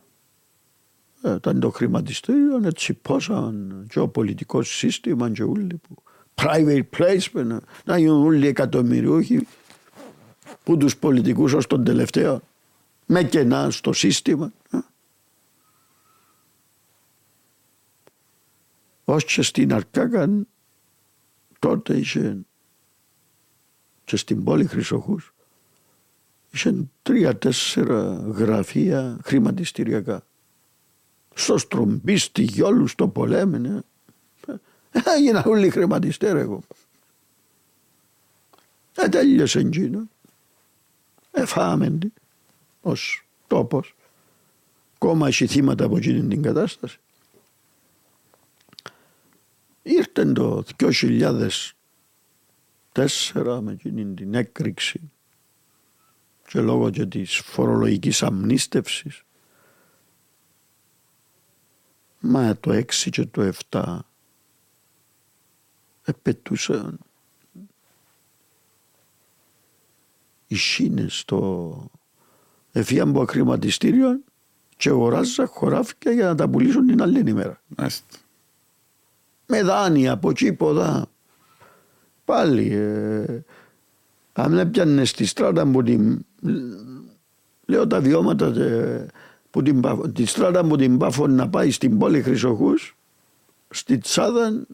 Ε, 1.23 1.35
ήταν 1.35 1.61
το 1.61 1.71
χρηματιστήριο, 1.71 2.61
έτσι 2.65 2.95
πόσαν 2.95 3.87
και 3.91 3.99
ο 3.99 4.09
πολιτικός 4.09 4.77
σύστημα 4.77 5.31
και 5.31 5.43
όλοι 5.43 5.81
που 5.89 6.03
private 6.35 6.83
placement, 6.97 7.57
να 7.85 7.99
γίνουν 7.99 8.25
όλοι 8.25 8.47
εκατομμυριούχοι 8.47 9.47
που 10.65 10.77
τους 10.77 10.97
πολιτικούς 10.97 11.53
ως 11.53 11.67
τον 11.67 11.85
τελευταίο 11.85 12.41
με 13.07 13.25
κενά 13.25 13.71
στο 13.71 13.93
σύστημα. 13.93 14.53
Ε. 14.71 14.79
ως 19.05 19.25
και 19.25 19.43
στην 19.43 19.73
Αρκάκαν 19.73 20.47
τότε 21.59 21.97
είχε 21.97 22.39
και 24.05 24.17
στην 24.17 24.45
πόλη 24.45 24.67
Χρυσοχούς 24.67 25.33
είχε 26.53 26.75
τρία-τέσσερα 27.03 28.15
γραφεία 28.15 29.19
χρηματιστηριακά. 29.25 30.27
Στο 31.35 31.59
στρομπί, 31.59 32.17
στη 32.17 32.43
Γιόλου, 32.43 32.87
στο 32.87 33.09
πολέμι. 33.09 33.81
Έγινα 35.17 35.45
όλοι 35.45 35.71
χρηματιστές 35.71 36.33
εγώ. 36.33 36.63
Ε, 38.95 39.09
τέλειωσε 39.09 39.59
εκείνο. 39.59 40.09
Εφάμε 41.31 41.99
ως 42.81 43.27
τόπος. 43.47 43.95
Κόμμα 44.99 45.29
έχει 45.29 45.47
θύματα 45.47 45.85
από 45.85 45.97
εκείνη 45.97 46.29
την 46.29 46.43
κατάσταση. 46.43 47.01
Ήρθε 49.83 50.33
το 50.33 50.65
2004 50.77 50.93
με 53.63 53.73
εκείνη 53.73 54.15
την 54.15 54.35
έκρηξη 54.35 55.11
και 56.47 56.61
λόγω 56.61 56.91
και 56.91 57.07
της 57.07 57.37
φορολογικής 57.37 58.23
αμνίστευσης. 58.23 59.23
Μα 62.21 62.57
το 62.57 62.73
6 62.73 62.85
και 63.11 63.27
το 63.27 63.53
7 63.71 63.99
επετούσαν 66.05 66.99
οι 70.47 70.55
σύνες 70.55 71.19
στο 71.19 71.91
εφίαν 72.73 73.09
από 73.09 73.23
ακριματιστήριο 73.23 74.21
και 74.77 74.89
αγοράζα 74.89 75.47
χωράφια 75.47 76.13
για 76.13 76.27
να 76.27 76.35
τα 76.35 76.49
πουλήσουν 76.49 76.87
την 76.87 77.03
άλλη 77.03 77.31
ημέρα. 77.31 77.63
Μάλιστα. 77.77 78.22
Με 79.55 79.63
δάνεια 79.63 80.13
από 80.13 80.31
εκεί 80.31 80.53
ποδά. 80.53 81.07
Πάλι. 82.25 82.73
Ε, 82.75 83.41
αν 84.33 84.59
έπιανες 84.59 85.09
στη 85.09 85.25
στράτα 85.27 85.67
που 85.67 85.83
την... 85.83 86.19
Λέω 87.67 87.87
τα 87.87 88.01
βιώματα 88.01 88.47
ε, 88.47 89.07
που 89.51 89.63
την, 89.63 89.81
Πα- 89.81 90.11
τη 90.15 90.27
στράτα 90.27 90.65
που 90.65 90.77
την 90.77 90.99
Πάφο 90.99 91.27
να 91.27 91.49
πάει 91.49 91.71
στην 91.71 91.99
πόλη 91.99 92.23
Χρυσοχούς 92.23 92.97
στη 93.71 93.99
Τσάδα 93.99 94.67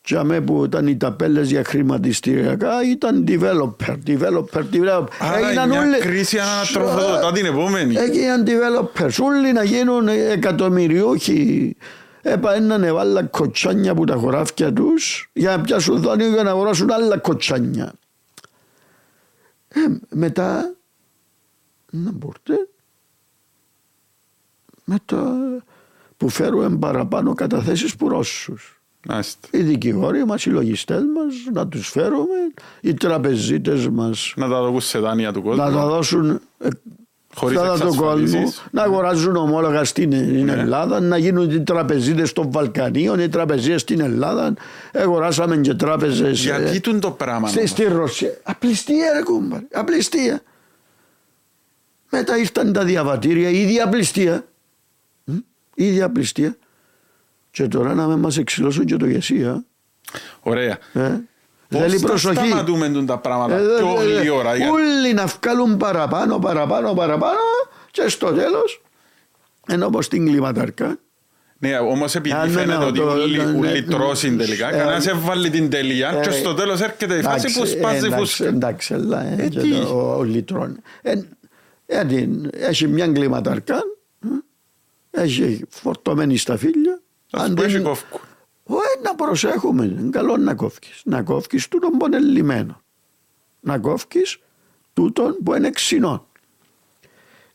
και 0.00 0.16
αμέ 0.16 0.40
που 0.40 0.64
ήταν 0.64 0.86
οι 0.86 0.96
ταπέλες 0.96 1.50
για 1.50 1.64
χρηματιστηριακά 1.64 2.82
ήταν 2.90 3.24
developer, 3.28 3.96
developer, 4.06 4.62
developer. 4.72 5.06
Άρα 5.18 5.38
Έγιναν 5.46 5.68
μια 5.68 5.80
όλοι- 5.80 5.98
κρίση 5.98 6.38
ανατροφοδοτά 6.38 7.32
την 7.32 7.44
επόμενη. 7.46 7.94
Έγιναν 7.96 8.44
developers, 8.46 9.16
όλοι 9.24 9.52
να 9.52 9.62
γίνουν 9.62 10.08
εκατομμυριούχοι. 10.08 11.76
Έπαιρναν 12.28 12.82
έβαλα 12.82 13.22
κοτσάνια 13.24 13.90
από 13.90 14.06
τα 14.06 14.14
χωράφια 14.14 14.72
τους 14.72 15.30
για 15.32 15.56
να 15.56 15.62
πιάσουν 15.62 16.02
δάνειο 16.02 16.28
για 16.28 16.42
να 16.42 16.50
αγοράσουν 16.50 16.90
άλλα 16.90 17.18
κοτσάνια. 17.18 17.92
Ε, 19.68 19.80
μετά, 20.08 20.74
να 21.90 22.12
μπορείτε, 22.12 22.68
μετά 24.84 25.36
που 26.16 26.28
φέρουμε 26.28 26.76
παραπάνω 26.78 27.34
καταθέσεις 27.34 27.96
που 27.96 28.08
Ρώσους. 28.08 28.82
Μάλιστα. 29.06 29.48
Οι 29.50 29.62
δικηγόροι 29.62 30.24
μας, 30.24 30.46
οι 30.46 30.50
λογιστές 30.50 31.02
μας, 31.14 31.34
να 31.52 31.68
τους 31.68 31.88
φέρουμε, 31.88 32.52
οι 32.80 32.94
τραπεζίτες 32.94 33.88
μας 33.88 34.32
Να 34.36 34.48
τα 34.48 34.62
δοκούν 34.62 34.80
σε 34.80 34.98
δάνεια 34.98 35.32
του 35.32 35.42
κόσμου. 35.42 35.64
να 35.64 35.72
τα 35.72 35.86
δώσουν 35.86 36.40
ε, 36.58 36.68
Χωρίς 37.34 37.56
κατά 37.58 37.78
τον 37.78 37.96
κόσμο, 37.96 38.04
εξασφαλίσεις. 38.20 38.62
να 38.70 38.82
αγοράζουν 38.82 39.36
ομόλογα 39.36 39.84
στην 39.84 40.12
στην 40.12 40.44
Ναι. 40.44 40.52
Ελλάδα, 40.52 41.00
να 41.00 41.16
γίνουν 41.16 41.50
οι 41.50 41.62
τραπεζίτες 41.62 42.32
των 42.32 42.50
Βαλκανίων, 42.50 43.20
οι 43.20 43.28
τραπεζίες 43.28 43.80
στην 43.80 44.00
Ελλάδα. 44.00 44.54
Αγοράσαμε 44.92 45.56
και 45.56 45.74
τράπεζες 45.74 46.46
ε, 46.46 46.60
Γιατί 46.60 46.80
τούν 46.80 47.00
το 47.00 47.10
πράγμα. 47.10 47.48
στη, 47.48 47.58
όμως; 47.58 47.70
στη 47.70 47.84
Ρωσία. 47.84 48.30
Απληστία 48.42 49.12
ρε 49.12 49.22
κούμπαρ, 49.22 49.60
απληστία. 49.72 50.40
Μετά 52.10 52.38
ήρθαν 52.38 52.72
τα 52.72 52.84
διαβατήρια, 52.84 53.48
η 53.48 53.60
ίδια 53.60 53.84
απληστία. 53.84 54.44
Μ, 55.24 55.32
Η 55.74 55.86
ίδια 55.86 56.04
απληστία. 56.04 56.56
Και 57.50 57.68
τώρα 57.68 57.94
να 57.94 58.06
μην 58.06 58.18
μας 58.18 58.36
εξηλώσουν 58.38 58.84
και 58.84 58.96
το 58.96 59.06
γεσία. 59.06 59.64
Ωραία. 60.40 60.78
Ε. 60.92 61.20
Πώς 61.68 61.80
Θέλει 61.80 61.98
θα 61.98 62.06
προσοχή. 62.06 62.46
σταματούμε 62.46 62.88
τούν 62.88 63.06
τα 63.06 63.18
πράγματα 63.18 63.56
Ε, 63.56 63.62
πιο 63.78 63.94
δε- 63.98 64.04
δε- 64.06 64.20
γλυόρα. 64.20 64.56
για- 64.56 64.70
Όλοι 64.70 65.12
να 65.14 65.26
βγάλουν 65.26 65.76
παραπάνω, 65.76 66.38
παραπάνω, 66.38 66.92
παραπάνω 66.94 67.38
και 67.90 68.08
στο 68.08 68.32
τέλος 68.32 68.82
ενώ 69.66 69.86
όπως 69.86 70.04
στην 70.04 70.26
κλιματαρκά 70.26 70.98
Ναι, 71.58 71.78
όμως 71.78 72.14
επειδή 72.14 72.34
Α, 72.34 72.44
ναι, 72.44 72.50
φαίνεται 72.50 72.78
ναι, 72.78 72.84
ότι 72.84 72.98
το- 72.98 73.12
ούλοι 73.24 73.36
ναι, 73.36 73.44
ούλοι 73.44 73.72
ναι, 73.72 73.82
τρώσουν 73.82 74.30
ναι. 74.34 74.42
τελικά, 74.44 74.68
Ε, 74.68 74.78
κανένας 74.78 75.06
έβαλε 75.06 75.48
την 75.48 75.70
τελεία 75.70 76.18
και 76.22 76.28
ε, 76.28 76.32
στο 76.32 76.54
τέλος 76.54 76.80
έρχεται 76.80 77.14
η 77.14 77.22
φάση 77.22 77.58
που 77.58 77.66
σπάζει 77.66 77.96
εντάξει, 78.06 78.18
φούσκα. 78.18 78.46
εντάξει, 78.46 78.94
αλλά 78.94 79.22
ε, 79.24 79.34
Ε, 79.38 79.48
και 79.48 79.60
τι; 79.60 79.70
το- 79.70 79.88
ο, 79.96 80.16
ο 80.18 80.22
λιτρών. 80.22 80.80
Ε, 81.02 81.12
ε, 81.86 82.04
την- 82.04 82.50
έχει 82.52 82.86
μια 82.86 83.06
κλιματαρκά, 83.08 83.82
ε, 85.10 85.22
έχει 85.22 85.64
φορτωμένη 85.68 86.36
στα 86.36 86.56
φίλια. 86.56 87.00
Ας 87.30 87.42
αν 87.42 87.54
πω 87.54 87.96
έχει 88.74 88.96
την- 88.96 89.02
κόφκου. 89.02 89.04
Ε, 89.04 89.08
να 89.08 89.14
προσέχουμε, 89.14 89.84
είναι 89.84 90.10
καλό 90.10 90.36
να 90.36 90.54
κόφκεις. 90.54 91.00
Να 91.04 91.22
κόφκεις 91.22 91.68
τούτον 91.68 91.90
που 91.90 92.06
είναι 92.06 92.18
λιμένο. 92.18 92.80
Να 93.60 93.78
κόφκεις 93.78 94.38
τούτον 94.94 95.36
που 95.44 95.54
είναι 95.54 95.70
ξινό. 95.70 96.26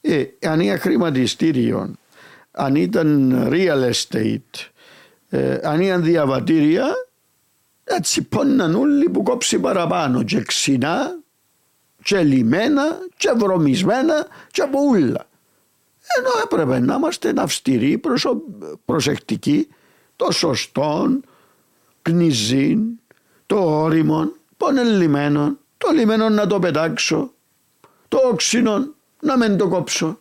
Ε, 0.01 0.25
αν 0.41 0.59
είναι 0.59 0.77
χρηματιστήριο, 0.77 1.93
αν 2.51 2.75
ήταν 2.75 3.33
real 3.51 3.91
estate, 3.91 4.69
ε, 5.29 5.59
αν 5.63 5.81
ήταν 5.81 6.03
διαβατήρια, 6.03 6.85
έτσι 7.83 8.21
πόναν 8.23 8.75
όλοι 8.75 9.09
που 9.09 9.23
κόψει 9.23 9.59
παραπάνω 9.59 10.23
και 10.23 10.41
ξινά 10.41 11.19
και 12.03 12.23
λιμένα 12.23 12.83
και 13.17 13.33
βρωμισμένα 13.37 14.27
και 14.51 14.61
από 14.61 14.79
ούλα. 14.89 15.27
Ενώ 16.17 16.29
έπρεπε 16.43 16.79
να 16.79 16.95
είμαστε 16.95 17.33
αυστηροί, 17.37 17.97
προσω... 17.97 18.41
προσεκτικοί, 18.85 19.67
το 20.25 20.31
σωστόν, 20.31 21.23
κνηζίν, 22.01 22.79
το 23.45 23.81
όριμον, 23.81 24.31
πονελιμένον, 24.57 25.57
το 25.77 25.87
λιμένο 25.93 26.29
να 26.29 26.47
το 26.47 26.59
πετάξω, 26.59 27.33
το 28.07 28.17
όξινον 28.31 28.93
να 29.21 29.37
μην 29.37 29.57
το 29.57 29.67
κόψω. 29.67 30.19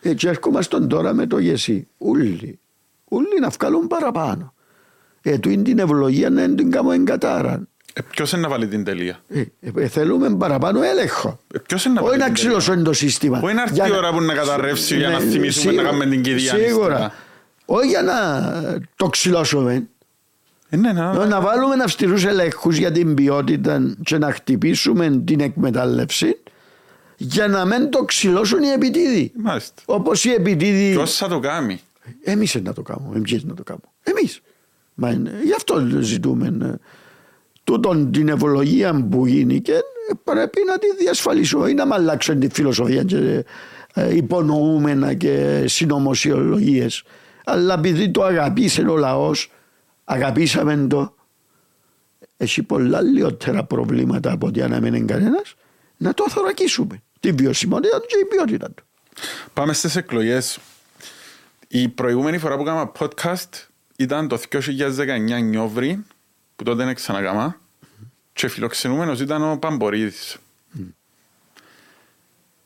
Έτσι 0.00 0.28
έρχομαστε 0.28 0.80
τώρα 0.80 1.12
με 1.12 1.26
το 1.26 1.38
γεσί. 1.38 1.88
Ούλοι, 1.98 2.58
ούλοι 3.08 3.40
να 3.40 3.48
βγάλουν 3.48 3.86
παραπάνω. 3.86 4.54
Ε, 5.22 5.38
του 5.38 5.50
είναι 5.50 5.62
την 5.62 5.78
ευλογία 5.78 6.30
να 6.30 6.54
την 6.54 6.70
κάνουμε 6.70 6.94
εγκατάρα. 6.94 7.62
Ε, 7.92 8.00
Ποιος 8.10 8.32
είναι 8.32 8.40
να 8.42 8.48
βάλει 8.48 8.66
την 8.68 8.84
τελεία; 8.84 9.20
Ε, 9.28 9.42
ε, 9.76 9.88
θέλουμε 9.88 10.36
παραπάνω 10.36 10.82
έλεγχο. 10.82 11.40
Ε, 11.54 11.58
Ποιος 11.58 11.84
είναι 11.84 11.94
να 11.94 12.00
Όχι 12.00 12.08
βάλει 12.10 12.20
να 12.22 12.26
την 12.26 12.34
τελεία; 12.34 12.56
ξυλώσουν 12.58 12.84
το 12.84 12.92
σύστημα. 12.92 13.40
Όχι 13.42 13.54
να 13.54 13.62
έρθει 13.62 13.74
Για 13.74 13.86
η 13.86 13.90
ώρα 13.92 14.12
που 14.12 14.20
να 14.20 14.34
καταρρεύσει 14.34 14.96
για 14.96 15.08
να 15.08 15.18
Ναι, 15.18 15.24
θυμίσουμε 15.30 15.46
να 15.46 15.70
σίγουρα- 15.70 15.82
κάνουμε 15.82 16.06
την 16.06 16.22
κηδεία 16.22 16.54
Σίγουρα. 16.54 17.12
Αριστερά. 17.66 17.78
Όχι 17.80 17.88
για 17.88 18.02
να 18.02 18.80
το 18.96 19.06
ξυλώσουμε. 19.08 19.86
Ε, 20.68 20.76
ναι, 20.76 20.92
να- 20.92 21.26
Να 21.26 21.40
βάλουμε 21.40 21.82
αυστηρούς 21.84 22.24
ελέγχους 22.24 22.76
για 22.76 22.92
την 22.92 23.14
ποιότητα 23.14 23.94
και 24.04 24.18
να 24.18 24.32
χτυπήσουμε 24.32 25.22
την 25.24 25.40
εκμετάλλευση 25.40 26.38
για 27.16 27.48
να 27.48 27.64
μην 27.64 27.90
το 27.90 28.04
ξυλώσουν 28.04 28.62
οι 28.62 28.68
επιτίδοι. 28.68 29.32
Μάλιστα. 29.36 29.82
Όπως 29.84 30.24
οι 30.24 30.30
επιτίδοι. 30.32 30.92
Ποιος 30.92 31.16
θα 31.16 31.28
το 31.28 31.38
κάνει; 31.38 31.80
Εμείς 32.24 32.54
να 32.62 32.72
το 32.72 32.82
κάνουμε. 32.82 33.16
Εμείς 33.16 33.44
να 33.44 33.54
το 33.54 33.62
κάνουμε. 33.62 33.86
Εμείς. 34.02 34.40
Μα 34.94 35.10
είναι- 35.10 35.40
γι' 35.44 35.52
αυτό 35.56 35.86
ζητούμε. 36.00 36.56
ε, 36.66 36.74
Τούτον 37.64 38.12
την 38.12 38.28
ευλογία 38.28 39.06
που 39.10 39.26
γίνηκε 39.26 39.72
ε, 39.72 39.80
πρέπει 40.24 40.58
να 40.66 40.78
τη 40.78 40.86
διασφαλίσουμε 40.98 41.70
ή 41.70 41.74
να 41.74 41.86
μ' 41.86 41.92
αλλάξουν 41.92 42.40
τη 42.40 42.48
φιλοσοφία 42.52 43.02
και 43.02 43.44
ε, 43.94 44.14
υπονοούμενα 44.16 45.14
και 45.14 45.64
συνωμοσιολογίες. 45.66 47.02
Αλλά 47.44 47.74
επειδή 47.74 48.10
το 48.10 48.22
αγαπήσε 48.22 48.82
ο 48.82 48.96
λαό, 48.96 49.30
αγαπήσαμε 50.04 50.86
το, 50.86 51.14
έχει 52.36 52.62
πολλά 52.62 53.00
λιότερα 53.00 53.64
προβλήματα 53.64 54.32
από 54.32 54.46
ότι 54.46 54.62
αν 54.62 54.72
έμενε 54.72 55.00
κανένα, 55.00 55.42
να 55.96 56.14
το 56.14 56.28
θωρακίσουμε. 56.28 57.02
Τη 57.20 57.32
βιωσιμότητα 57.32 58.00
του 58.00 58.06
και 58.06 58.16
η 58.22 58.24
ποιότητα 58.24 58.70
του. 58.70 58.84
Πάμε 59.52 59.72
στις 59.72 59.96
εκλογές. 59.96 60.58
Η 61.68 61.88
προηγούμενη 61.88 62.38
φορά 62.38 62.56
που 62.56 62.62
κάναμε 62.62 62.92
podcast 62.98 63.66
ήταν 63.96 64.28
το 64.28 64.40
2019 64.50 65.42
Νιόβρη, 65.42 66.04
που 66.56 66.64
τότε 66.64 66.84
δεν 66.84 66.94
ξανακάμα, 66.94 67.60
και 68.32 68.48
φιλοξενούμενος 68.48 69.20
ήταν 69.20 69.50
ο 69.50 69.56
Παμπορίδης. 69.56 70.36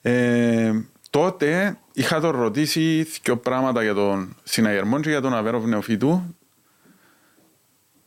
Ε, 0.02 0.72
τότε 1.10 1.78
είχα 1.92 2.20
τον 2.20 2.30
ρωτήσει 2.30 3.06
δύο 3.22 3.36
πράγματα 3.36 3.82
για 3.82 3.94
τον 3.94 4.36
συναγερμό 4.44 5.00
και 5.00 5.10
για 5.10 5.20
τον 5.20 5.34
Αβέροβ 5.34 5.64
Νεοφύτου. 5.64 6.36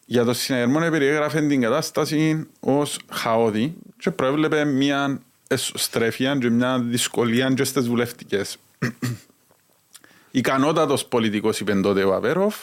Για 0.05 0.23
τον 0.23 0.33
συναγερμό 0.33 0.79
περιέγραφε 0.79 1.41
την 1.41 1.61
κατάσταση 1.61 2.47
ως 2.59 2.99
χαόδη 3.11 3.75
και 3.97 4.11
προέβλεπε 4.11 4.65
μια 4.65 5.21
εσωστρέφεια 5.47 6.37
και 6.37 6.49
μια 6.49 6.79
δυσκολία 6.79 7.53
και 7.53 7.63
στις 7.63 7.87
βουλευτικές. 7.87 8.57
Ικανότατος 10.31 11.05
πολιτικός 11.05 11.59
είπε 11.59 11.73
τότε 11.73 12.03
ο 12.03 12.13
Αβέροφ, 12.13 12.55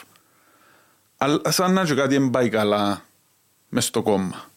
αλλά 1.17 1.41
σαν 1.49 1.73
να 1.73 1.85
και 1.85 1.95
κάτι 1.95 2.19
δεν 2.19 2.31
πάει 2.31 2.49
καλά 2.49 3.05
μες 3.69 3.85
στο 3.85 4.03
κόμμα. 4.03 4.51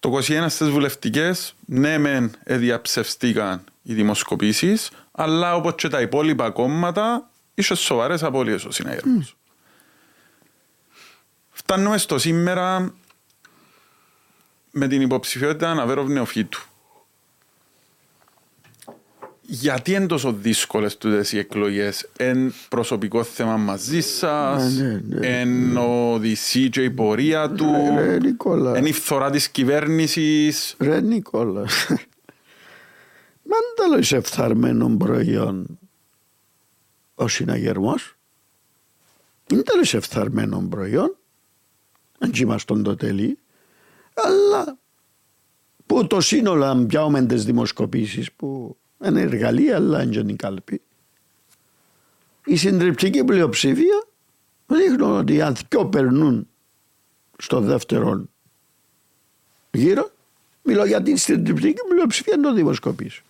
Το 0.00 0.18
21 0.28 0.46
στις 0.48 0.68
βουλευτικές, 0.68 1.54
ναι 1.66 1.98
μεν 1.98 2.34
εδιαψευστήκαν 2.44 3.64
οι 3.82 3.94
δημοσκοπήσεις, 3.94 4.90
αλλά 5.12 5.54
όπως 5.56 5.74
και 5.76 5.88
τα 5.88 6.00
υπόλοιπα 6.00 6.50
κόμματα, 6.50 7.30
είχε 7.54 7.74
σοβαρές 7.74 8.22
απώλειες 8.22 8.64
ο 8.64 8.70
συναγερμός. 8.70 9.36
Φτάνουμε 11.50 11.98
στο 11.98 12.18
σήμερα 12.18 12.94
με 14.70 14.88
την 14.88 15.00
υποψηφιότητα 15.00 15.70
Αναβέροβ 15.70 16.08
Νεοφύτου. 16.08 16.60
Γιατί 19.42 19.92
είναι 19.92 20.06
τόσο 20.06 20.32
δύσκολες 20.32 20.96
τούτες 20.98 21.32
οι 21.32 21.38
εκλογές, 21.38 22.08
εν 22.16 22.54
προσωπικό 22.68 23.22
θέμα 23.22 23.56
μαζί 23.56 24.00
σας, 24.00 24.72
Ναι, 24.74 24.84
ναι, 24.84 25.00
ναι. 25.18 25.26
εν 25.40 25.76
οδυσσή 25.76 26.68
και 26.68 26.82
η 26.82 26.90
πορεία 26.90 27.50
του, 27.50 27.72
Ρε, 27.96 28.04
ρε, 28.06 28.18
Νικόλα. 28.18 28.76
εν 28.76 28.86
η 28.86 28.92
φθορά 28.92 29.30
της 29.30 29.48
κυβέρνησης. 29.48 30.74
Ρε 30.78 31.00
Νικόλα, 31.00 31.64
Μα 33.50 33.56
δεν 33.56 33.86
τέλος 33.90 34.12
εφθαρμένο 34.12 34.96
προϊόν 34.96 35.78
ο 37.14 37.28
συναγερμός. 37.28 38.14
Είναι 39.50 39.62
τέλος 39.62 39.94
εφθαρμένο 39.94 40.66
προϊόν. 40.70 41.16
Δεν 42.18 42.32
είμαστε 42.34 42.82
το 42.82 42.94
τέλει. 42.96 43.38
Αλλά 44.14 44.78
που 45.86 46.06
το 46.06 46.20
σύνολο 46.20 46.64
αν 46.64 46.86
πιάουμε 46.86 47.26
τις 47.26 47.44
δημοσκοπήσεις 47.44 48.32
που 48.32 48.76
είναι 49.04 49.20
εργαλεία 49.20 49.76
αλλά 49.76 50.02
είναι 50.02 50.32
η 50.32 50.36
κάλπη. 50.36 50.80
Η 52.44 52.56
συντριπτική 52.56 53.24
πλειοψηφία 53.24 54.04
δείχνουν 54.66 55.16
ότι 55.16 55.42
αν 55.42 55.56
δυο 55.68 55.86
περνούν 55.86 56.48
στο 57.38 57.60
δεύτερο 57.60 58.28
γύρο, 59.70 60.10
μιλώ 60.62 60.84
για 60.84 61.02
την 61.02 61.16
συντριπτική 61.16 61.80
πλειοψηφία 61.88 62.40
των 62.40 62.54
δημοσκοπήσεων. 62.54 63.24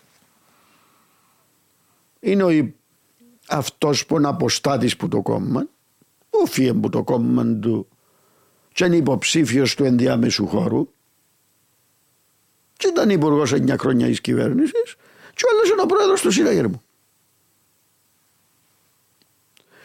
Είναι 2.21 2.43
ο, 2.43 2.73
αυτός 3.49 4.07
που 4.07 4.17
είναι 4.17 4.29
αποστάτης 4.29 4.97
που 4.97 5.09
το 5.09 5.23
κόμμα, 5.23 5.67
όφιε 6.31 6.73
που 6.73 6.89
το 6.89 7.03
κόμμα 7.03 7.45
του 7.45 7.89
και 8.73 8.85
είναι 8.85 8.97
υποψήφιος 8.97 9.75
του 9.75 9.85
ενδιάμεσου 9.85 10.47
χώρου 10.47 10.89
και 12.77 12.87
ήταν 12.87 13.11
υπουργός 13.11 13.53
9 13.53 13.75
χρόνια 13.79 14.07
της 14.07 14.21
κυβέρνησης 14.21 14.97
και 15.35 15.45
ο 15.47 15.49
άλλος 15.53 15.71
είναι 15.71 15.83
ο 15.83 15.87
πρόεδρος 15.87 16.21
του 16.21 16.31
συναγερμού. 16.31 16.83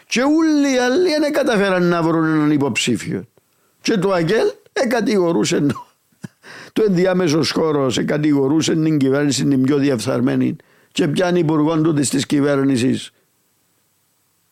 Και 0.08 0.22
όλοι 0.22 0.74
οι 0.74 0.78
άλλοι 0.78 1.18
δεν 1.20 1.34
καταφέραν 1.34 1.84
να 1.84 2.04
βρουν 2.04 2.26
έναν 2.26 2.52
υποψήφιο. 2.52 3.28
Και 3.82 3.98
το 3.98 4.12
Αγγέλ 4.12 4.52
εκατηγορούσε 4.74 5.66
το 6.74 6.84
ενδιάμεσος 6.88 7.52
χώρος, 7.52 7.98
εκατηγορούσε 7.98 8.74
την 8.76 8.98
κυβέρνηση 8.98 9.46
την 9.46 9.62
πιο 9.62 9.78
διεφθαρμένη 9.78 10.56
και 10.96 11.08
πιάνει 11.08 11.40
υπουργό 11.40 11.82
του 11.82 11.94
της 11.94 12.26
κυβέρνησης 12.26 13.12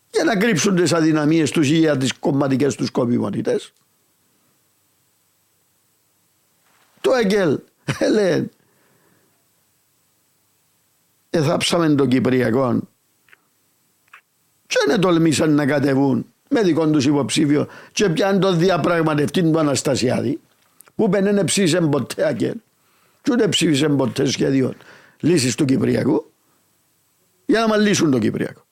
για 0.10 0.24
να 0.24 0.38
κρύψουν 0.38 0.76
τις 0.76 0.94
αδυναμίες 0.94 1.52
τους 1.52 1.70
ή 1.70 1.76
για 1.76 1.98
τις 1.98 2.14
κομματικές 2.14 2.76
τους 2.76 2.88
σκοπιμότητε. 2.88 3.60
Το 7.02 7.12
Αγγέλ 7.12 7.60
λέει 8.14 8.50
εθάψαμε 11.30 11.96
τον 11.96 12.08
Κυπριακό 12.08 12.80
και 14.68 14.78
δεν 14.88 15.00
τολμήσαν 15.00 15.56
να 15.56 15.66
κατεβούν 15.66 16.26
με 16.50 16.62
δικό 16.62 16.90
τους 16.90 17.06
υποψήφιο 17.06 17.68
και 17.92 18.10
πιάνουν 18.10 18.42
τον 18.42 18.58
διαπραγματευτή 18.58 19.52
του 19.52 19.60
Αναστασιάδη 19.60 20.40
που 20.96 21.10
δεν 21.10 21.26
είναι 21.26 21.44
ψήφισε 21.44 21.82
ποτέ 21.82 22.26
Αγγέλ 22.26 22.56
και 23.22 23.32
ούτε 23.32 23.48
ψήφισε 23.48 23.90
ποτέ 23.90 24.26
σχέδιο 24.26 24.74
λύσης 25.20 25.56
του 25.56 25.66
Κυπριακού 25.66 26.33
για 27.54 27.62
να 27.62 27.68
μα 27.68 27.78
λύσουν 27.78 28.12
τον 28.12 28.20
Κυπριακό. 28.20 28.66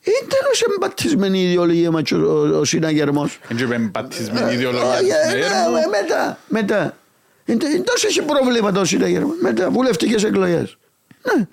Είναι 0.00 0.28
τέλος 0.28 0.62
εμπατισμένη 0.62 1.38
η 1.38 1.50
ιδεολογία 1.50 1.90
μας 1.90 2.12
ο 2.12 2.64
συναγερμός. 2.64 3.38
Είναι 3.50 3.74
εμπατισμένη 3.74 4.50
η 4.50 4.54
ιδεολογία 4.54 5.16
ε, 5.32 5.86
Μετά, 5.90 6.38
μετά. 6.48 6.96
Είναι 7.44 7.80
τόσο 7.84 8.06
έχει 8.06 8.22
προβλήματα 8.22 8.80
ο 8.80 8.84
συναγερμός. 8.84 9.36
Μετά 9.40 9.70
βουλευτικές 9.70 10.24
εκλογές. 10.24 10.78
Ναι, 11.22 11.46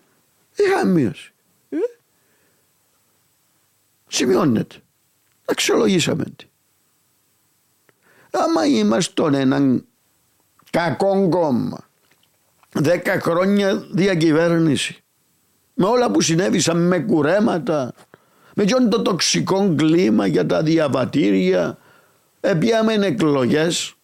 είχαμε 0.56 0.92
μείωση. 0.92 1.34
Ε; 1.70 1.78
Σημειώνεται. 4.08 4.76
Αξιολογήσαμε 5.46 6.24
τη. 6.36 6.46
Άμα 8.32 8.66
είμαστε 8.66 9.24
έναν 9.24 9.86
κακό 10.72 11.30
κόμμα, 11.30 11.90
δέκα 12.74 13.20
χρόνια 13.20 13.76
διακυβέρνηση, 13.76 15.04
με 15.80 15.86
όλα 15.86 16.12
που 16.12 16.22
συνέβησαν 16.22 16.88
με 16.88 17.00
κουρέματα, 17.00 17.94
με 18.56 18.64
ποιον 18.64 18.90
το 18.90 19.02
τοξικό 19.02 19.74
κλίμα 19.76 20.28
για 20.28 20.46
τα 20.46 20.64
διαβατήρια, 20.64 21.78
επιάμε 22.40 22.94
εκλογές 22.94 23.96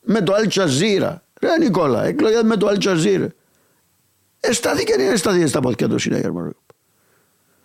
με 0.00 0.20
το 0.20 0.34
Αλτσαζίρα. 0.34 1.22
Ρε 1.40 1.58
Νικόλα, 1.58 2.04
εκλογές 2.04 2.42
με 2.42 2.56
το 2.56 2.66
Αλτσαζίρα. 2.66 3.28
Εστάθηκε 4.40 4.92
ή 4.92 4.96
είναι 5.00 5.16
στάθηκε 5.16 5.46
στα 5.46 5.60
πόδια 5.60 5.88
του 5.88 5.98
συνέγερμου. 5.98 6.56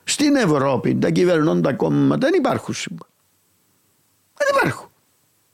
Στην 0.03 0.36
Ευρώπη 0.36 0.95
τα 0.95 1.09
κυβερνώντα 1.09 1.73
κόμματα 1.73 2.27
δεν 2.27 2.39
υπάρχουν 2.39 2.73
σήμερα. 2.73 3.09
Δεν 4.38 4.47
υπάρχουν. 4.55 4.89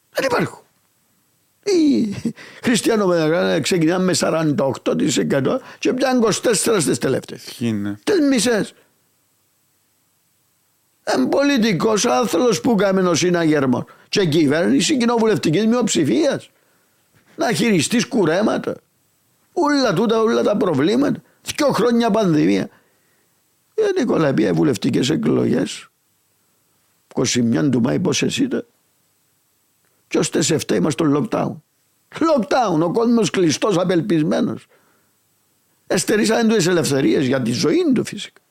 Δεν 0.09 0.25
υπάρχουν. 0.25 0.66
Οι 1.67 2.15
χριστιανομετακράτες 2.63 3.61
ξεκινάνε 3.61 4.03
με 4.03 4.13
48% 4.19 5.59
και 5.79 5.93
πιάνουν 5.93 6.23
24 6.23 6.77
στις 6.79 6.97
τελευταίες. 6.97 7.43
Τι 8.03 8.21
μισές. 8.21 8.73
Εν 11.03 11.29
πολιτικός 11.29 12.05
άθλος 12.05 12.61
που 12.61 12.75
κάμενο 12.75 13.13
συναγερμός. 13.13 13.83
Και 14.09 14.25
κυβέρνηση 14.25 14.97
κοινοβουλευτικής 14.97 15.65
μειοψηφίας. 15.65 16.49
Να 17.35 17.51
χειριστείς 17.51 18.07
κουρέματα. 18.07 18.75
Όλα 19.53 19.93
τούτα, 19.93 20.19
όλα 20.19 20.43
τα 20.43 20.57
προβλήματα. 20.57 21.21
Δυο 21.55 21.67
χρόνια 21.67 22.11
πανδημία. 22.11 22.69
Ε, 23.75 23.99
Νικόλα, 23.99 24.33
πια 24.33 24.53
βουλευτικές 24.53 25.09
εκλογές. 25.09 25.89
21 27.07 27.69
του 27.69 27.81
Μάη, 27.81 27.99
πώς 27.99 28.23
εσύ 28.23 28.43
ήταν. 28.43 28.65
Και 30.07 30.17
ως 30.17 30.29
7 30.29 30.75
είμαστε 30.75 31.03
στο 31.03 31.05
lockdown. 31.15 31.55
Lockdown, 32.19 32.79
ο 32.81 32.91
κόσμος 32.91 33.29
κλειστός, 33.29 33.77
απελπισμένος. 33.77 34.67
Εστερήσαν 35.87 36.47
τι 36.47 36.69
ελευθερίες 36.69 37.25
για 37.25 37.41
τη 37.41 37.51
ζωή 37.51 37.91
του 37.93 38.05
φυσικά. 38.05 38.41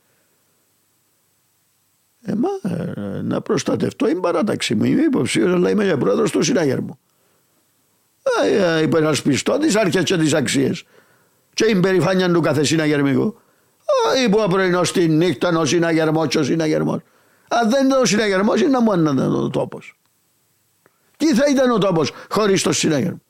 Ε, 2.22 2.34
μα, 2.34 2.70
ε, 2.72 3.22
να 3.22 3.40
προστατευτώ 3.40 4.08
είναι 4.08 4.20
παράταξη 4.20 4.74
μου. 4.74 4.84
Είμαι 4.84 5.02
υποψήφιος, 5.02 5.52
αλλά 5.52 5.70
είμαι 5.70 5.84
για 5.84 5.98
πρόεδρος 5.98 6.30
του 6.30 6.42
συνάγερμου. 6.42 6.98
Ε, 8.44 8.78
ε, 8.78 8.82
υπερασπιστώ 8.82 9.58
τι 9.58 9.78
αρχέ 9.78 10.02
και 10.02 10.16
τις 10.16 10.34
αξίες. 10.34 10.84
Και 11.54 11.64
η 11.64 11.80
περηφάνεια 11.80 12.32
του 12.32 12.40
κάθε 12.40 12.64
συναγερμικού. 12.64 13.38
Όχι 14.12 14.28
που 14.28 14.46
πρωινός 14.50 14.88
στη 14.88 15.08
νύχτα 15.08 15.58
ο 15.58 15.64
συναγερμό 15.64 16.26
και 16.26 16.38
ο 16.38 16.42
συναγερμό. 16.42 17.02
Αν 17.48 17.70
δεν 17.70 17.86
ήταν 17.86 18.00
ο 18.00 18.04
συναγερμό, 18.04 18.54
είναι 18.54 18.78
μόνο 18.78 19.02
να 19.02 19.10
ήταν 19.10 19.34
ο 19.34 19.50
τόπος. 19.50 19.98
Τι 21.16 21.34
θα 21.34 21.44
ήταν 21.50 21.70
ο 21.70 21.78
τόπος 21.78 22.12
χωρίς 22.30 22.62
το 22.62 22.72
συναγερμό; 22.72 23.20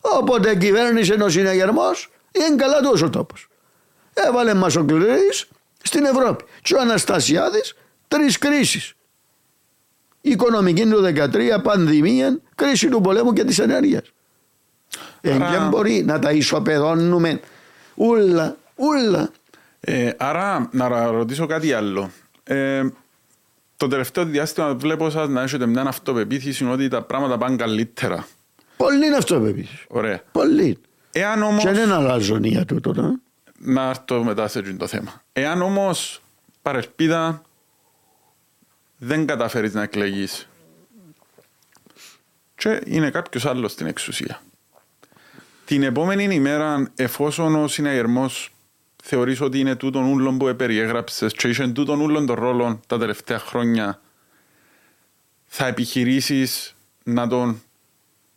Όποτε 0.00 0.56
κυβέρνησε 0.56 1.12
ο 1.12 1.28
συναγερμός, 1.28 2.10
είναι 2.32 2.56
καλά 2.56 2.80
τους 2.80 3.02
ο 3.02 3.10
τόπος. 3.10 3.48
Έβαλε 4.14 4.54
μα 4.54 4.66
ο 4.66 4.84
στην 5.82 6.04
Ευρώπη. 6.04 6.44
Και 6.62 6.74
ο 6.74 6.80
Αναστασιάδης 6.80 7.74
Τρεις 8.12 8.38
κρίσεις. 8.38 8.94
Οικονομική 10.20 10.86
του 10.86 11.02
2013, 11.02 11.58
πανδημία, 11.62 12.38
κρίση 12.54 12.88
του 12.88 13.00
πολέμου 13.00 13.32
και 13.32 13.44
της 13.44 13.58
ενέργειας. 13.58 14.12
Άρα... 15.24 15.50
Δεν 15.50 15.68
μπορεί 15.68 16.02
να 16.04 16.18
τα 16.18 16.30
ισοπεδώνουμε 16.30 17.40
ούλα, 17.94 18.56
ούλα. 18.74 19.30
Ε, 19.80 20.10
άρα 20.16 20.68
να 20.72 21.10
ρωτήσω 21.10 21.46
κάτι 21.46 21.72
άλλο. 21.72 22.10
Ε, 22.44 22.82
το 23.82 23.88
τελευταίο 23.88 24.24
διάστημα 24.24 24.74
βλέπω 24.74 25.10
σας 25.10 25.28
να 25.28 25.42
έχετε 25.42 25.66
μια 25.66 25.82
αυτοπεποίθηση 25.82 26.64
ότι 26.64 26.88
τα 26.88 27.02
πράγματα 27.02 27.38
πάνε 27.38 27.56
καλύτερα. 27.56 28.26
Πολύ 28.76 29.06
είναι 29.06 29.16
αυτοπεποίθηση. 29.16 29.86
Ωραία. 29.88 30.22
Πολύ. 30.32 30.78
Εάν 31.12 31.42
όμως... 31.42 31.64
Και 31.64 31.70
δεν 31.70 31.92
αλλάζουν 31.92 32.44
για 32.44 32.64
τούτο. 32.64 32.92
Ναι. 32.92 33.10
Να 33.58 33.88
έρθω 33.88 34.24
μετά 34.24 34.48
σε 34.48 34.62
το 34.62 34.86
θέμα. 34.86 35.22
Εάν 35.32 35.62
όμως 35.62 36.22
παρελπίδα 36.62 37.42
δεν 38.98 39.26
καταφέρεις 39.26 39.74
να 39.74 39.82
εκλεγείς 39.82 40.48
και 42.54 42.80
είναι 42.84 43.10
κάποιος 43.10 43.46
άλλος 43.46 43.72
στην 43.72 43.86
εξουσία. 43.86 44.42
Την 45.64 45.82
επόμενη 45.82 46.34
ημέρα, 46.34 46.90
εφόσον 46.96 47.54
ο 47.54 47.68
συναγερμός 47.68 48.51
θεωρείς 49.04 49.40
ότι 49.40 49.58
είναι 49.58 49.74
τούτον 49.74 50.04
ούλον 50.04 50.38
που 50.38 50.56
περιέγραψε 50.56 51.26
και 51.26 51.48
είσαι 51.48 51.68
τούτον 51.68 52.00
ούλον 52.00 52.26
τον 52.26 52.36
ρόλο 52.36 52.80
τα 52.86 52.98
τελευταία 52.98 53.38
χρόνια, 53.38 54.00
θα 55.44 55.66
επιχειρήσεις 55.66 56.74
να 57.04 57.28
τον 57.28 57.62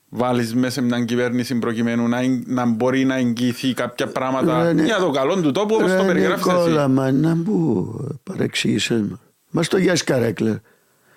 βάλεις 0.09 0.55
μέσα 0.55 0.71
σε 0.71 0.81
μια 0.81 1.05
κυβέρνηση 1.05 1.55
προκειμένου 1.55 2.07
να, 2.07 2.19
να 2.45 2.65
μπορεί 2.65 3.05
να 3.05 3.15
εγγυηθεί 3.15 3.73
κάποια 3.73 4.07
πράγματα 4.07 4.71
ρε, 4.71 4.83
για 4.83 4.97
το 4.97 5.09
καλό 5.09 5.41
του 5.41 5.51
τόπου 5.51 5.75
όπως 5.75 5.95
το 5.95 6.03
περιγράφεις 6.03 6.45
εσύ. 6.45 6.55
Όλα, 6.55 6.87
μα 6.87 7.11
να 7.11 7.35
μου 7.35 8.19
παρεξήγησε. 8.23 9.19
Μα 9.49 9.61
το 9.61 9.77
γιας 9.77 10.03
καρέκλε. 10.03 10.59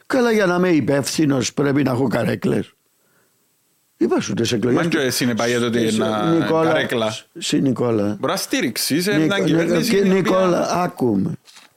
Καλά 0.07 0.33
για 0.33 0.47
να 0.47 0.55
είμαι 0.55 0.69
υπεύθυνος 0.69 1.55
πρέπει 1.55 1.83
να 1.83 1.91
έχω 1.91 2.09
καρέκλε. 2.09 2.61
Είπα 4.01 4.21
σου 4.21 4.35
τις 4.35 4.53
εκλογές. 4.53 4.79
Μας 4.79 4.89
και 4.89 4.99
εσύ 4.99 5.25
είναι 5.25 5.35
πάει 5.35 5.59
τότε 5.59 5.87
ένα 5.87 6.47
καρέκλα. 6.49 7.17
Συ 7.39 7.61
Νικόλα. 7.61 8.17
Μπορεί 8.21 8.33
να 8.33 8.39
στήριξει 8.39 9.03
σε 9.03 9.19
μια 9.19 9.39
κυβέρνηση. 9.39 10.09
Νικόλα, 10.09 10.71
άκουμε. 10.71 11.33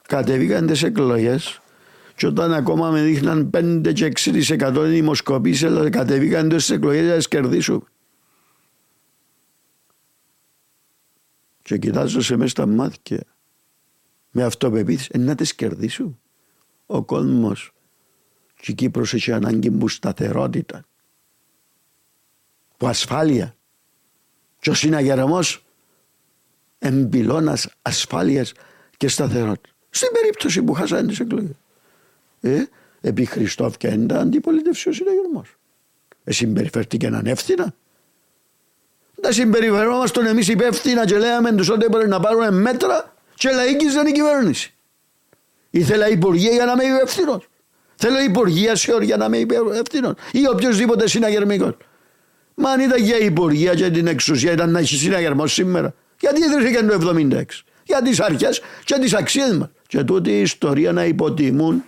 Κατεβήκαν 0.08 0.68
τις 0.68 0.84
εκλογές 0.84 1.62
και 2.16 2.28
όταν 2.28 2.54
ακόμα 2.54 2.90
με 2.90 3.02
δείχναν 3.02 3.50
5 3.54 3.94
και 3.94 4.06
6% 4.06 4.74
δημοσκοπήσει, 4.76 5.66
αλλά 5.66 5.90
κατεβήκαν 5.90 6.50
τις 6.50 6.70
εκλογές 6.70 7.04
για 7.04 7.16
να 7.16 7.22
κερδίσουν. 7.22 7.86
και 11.72 11.78
κοιτάζω 11.78 12.22
σε 12.22 12.36
μέσα 12.36 12.50
στα 12.50 12.66
μάτια 12.66 13.24
με 14.32 14.44
αυτοπεποίθηση 14.44 15.10
ε, 15.14 15.18
να 15.18 15.36
τις 15.36 15.56
κερδίσω. 15.56 16.20
Ο 16.86 17.04
κόσμος 17.04 17.72
και 18.56 18.72
η 18.72 18.76
Κύπρος 18.76 19.14
έχει 19.14 19.32
ανάγκη 19.32 19.72
που 19.72 19.88
σταθερότητα, 19.88 20.86
που 22.82 22.88
ασφάλεια. 22.88 23.56
Και 24.60 24.70
ο 24.70 24.74
συναγερμός 24.74 25.66
εμπιλώνας 26.80 27.68
ασφάλειας 27.82 28.54
και 28.98 29.08
σταθερότητας. 29.08 29.72
Στην 29.90 30.10
περίπτωση 30.14 30.64
που 30.64 30.74
χάσανε 30.74 31.08
τις 31.08 31.20
εκλογές. 31.20 31.56
Ε, 32.42 32.64
επί 33.02 33.26
Χριστόφ 33.26 33.78
και 33.78 33.88
έντα 33.88 34.20
αντιπολίτευσε 34.20 34.90
ο 34.90 34.94
συναγερμός. 34.94 35.56
Ε, 36.24 36.32
συμπεριφέρθηκε 36.32 37.08
ανεύθυνα. 37.08 37.74
Τα 39.22 39.32
συμπεριφερόμασταν 39.32 40.26
εμείς 40.26 40.48
υπεύθυνα 40.48 41.06
και 41.06 41.18
λέμε 41.18 41.52
τους 41.52 41.70
ότι 41.70 41.86
έπρεπε 41.86 42.08
να 42.08 42.20
πάρουμε 42.20 42.52
μέτρα 42.52 43.16
και 43.36 43.50
λαϊκίζαν 43.50 44.08
η 44.08 44.12
κυβέρνηση. 44.12 44.74
Ήθελα 45.70 46.10
υπουργεία 46.10 46.52
για 46.52 46.66
να 46.66 46.72
είμαι 46.72 46.96
υπεύθυνος. 46.96 47.50
Θέλω 47.96 48.20
υπουργεία 48.20 48.76
σε 48.76 48.98
για 49.02 49.18
να 49.18 49.26
είμαι 49.26 49.38
υπεύθυνος. 49.38 50.14
Ή 50.32 50.48
οποιοδήποτε 50.48 51.08
συναγερμικός. 51.08 51.74
Μα 52.62 52.70
αν 52.70 52.80
ήταν 52.80 53.04
για 53.04 53.18
υπουργεία 53.18 53.76
και 53.76 53.90
την 53.90 54.08
εξουσία 54.08 54.52
ήταν 54.52 54.72
να 54.72 54.80
έχει 54.80 54.96
συναγερμό 54.96 55.48
σήμερα. 55.48 55.94
Γιατί 56.20 56.42
ιδρύθηκε 56.44 56.84
το 56.84 56.94
76. 56.94 57.44
Για 57.84 58.02
τις 58.02 58.20
αρχές 58.20 58.62
και 58.84 59.00
τις 59.00 59.14
αξίες 59.14 59.58
μας. 59.58 59.70
Και 59.88 60.04
τούτη 60.04 60.30
η 60.32 60.42
ιστορία 60.42 60.92
να 60.92 61.06
υποτιμούν 61.06 61.84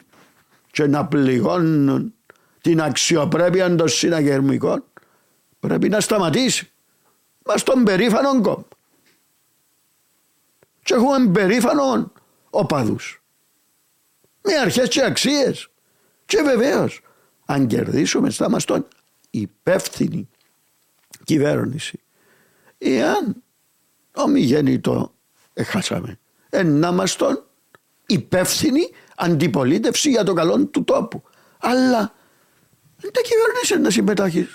και 0.71 0.87
να 0.87 1.05
πληγώνουν 1.05 2.13
την 2.61 2.81
αξιοπρέπεια 2.81 3.75
των 3.75 3.87
συναγερμικών 3.87 4.83
πρέπει 5.59 5.89
να 5.89 5.99
σταματήσει. 5.99 6.71
Μας 7.45 7.61
στον 7.61 7.83
περήφανο 7.83 8.41
κόμμα. 8.41 8.67
Και 10.83 10.93
έχουμε 10.93 11.31
περήφανο 11.31 12.11
οπαδούς. 12.49 13.23
Με 14.41 14.53
αρχές 14.53 14.87
και 14.89 15.03
αξίες. 15.03 15.67
Και 16.25 16.41
βεβαίως, 16.41 17.01
αν 17.45 17.67
κερδίσουμε, 17.67 18.29
θα 18.29 18.45
είμαστε 18.49 18.83
υπεύθυνη 19.29 20.29
κυβέρνηση. 21.25 21.99
Εάν 22.77 23.43
ομιγέννητο 24.15 25.13
έχασαμε, 25.53 26.19
εν 26.49 26.67
να 26.67 26.87
είμαστε 26.87 27.25
υπεύθυνη 28.05 28.89
αντιπολίτευση 29.15 30.09
για 30.09 30.23
το 30.23 30.33
καλό 30.33 30.65
του 30.65 30.83
τόπου. 30.83 31.23
Αλλά 31.59 32.13
δεν 32.97 33.11
τα 33.11 33.21
κυβέρνησες 33.21 33.79
να 33.79 33.89
συμμετάχει. 33.89 34.47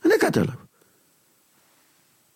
Δεν 0.00 0.18
κατάλαβα. 0.18 0.68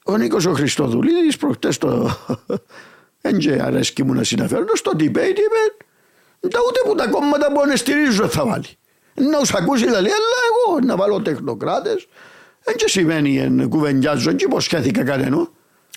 Ο 0.04 0.16
Νίκος 0.16 0.46
ο 0.46 0.52
Χριστοδουλίδης 0.52 1.36
προχτές 1.36 1.78
το... 1.78 2.16
Δεν 3.20 3.60
αρέσκει 3.60 4.02
μου 4.02 4.14
να 4.14 4.24
συναφέρω 4.24 4.76
στο 4.76 4.90
debate 4.94 5.38
είπε 5.38 5.84
τα 6.48 6.58
ούτε 6.68 6.80
που 6.84 6.94
τα 6.94 7.06
κόμματα 7.06 7.52
που 7.52 7.60
ανεστηρίζω 7.60 8.28
θα 8.28 8.46
βάλει. 8.46 8.66
Να 9.14 9.44
σου 9.44 9.56
ακούσει 9.58 9.84
δηλαδή, 9.84 10.08
αλλά 10.08 10.38
εγώ 10.50 10.80
να 10.80 10.96
βάλω 10.96 11.22
τεχνοκράτες 11.22 12.06
δεν 12.64 12.76
και 12.76 12.88
σημαίνει 12.88 13.38
εν 13.38 13.68
κουβεντιάζω 13.68 14.32
και 14.32 14.44
υποσχέθηκα 14.44 15.04
κανένα. 15.04 15.48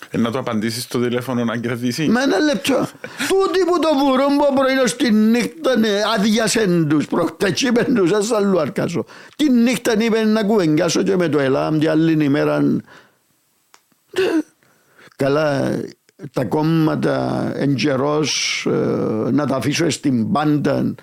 Ε, 0.09 0.17
να 0.17 0.31
το 0.31 0.39
απαντήσεις 0.39 0.83
στο 0.83 0.99
τηλέφωνο 0.99 1.43
να 1.43 1.57
κερδίσει. 1.57 2.07
Με 2.07 2.21
ένα 2.21 2.39
λεπτό. 2.39 2.87
Τούτοι 3.27 3.59
που 3.65 3.79
το 3.79 3.89
βουρούν 3.97 4.37
που 4.37 4.53
πρωί 4.55 4.87
στη 4.87 5.11
νύχτα 5.11 5.77
ναι, 5.77 5.89
άδειασεν 6.15 6.87
τους, 6.87 7.07
προχτές 7.07 7.61
είπεν 7.61 7.95
τους, 7.95 8.11
ας 8.11 8.31
αλλού 8.31 8.59
αρκάσω. 8.59 9.05
Τη 9.35 9.49
νύχτα 9.49 9.93
είπε 9.97 10.23
να 10.23 10.43
κουβεντιάσω 10.43 11.03
και 11.03 11.15
με 11.15 11.29
το 11.29 11.39
ΕΛΑΜ 11.39 11.77
την 11.77 11.89
άλλη 11.89 12.23
ημέρα. 12.23 12.81
Καλά, 15.15 15.79
τα 16.33 16.45
κόμματα 16.45 17.51
εν 17.55 17.75
καιρός, 17.75 18.63
ε, 18.69 19.31
να 19.31 19.45
τα 19.47 19.55
αφήσω 19.55 19.89
στην 19.89 20.31
πάντα 20.31 20.95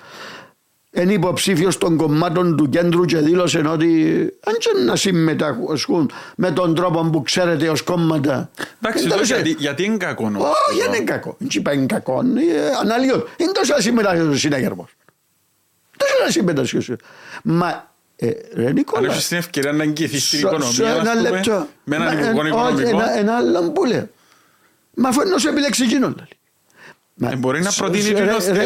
είναι 0.95 1.13
υποψήφιος 1.13 1.79
των 1.79 1.97
κομμάτων 1.97 2.57
του 2.57 2.69
κέντρου 2.69 3.05
και 3.05 3.19
δήλωσε 3.19 3.63
ότι 3.67 4.05
δεν 4.41 4.85
να 4.85 4.97
συμμετάσχουν 4.97 6.11
με 6.37 6.51
τον 6.51 6.75
τρόπο 6.75 7.01
που 7.13 7.23
ξέρετε 7.23 7.69
ως 7.69 7.83
κόμματα. 7.83 8.51
Εντάξει, 8.83 9.25
γιατί, 9.25 9.55
γιατί 9.59 9.85
είναι 9.85 9.97
κακό. 9.97 10.25
Όχι, 10.25 10.81
δεν 10.81 10.93
είναι 10.93 11.05
κακό. 11.05 11.37
Δεν 11.39 11.49
είπα 11.53 11.73
είναι 11.73 11.87
κακό. 11.87 12.23
Αναλύω. 12.81 13.29
Είναι 13.37 13.53
τόσο 13.53 13.75
να 13.75 13.81
συμμετάσχει 13.81 14.21
ο 14.21 14.37
συνέγερμο. 14.37 14.89
Τόσο 15.97 16.13
να 16.25 16.31
συμμετάσχει. 16.31 16.97
Μα 17.43 17.93
ε, 18.17 18.31
ρε 18.55 18.73
Νικόλας. 18.73 19.05
Αν 19.05 19.11
έχεις 19.11 19.29
την 19.29 19.37
ευκαιρία 19.37 19.73
να 19.73 19.83
εγγυηθείς 19.83 20.29
την 20.29 20.39
οικονομία, 20.39 20.95
ένα 20.95 21.15
λεπτό. 21.15 21.67
Με 21.85 21.97
έναν 21.97 22.19
οικονομικό. 22.19 22.59
Ένα 23.17 23.37
άλλο 23.37 23.71
που 23.71 23.85
λέει. 23.85 24.11
Μα 24.95 25.09
αφού 25.09 25.21
είναι 25.21 25.35
όσο 25.35 25.49
επιλέξει 25.49 25.83
εκείνον. 25.83 26.17
Ε, 26.21 26.25
μπορεί 27.15 27.63
να 27.63 27.73
προτείνει 27.73 28.13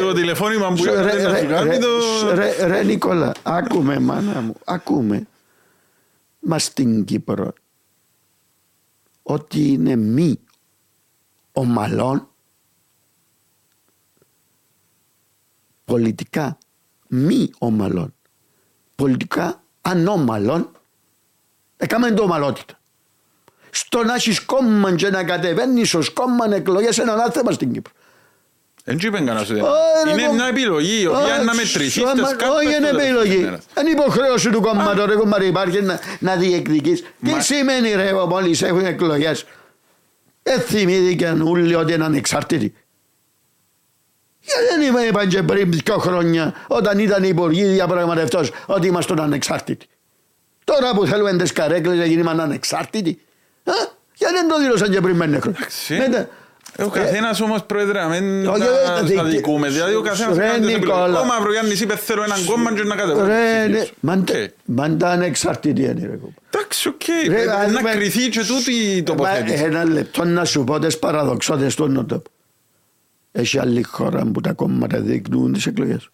το 0.00 0.12
τηλεφώνημα 0.12 0.72
που 0.72 0.84
έκανε 0.84 1.46
Ρε, 2.34 2.66
ρε 2.66 2.82
Νικόλα, 2.82 3.32
άκουμε 3.42 3.98
μάνα 3.98 4.40
μου, 4.40 4.54
άκουμε. 4.64 5.26
Μα 6.40 6.58
στην 6.58 7.04
Κύπρο 7.04 7.52
ότι 9.22 9.72
είναι 9.72 9.96
μη 9.96 10.40
ομαλών 11.52 12.28
πολιτικά 15.84 16.58
μη 17.08 17.50
ομαλών 17.58 18.14
πολιτικά 18.94 19.62
ανώμαλων 19.80 20.72
έκαμε 21.76 22.10
το 22.10 22.22
ομαλότητα 22.22 22.78
στο 23.70 24.04
να 24.04 24.14
έχεις 24.14 24.40
κόμμα 24.40 24.94
και 24.94 25.10
να 25.10 25.24
κατεβαίνεις 25.24 25.94
ως 25.94 26.12
κόμμα 26.12 26.54
εκλογές 26.54 26.96
είναι 26.96 27.12
ένα 27.12 27.30
θέμα 27.30 27.52
στην 27.52 27.72
Κύπρο 27.72 27.92
δεν 28.88 28.98
είπε 29.02 29.16
κανένας 29.16 29.50
ότι 29.50 29.58
είναι 30.10 30.32
μια 30.32 30.46
επιλογή 30.46 31.00
η 31.02 31.06
οποία 31.06 31.34
είναι 31.34 31.44
να 31.44 31.54
μετρηθεί 31.54 32.02
Όχι 32.02 32.76
είναι 32.76 32.88
επιλογή. 32.88 33.38
Είναι 33.80 33.90
υποχρέωση 33.90 34.50
του 34.50 34.60
κόμματος 34.60 35.06
ρε 35.06 35.14
κομμάτι 35.14 35.46
υπάρχει 35.46 35.78
να 36.18 36.36
διεκδικείς. 36.36 37.04
Τι 37.24 37.42
σημαίνει 37.42 37.94
ρε 37.94 38.12
μόλις 38.12 38.62
έχουν 38.62 38.84
εκλογές; 38.84 39.44
Δεν 40.42 40.60
θυμήθηκαν 40.60 41.40
όλοι 41.40 41.74
ότι 41.74 41.92
είναι 41.92 42.04
ανεξάρτητοι. 42.04 42.74
Γιατί 44.40 44.90
δεν 44.90 45.06
είπαν 45.08 45.28
και 45.28 45.42
πριν 45.42 45.72
δύο 45.72 45.98
χρόνια 45.98 46.54
όταν 46.66 46.98
ήταν 46.98 47.24
υπουργοί 47.24 47.64
διαπραγματευτός 47.64 48.50
ότι 48.66 48.86
είμαστε 48.86 49.14
ανεξάρτητοι. 49.18 49.86
Τώρα 50.64 50.94
που 50.94 51.06
θέλουμε 51.06 51.36
τις 51.36 51.52
καρέκλες 51.52 51.98
να 51.98 52.04
γίνουμε 52.04 52.42
ανεξάρτητοι. 52.42 53.20
Γιατί 54.14 54.34
δεν 54.34 54.48
το 54.48 54.58
δήλωσαν 54.58 54.90
και 54.90 55.00
πριν 55.00 55.16
πέντε 55.16 55.38
χρόνια. 55.38 56.28
Ε, 56.76 56.82
ο 56.82 56.88
καθένας 56.88 57.40
όμως 57.40 57.64
πρόεδρε, 57.64 58.00
να 58.00 58.08
μην 58.08 58.44
τα 59.16 59.24
δικούμε. 59.24 59.68
Δηλαδή 59.68 59.94
ο 59.94 60.00
καθένας 60.00 60.36
κάνει 60.36 60.66
την 60.66 60.76
επιλογή. 60.76 61.16
Ο 61.16 61.24
Μαυρογιάννης 61.24 61.80
είπε 61.80 61.96
θέλω 61.96 62.22
έναν 62.22 62.44
κόμμα 62.44 62.82
να 62.82 62.96
κατεβάσει. 62.96 63.92
Μάντα 64.64 65.10
ανεξαρτητή 65.10 65.82
είναι 65.82 66.06
ρε 66.06 66.18
Εντάξει, 66.50 66.88
οκ. 66.88 67.02
Να 67.82 67.90
κρυθεί 67.90 68.28
και 68.28 68.40
τούτη 68.44 68.72
η 68.72 69.02
τοποθέτηση. 69.02 69.62
Ένα 69.64 69.84
λεπτό 69.84 70.24
να 70.24 70.44
σου 70.44 70.64
πω 70.64 70.78
τις 70.78 70.98
παραδοξότητες 70.98 71.74
του 71.74 71.88
νότου. 71.88 72.22
Έχει 73.32 73.58
άλλη 73.58 73.82
χώρα 73.82 74.26
που 74.26 74.40
τα 74.40 74.52
κόμματα 74.52 75.00
διεκνούν 75.00 75.52
τις 75.52 75.66
εκλογές. 75.66 76.08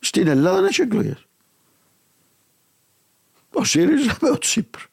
Στην 0.00 0.26
Ελλάδα 0.26 0.66
έχει 0.66 0.82
εκλογές. 0.82 1.24
Ο 3.52 3.64
ΣΥΡΙΖΑ 3.64 4.16
με 4.20 4.30
ο 4.30 4.38
Τσίπρος. 4.38 4.89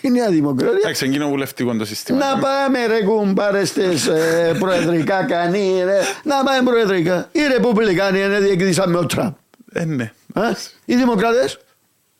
Η 0.00 0.10
Νέα 0.10 0.30
Δημοκρατία. 0.30 0.78
Εντάξει, 0.78 1.04
είναι 1.04 1.14
κοινοβουλευτικό 1.14 1.76
το 1.76 1.84
σύστημα. 1.84 2.18
Να 2.18 2.38
πάμε 2.38 2.86
ρε 2.86 3.02
κουμπάρε 3.02 3.64
στις 3.64 4.06
ε, 4.06 4.56
προεδρικά 4.58 5.24
κανεί 5.24 5.82
ρε. 5.84 6.00
Να 6.24 6.44
πάμε 6.44 6.70
προεδρικά. 6.70 7.28
Οι 7.32 7.40
Ρεπουμπλικάνοι 7.46 8.18
είναι 8.20 8.40
διεκδίσαν 8.40 8.90
με 8.90 8.98
ο 8.98 9.06
Τραμπ. 9.06 9.32
Ε, 9.72 9.84
ναι. 9.84 10.12
Α, 10.32 10.56
οι 10.84 10.96
Δημοκράτες. 10.96 11.58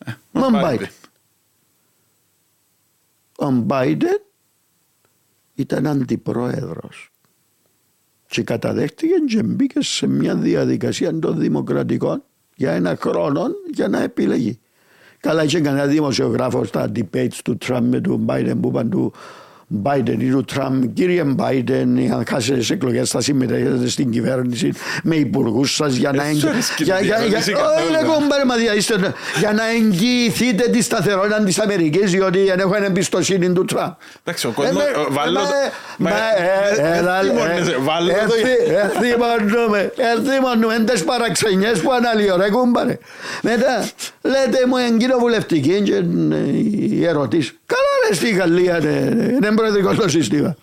Ε, 0.06 0.10
ο 0.32 0.50
Μπάιντεν. 0.50 0.88
Ο 3.36 3.50
Μπάιντεν 3.50 4.22
ήταν 5.54 5.86
αντιπρόεδρος 5.86 7.10
και 8.26 8.42
καταδέχτηκε 8.42 9.14
και 9.28 9.42
μπήκε 9.42 9.82
σε 9.82 10.06
μια 10.06 10.34
διαδικασία 10.34 11.18
των 11.18 11.38
δημοκρατικών 11.38 12.22
για 12.54 12.72
ένα 12.72 12.96
χρόνο 13.00 13.46
για 13.72 13.88
να 13.88 14.02
επιλεγεί. 14.02 14.60
Καλά 15.20 15.44
είχε 15.44 15.60
κανένα 15.60 15.86
δημοσιογράφο 15.86 16.64
στα 16.64 16.92
debates 16.94 17.38
του 17.44 17.56
Τραμπ 17.56 17.88
με 17.88 18.00
τον 18.00 18.26
Biden 18.28 18.54
που 18.60 18.68
είπαν 18.68 18.90
του 18.90 19.12
Biden 19.84 20.16
ή 20.18 20.30
του 20.30 20.44
Τραμπ, 20.44 20.84
κύριε 20.94 21.24
Biden, 21.36 22.08
αν 22.12 22.24
χάσετε 22.28 22.58
τις 22.58 22.70
εκλογές, 22.70 23.10
θα 23.10 23.20
συμμετέχετε 23.20 23.88
στην 23.88 24.10
κυβέρνηση 24.10 24.72
με 25.02 25.16
υπουργούς 25.16 25.74
σας 25.74 25.94
για 25.94 26.12
να 26.12 26.22
για 29.38 29.52
να 29.52 29.70
εγγυηθείτε 29.70 30.68
τη 30.70 30.82
σταθερότητα 30.82 31.42
της 31.44 31.58
Αμερικής, 31.58 32.10
διότι 32.10 32.44
δεν 32.44 32.58
έχουν 32.58 32.82
εμπιστοσύνη 32.82 33.52
του 33.52 33.64
Τραμπ. 33.64 33.92
Εντάξει, 34.24 34.46
ο 34.46 34.50
κόσμο. 34.50 34.80
Βάλω. 35.10 35.40
Εθίμονουμε, 38.84 39.92
εθίμονουμε, 39.96 40.74
είναι 40.74 40.92
τι 40.92 41.02
παραξενιές 41.02 41.80
που 41.80 41.92
αναλύω, 41.92 42.36
ρε 42.36 42.50
κούμπαρε. 42.50 42.98
Μετά 43.42 43.88
λέτε 44.22 44.66
μου, 44.66 44.76
εν 44.76 44.98
κοινοβουλευτική, 44.98 45.82
η 46.90 47.04
ερωτήση. 47.04 47.52
Καλά, 47.66 48.08
ρε 48.08 48.14
στη 48.14 48.30
Γαλλία, 48.30 48.78
είναι 48.78 49.50
προεδρικό 49.58 49.94
το 49.94 50.08
σύστημα. 50.08 50.56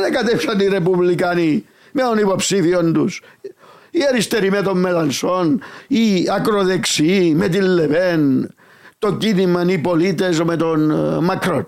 Δεν 0.00 0.12
κατέψαν 0.12 0.60
οι 0.60 0.66
Ρεπουμπλικάνοι 0.66 1.64
με 1.92 2.02
τον 2.02 2.18
υποψήφιο 2.18 2.92
τους. 2.92 3.22
Οι 3.90 4.00
αριστεροί 4.08 4.50
με 4.50 4.62
τον 4.62 4.78
Μελανσόν, 4.78 5.62
οι 5.86 6.26
ακροδεξιοί 6.30 7.34
με 7.36 7.48
την 7.48 7.62
Λεβέν, 7.62 8.54
το 8.98 9.16
κίνημα 9.16 9.64
οι 9.66 9.78
πολίτες 9.78 10.42
με 10.42 10.56
τον 10.56 10.90
ε, 10.90 11.20
Μακρόν. 11.20 11.66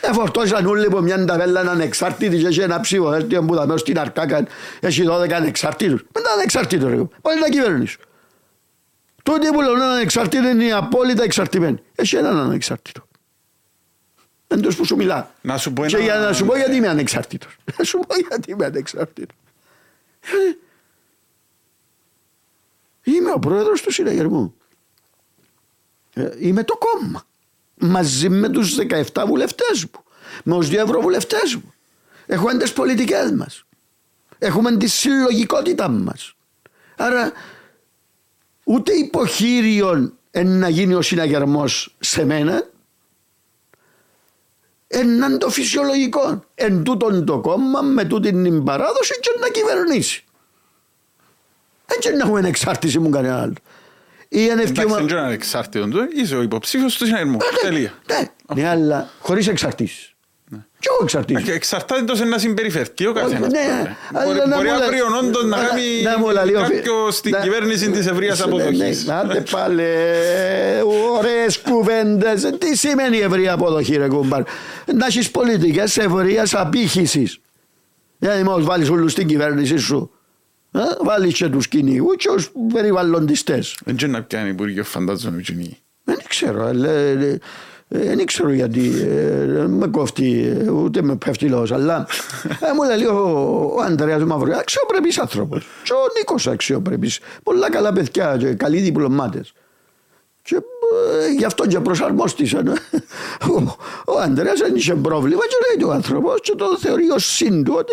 Εφορτώσαν 0.00 0.66
όλοι 0.66 0.86
από 0.86 1.00
μια 1.00 1.24
ταβέλα 1.24 1.60
ανεξάρτητη 1.60 2.36
και 2.38 2.46
έχει 2.46 2.60
ένα 2.60 2.80
ψηφοδέλτιο 2.80 3.42
που 3.42 3.54
θα 3.54 3.66
μέσα 3.66 3.78
στην 3.78 3.98
Αρκάκα 3.98 4.46
έχει 4.80 5.04
12 5.08 5.32
ανεξάρτητους. 5.32 6.04
Μετά 6.14 6.32
ανεξάρτητο 6.32 6.88
ρε. 6.88 6.96
Πάλι 7.22 7.40
να 7.40 7.48
κυβέρνηση. 7.48 7.96
Τότε 9.22 9.48
που 9.52 9.60
λένε 9.60 9.84
ανεξάρτητο 9.84 10.48
είναι 10.48 10.72
απόλυτα 10.72 11.22
εξαρτημένοι. 11.22 11.78
Έχει 11.94 12.16
έναν 12.16 12.38
ανεξάρτητο. 12.38 13.06
Εντός 14.52 14.76
που 14.76 14.84
σου 14.84 14.96
μιλά. 14.96 15.34
Να 15.40 15.56
σου 15.56 15.72
πω 15.72 15.86
Και 15.86 15.96
ένα... 15.96 16.04
για 16.04 16.16
να 16.16 16.32
σου 16.32 16.44
πω 16.46 16.56
γιατί 16.56 16.74
είμαι 16.74 16.88
ανεξάρτητος. 16.88 17.56
Να 17.78 17.84
σου 17.84 17.98
πω 17.98 18.14
γιατί 18.28 18.50
είμαι 18.50 18.64
ανεξάρτητος. 18.64 19.36
Είμαι 23.02 23.30
ο 23.30 23.38
πρόεδρος 23.38 23.82
του 23.82 23.92
συναγερμού. 23.92 24.54
Ε, 26.14 26.30
Είμαι 26.38 26.64
το 26.64 26.78
κόμμα. 26.78 27.24
Μαζί 27.74 28.28
με 28.28 28.48
τους 28.48 28.76
17 29.12 29.24
βουλευτές 29.26 29.84
μου. 29.84 30.04
Με 30.44 30.54
τους 30.54 30.68
δύο 30.68 30.82
ευρωβουλευτές 30.82 31.54
μου. 31.54 31.72
Έχουμε 32.26 32.56
τις 32.56 32.72
πολιτικές 32.72 33.30
μας. 33.30 33.64
Έχουμε 34.38 34.76
τη 34.76 34.86
συλλογικότητα 34.86 35.88
μας. 35.88 36.34
Άρα 36.96 37.32
ούτε 38.64 38.92
υποχείριον 38.92 40.16
εν 40.30 40.58
να 40.58 40.68
γίνει 40.68 40.94
ο 40.94 41.02
συναγερμός 41.02 41.96
σε 41.98 42.24
μένα 42.24 42.70
έναν 44.92 45.38
το 45.38 45.48
φυσιολογικό. 45.48 46.44
Εν 46.54 46.82
τούτον 46.82 47.24
το 47.24 47.40
κόμμα 47.40 47.80
με 47.80 48.04
τούτην 48.04 48.42
την 48.42 48.64
παράδοση 48.64 49.20
και 49.20 49.30
να 49.40 49.48
κυβερνήσει. 49.48 50.24
Έτσι 51.86 52.12
να 52.12 52.24
έχουμε 52.24 52.48
εξάρτηση 52.48 52.98
μου 52.98 53.10
κανένα 53.10 53.40
άλλο. 53.40 53.54
Ή 54.28 54.44
αν 54.44 54.58
Εντάξει, 54.58 54.72
ευκαιόμα... 54.72 54.96
δεν 54.96 55.08
είναι 55.08 55.20
ανεξάρτητο 55.20 55.88
του, 55.88 56.08
είσαι 56.14 56.36
ο 56.36 56.42
υποψήφιος 56.42 56.96
του 56.96 57.06
συναγερμού. 57.06 57.38
Τελεία. 57.60 57.92
Ναι, 58.06 58.30
ναι, 58.54 58.68
αλλά 58.68 59.08
χωρίς 59.20 59.48
εξαρτήσεις. 59.48 60.11
Και 60.82 60.88
εγώ 60.92 60.98
εξαρτήσεις. 61.02 61.44
Και 61.44 61.52
Εξαρτάται 61.52 62.02
τόσο 62.02 62.24
να 62.24 62.38
συμπεριφερθεί 62.38 63.06
ο 63.06 63.12
καθένας. 63.12 63.50
Ναι, 63.52 63.58
Μπορεί- 64.12 64.26
αλλά 64.40 64.46
να 64.46 64.56
Μπορεί 64.56 64.68
μου 64.68 64.74
λέ- 64.74 64.82
αύριο 64.84 65.04
όντως 65.22 65.44
να 65.44 65.56
αλλά- 65.56 65.66
κάνει 65.68 65.82
να 66.02 66.18
μου 66.18 66.30
λέει 66.30 66.54
ο 66.54 66.64
φι- 66.64 66.74
κάποιος 66.76 67.16
στην 67.16 67.30
να- 67.30 67.38
κυβέρνηση 67.40 67.90
της 67.90 68.06
ευρείας 68.06 68.38
Ναι, 68.38 68.44
αποδοχής. 68.44 69.06
ναι, 69.06 69.14
Άντε 69.14 69.42
πάλι, 69.50 69.82
ωραίες 71.18 71.58
κουβέντες. 71.60 72.50
Τι 72.58 72.76
σημαίνει 72.76 73.18
ευρεία 73.18 73.52
αποδοχή 73.52 73.96
ρε 73.96 74.08
κουμπάρ. 74.08 74.42
Να 74.94 75.06
έχεις 75.06 75.30
πολιτικές 75.30 75.96
ευρείας 75.96 76.54
απήχησης. 76.54 77.38
Δηλαδή 78.18 78.42
μόλις 78.42 78.66
βάλεις 78.66 78.90
όλους 78.90 79.12
στην 79.12 79.26
κυβέρνηση 79.26 79.76
σου. 79.76 80.10
Ε, 80.72 80.78
Βάλεις 81.04 81.34
και 81.34 81.48
τους 81.48 81.68
κυνηγούς 81.68 82.16
και 82.16 82.28
τους 82.28 82.50
περιβαλλοντιστές. 82.72 83.76
Δεν 83.84 83.96
ξέρω 83.96 84.12
να 84.12 84.22
πιάνει 84.22 84.48
υπουργείο 84.48 84.84
φαντάζομαι 84.84 85.38
εκείνη. 85.38 85.78
Δεν 86.04 86.18
ξέρω, 86.28 86.66
αλλά, 86.66 86.90
ε, 86.90 87.10
ε, 87.10 87.38
δεν 87.92 88.26
ξέρω 88.26 88.52
γιατί 88.52 88.92
ε, 89.02 89.46
δεν 89.46 89.70
με 89.70 89.86
κόφτει, 89.86 90.56
ε, 90.66 90.70
ούτε 90.70 91.02
με 91.02 91.16
πέφτει 91.16 91.48
λόγος, 91.48 91.72
αλλά 91.72 92.06
ε, 92.44 92.72
μου 92.74 92.96
λέει 92.96 93.06
ο, 93.06 93.72
ο 93.76 93.82
Ανδρέας 93.82 94.22
Μαυρογιάς, 94.24 94.58
αξιοπρεπής 94.58 95.18
άνθρωπος 95.18 95.66
και 95.82 95.92
ο 95.92 95.96
Νίκος 96.16 96.46
αξιοπρεπής, 96.46 97.20
πολλά 97.42 97.70
καλά 97.70 97.92
παιδιά 97.92 98.36
και 98.38 98.54
καλοί 98.54 98.80
διπλωμάτες. 98.80 99.52
Και 100.44 100.54
ε, 100.56 101.30
γι' 101.38 101.44
αυτό 101.44 101.66
και 101.66 101.80
προσαρμόστησαν. 101.80 102.68
Ο, 102.68 103.76
ο 104.06 104.18
Ανδρέας 104.20 104.58
δεν 104.58 104.74
είχε 104.74 104.94
πρόβλημα 104.94 105.40
και 105.42 105.56
λέει 105.68 105.86
το 105.86 105.90
άνθρωπος 105.94 106.40
και 106.42 106.54
το 106.56 106.78
θεωρεί 106.80 107.10
ως 107.10 107.24
σύν 107.34 107.64
του 107.64 107.74
ότι 107.78 107.92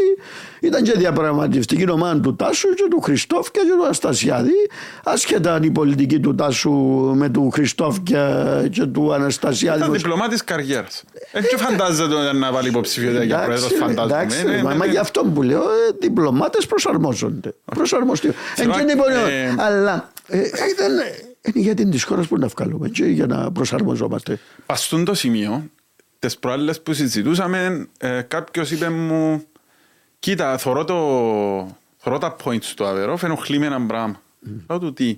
ήταν 0.61 0.83
και 0.83 0.91
διαπραγματευτική 0.91 1.89
ομάδα 1.89 2.19
του 2.19 2.35
Τάσου 2.35 2.69
και 2.73 2.87
του 2.89 3.01
Χριστόφ 3.01 3.51
και 3.51 3.59
του 3.59 3.83
Αναστασιάδη 3.83 4.51
άσχετα 5.03 5.53
αν 5.53 5.63
η 5.63 5.71
πολιτική 5.71 6.19
του 6.19 6.35
Τάσου 6.35 6.71
με 7.15 7.29
του 7.29 7.49
Χριστόφ 7.53 7.97
και 8.71 8.85
του 8.93 9.13
Αναστασιάδη 9.13 9.79
Ήταν 9.79 9.91
διπλωμάτης 9.91 10.43
καριέρας. 10.43 11.03
Δεν 11.31 11.43
και 11.47 11.57
φαντάζεται 11.57 12.33
να 12.33 12.51
βάλει 12.51 12.67
υποψηφιότητα 12.67 13.23
για 13.23 13.39
πρόεδρος 13.39 13.73
φαντάζομαι. 13.73 14.03
εντάξει, 14.03 14.37
Ε, 14.39 14.43
μα, 14.45 14.51
ναι, 14.51 14.61
μα 14.77 14.85
ναι. 14.85 14.91
γι' 14.91 14.97
αυτό 14.97 15.21
που 15.33 15.41
λέω, 15.41 15.61
ε, 15.61 15.95
διπλωμάτες 15.99 16.65
προσαρμόζονται. 16.65 17.53
Προσαρμοστεί. 17.75 18.31
Θέλω 18.55 18.71
Εν 18.73 18.77
να- 18.77 18.83
και 18.85 18.93
λοιπόν, 18.93 19.11
ε, 19.11 19.55
αλλά 19.57 20.09
ε, 20.27 20.37
ε, 20.39 20.43
δεν, 20.77 20.91
είναι 21.41 21.59
για 21.63 21.73
την 21.73 21.89
της 21.91 22.03
χώρας 22.03 22.27
που 22.27 22.37
να 22.37 22.47
βγάλουμε 22.47 22.89
και 22.89 23.05
για 23.05 23.25
να 23.25 23.51
προσαρμοζόμαστε. 23.51 24.39
Παστούν 24.65 25.05
το 25.05 25.13
σημείο, 25.13 25.63
τις 26.19 26.37
προάλλες 26.37 26.81
που 26.81 26.93
συζητούσαμε, 26.93 27.87
ε, 27.97 28.21
κάποιος 28.21 28.71
είπε 28.71 28.89
μου, 28.89 29.43
κοίτα, 30.19 30.57
θωρώ, 30.57 30.85
το, 30.85 30.95
θωρώ 31.97 32.17
τα 32.17 32.35
points 32.43 32.65
του 32.75 32.85
Αβερό, 32.85 33.17
φαινοχλεί 33.17 33.59
με 33.59 33.65
έναν 33.65 33.87
πράγμα. 33.87 34.21
Λέω 34.69 34.79
του 34.79 34.93
τι. 34.93 35.17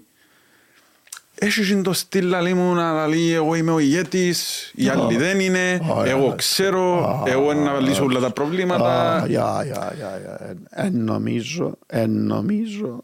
Έχεις 1.35 1.67
και 1.67 1.75
το 1.81 1.93
στυλ 1.93 2.27
λαλί 2.27 2.53
μου 2.53 2.73
να 2.73 3.07
λέει 3.07 3.31
εγώ 3.33 3.55
είμαι 3.55 3.71
ο 3.71 3.79
ηγέτης, 3.79 4.71
οι 4.75 4.87
άλλοι 4.87 5.17
δεν 5.17 5.39
είναι, 5.39 5.71
Α, 5.73 6.05
εγώ 6.05 6.29
α, 6.29 6.35
ξέρω, 6.35 7.23
εγώ 7.27 7.53
να 7.53 7.79
λύσω 7.79 8.03
όλα 8.03 8.19
τα 8.19 8.31
προβλήματα. 8.31 9.15
Α, 9.15 9.25
για, 9.27 9.61
για, 9.65 9.93
για, 9.95 10.17
για. 10.21 10.37
Εν- 10.49 10.67
Εν 10.69 11.03
νομίζω, 11.03 11.77
εν 11.87 12.09
νομίζω 12.11 13.03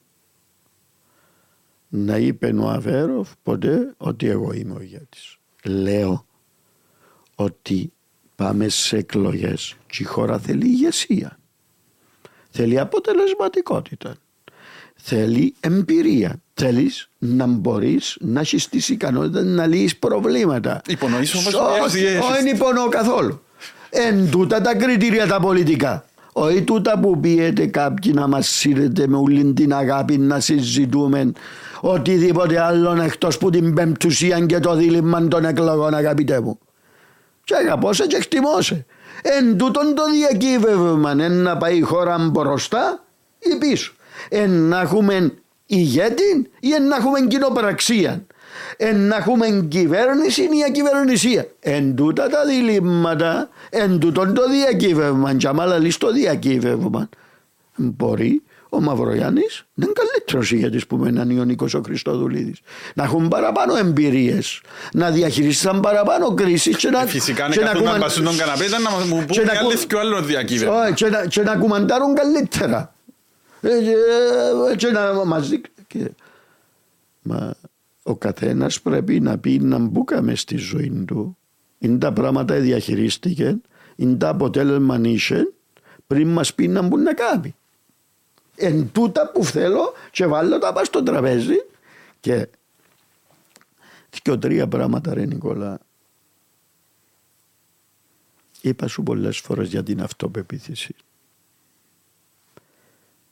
να 1.89 2.17
είπε 2.17 2.53
ο 2.59 2.69
Αβέροφ 2.69 3.29
ποτέ 3.43 3.93
ότι 3.97 4.27
εγώ 4.27 4.51
είμαι 4.53 4.73
ο 4.73 4.81
ηγέτης. 4.81 5.37
Λέω 5.63 6.25
ότι 7.35 7.91
πάμε 8.35 8.67
σε 8.69 8.97
εκλογές 8.97 9.75
και 9.87 9.97
η 10.03 10.05
χώρα 10.05 10.39
θέλει 10.39 10.65
ηγεσία. 10.67 11.39
Θέλει 12.49 12.79
αποτελεσματικότητα. 12.79 14.15
Θέλει 14.95 15.53
εμπειρία. 15.59 16.41
Θέλεις 16.53 17.09
να 17.17 17.45
μπορείς 17.45 18.17
να 18.19 18.39
έχεις 18.39 18.69
τις 18.69 18.89
ικανότητες 18.89 19.45
να 19.45 19.65
λύσεις 19.65 19.97
προβλήματα. 19.97 20.81
Υπονοείς 20.87 21.33
όμως 21.35 21.53
Όχι, 21.53 21.81
ότι 21.81 22.05
έχεις- 22.05 22.23
όχι 22.29 22.49
υπονοώ 22.49 22.87
καθόλου. 22.89 23.41
Εν 23.89 24.29
τούτα 24.31 24.61
τα 24.61 24.75
κριτήρια 24.75 25.27
τα 25.27 25.39
πολιτικά. 25.39 26.05
Όχι 26.39 26.61
τούτα 26.61 26.99
που 26.99 27.19
πιέτε 27.19 27.65
κάποιοι 27.65 28.11
να 28.15 28.27
μας 28.27 28.47
σύρετε 28.47 29.07
με 29.07 29.17
όλη 29.17 29.53
την 29.53 29.73
αγάπη 29.73 30.17
να 30.17 30.39
συζητούμε 30.39 31.31
οτιδήποτε 31.81 32.59
άλλο 32.59 33.01
εκτός 33.01 33.37
που 33.37 33.49
την 33.49 33.73
πεμπτουσία 33.73 34.39
και 34.39 34.59
το 34.59 34.75
δίλημα 34.75 35.27
των 35.27 35.45
εκλογών 35.45 35.93
αγαπητέ 35.93 36.41
μου. 36.41 36.59
Και 37.43 37.55
αγαπώ 37.55 37.93
σε 37.93 38.07
και 38.07 38.15
εκτιμώ 38.15 38.61
σε. 38.61 38.85
Εν 39.21 39.57
τούτον 39.57 39.95
το 39.95 40.03
διακύβευμα 40.11 41.15
εν 41.19 41.31
να 41.31 41.57
πάει 41.57 41.77
η 41.77 41.81
χώρα 41.81 42.29
μπροστά 42.31 43.03
ή 43.39 43.57
πίσω. 43.57 43.93
Εν 44.29 44.51
να 44.51 44.81
έχουμε 44.81 45.33
ηγέτη 45.65 46.49
ή 46.59 46.71
εν 46.73 46.87
να 46.87 46.95
έχουμε 46.95 47.19
κοινοπραξία. 47.27 48.25
Εν 48.77 48.99
να 49.07 49.15
έχουμε 49.15 49.65
κυβέρνηση 49.69 50.41
ή 50.41 50.63
ακυβερνησία. 50.67 51.47
Εν 51.59 51.95
τούτα 51.95 52.27
τα 52.29 52.45
διλήμματα, 52.45 53.49
εν 53.69 53.99
τούτον 53.99 54.33
το 54.33 54.49
διακύβευμα. 54.49 55.33
Και 55.33 55.47
άμα 55.47 55.65
λαλείς 55.65 55.97
το 55.97 56.11
διακύβευμα, 56.11 57.09
μπορεί 57.75 58.41
ο 58.69 58.81
Μαυρογιάννης 58.81 59.65
να 59.73 59.85
είναι 59.85 59.93
καλύτερος 59.93 60.51
ηγέτης 60.51 60.87
που 60.87 60.95
με 60.97 61.09
έναν 61.09 61.29
Ιωνικός 61.29 61.73
ο 61.73 61.81
Χριστοδουλίδης. 61.85 62.59
Να 62.93 63.03
έχουν 63.03 63.27
παραπάνω 63.27 63.75
εμπειρίες, 63.75 64.61
να 64.93 65.09
διαχειριστούν 65.11 65.79
παραπάνω 65.79 66.33
κρίσεις 66.33 66.77
και 66.77 66.89
να, 66.89 67.01
Ε, 67.01 67.05
Φυσικά 67.05 67.45
αν 67.45 67.51
και 67.51 67.59
να, 67.59 67.65
καθούν 67.65 67.81
να 67.83 67.89
κουμαν- 67.89 68.03
μπασούν 68.05 68.23
τον 68.23 68.37
καναπέ 68.37 68.63
ήταν 68.65 68.81
να 68.81 68.89
μου 68.89 69.25
και 69.25 69.33
πούν 69.39 69.45
να 69.45 69.51
κι 69.51 69.57
κου- 69.57 69.67
άλλες 69.71 69.85
κι 69.85 69.95
ο 69.95 69.99
άλλος 69.99 70.25
διακύβευμα. 70.25 70.81
Όχι, 70.83 70.93
και, 70.93 71.09
να, 71.09 71.25
και 71.25 71.41
να 71.41 71.55
κουμαντάρουν 71.55 72.15
καλύτερα. 72.15 72.93
Ε, 73.61 73.69
ε, 74.71 74.75
και 74.75 74.87
να 74.87 75.13
μας 75.25 75.49
δείξουν. 75.49 75.73
Και- 75.87 76.11
Μα 77.21 77.53
ο 78.07 78.15
καθένας 78.15 78.81
πρέπει 78.81 79.19
να 79.19 79.37
πει 79.37 79.59
να 79.59 79.77
μπούκαμε 79.77 80.35
στη 80.35 80.57
ζωή 80.57 81.03
του. 81.07 81.37
Είναι 81.77 81.97
τα 81.97 82.13
πράγματα 82.13 82.59
διαχειρίστηκε, 82.59 83.57
είναι 83.95 84.15
τα 84.15 84.29
αποτέλεσμα 84.29 84.99
είχε, 85.03 85.53
πριν 86.07 86.27
μας 86.27 86.53
πει 86.53 86.67
να 86.67 86.81
μπουν 86.81 87.01
να 87.01 87.13
κάνει. 87.13 87.55
Εν 88.55 88.91
τούτα 88.91 89.31
που 89.31 89.43
θέλω 89.43 89.93
και 90.11 90.25
βάλω 90.25 90.57
τα 90.57 90.73
πας 90.73 90.87
στο 90.87 91.03
τραπέζι 91.03 91.55
και 92.19 92.47
και 94.21 94.37
τρία 94.37 94.67
πράγματα 94.67 95.13
ρε 95.13 95.25
Νικόλα 95.25 95.79
είπα 98.61 98.87
σου 98.87 99.03
πολλές 99.03 99.37
φορές 99.37 99.69
για 99.69 99.83
την 99.83 100.01
αυτοπεποίθηση 100.01 100.95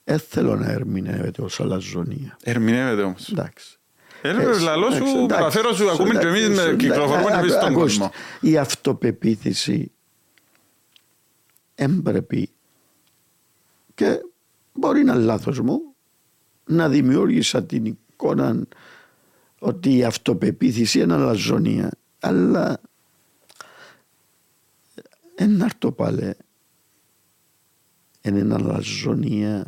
δεν 0.04 0.20
θέλω 0.20 0.56
να 0.56 0.72
ερμηνεύεται 0.72 1.42
ως 1.42 1.60
αλαζονία 1.60 2.38
Ερμηνεύεται 2.44 3.02
όμως. 3.02 3.32
εντάξει 3.32 3.68
Ε, 3.70 3.76
Έτσι, 3.76 3.85
λαλός 4.62 4.96
σου, 4.96 5.04
εντάξει, 5.04 5.26
παραφέρω 5.28 5.74
σου, 5.74 5.84
εντάξει, 5.84 6.02
ακούμε 6.02 6.20
και 6.20 6.28
εμείς 6.28 6.48
με 6.48 6.62
εντάξει, 6.62 6.76
κυκλοφορούμε 6.76 7.18
εντάξει, 7.18 7.40
εμείς 7.40 7.52
στον 7.52 7.64
ακούστε, 7.64 7.82
κόσμο. 7.82 8.12
η 8.42 8.58
αυτοπεποίθηση 8.58 9.92
έμπρεπε 11.76 12.48
και 13.96 14.20
μπορεί 14.74 15.04
να 15.04 15.14
είναι 15.14 15.24
λάθος 15.24 15.60
μου 15.60 15.82
να 16.66 16.90
δημιούργησα 16.90 17.64
την 17.64 17.86
εικόνα 17.86 18.68
ότι 19.60 19.98
η 19.98 20.04
αυτοπεποίθηση 20.04 21.00
είναι 21.00 21.14
αλαζονία 21.14 21.92
αλλά 22.20 22.80
Ένα 25.36 25.66
έρθω 25.66 25.92
πάλι. 25.92 26.36
Είναι 28.22 28.40
ένα 28.40 28.60
λαζονία 28.60 29.66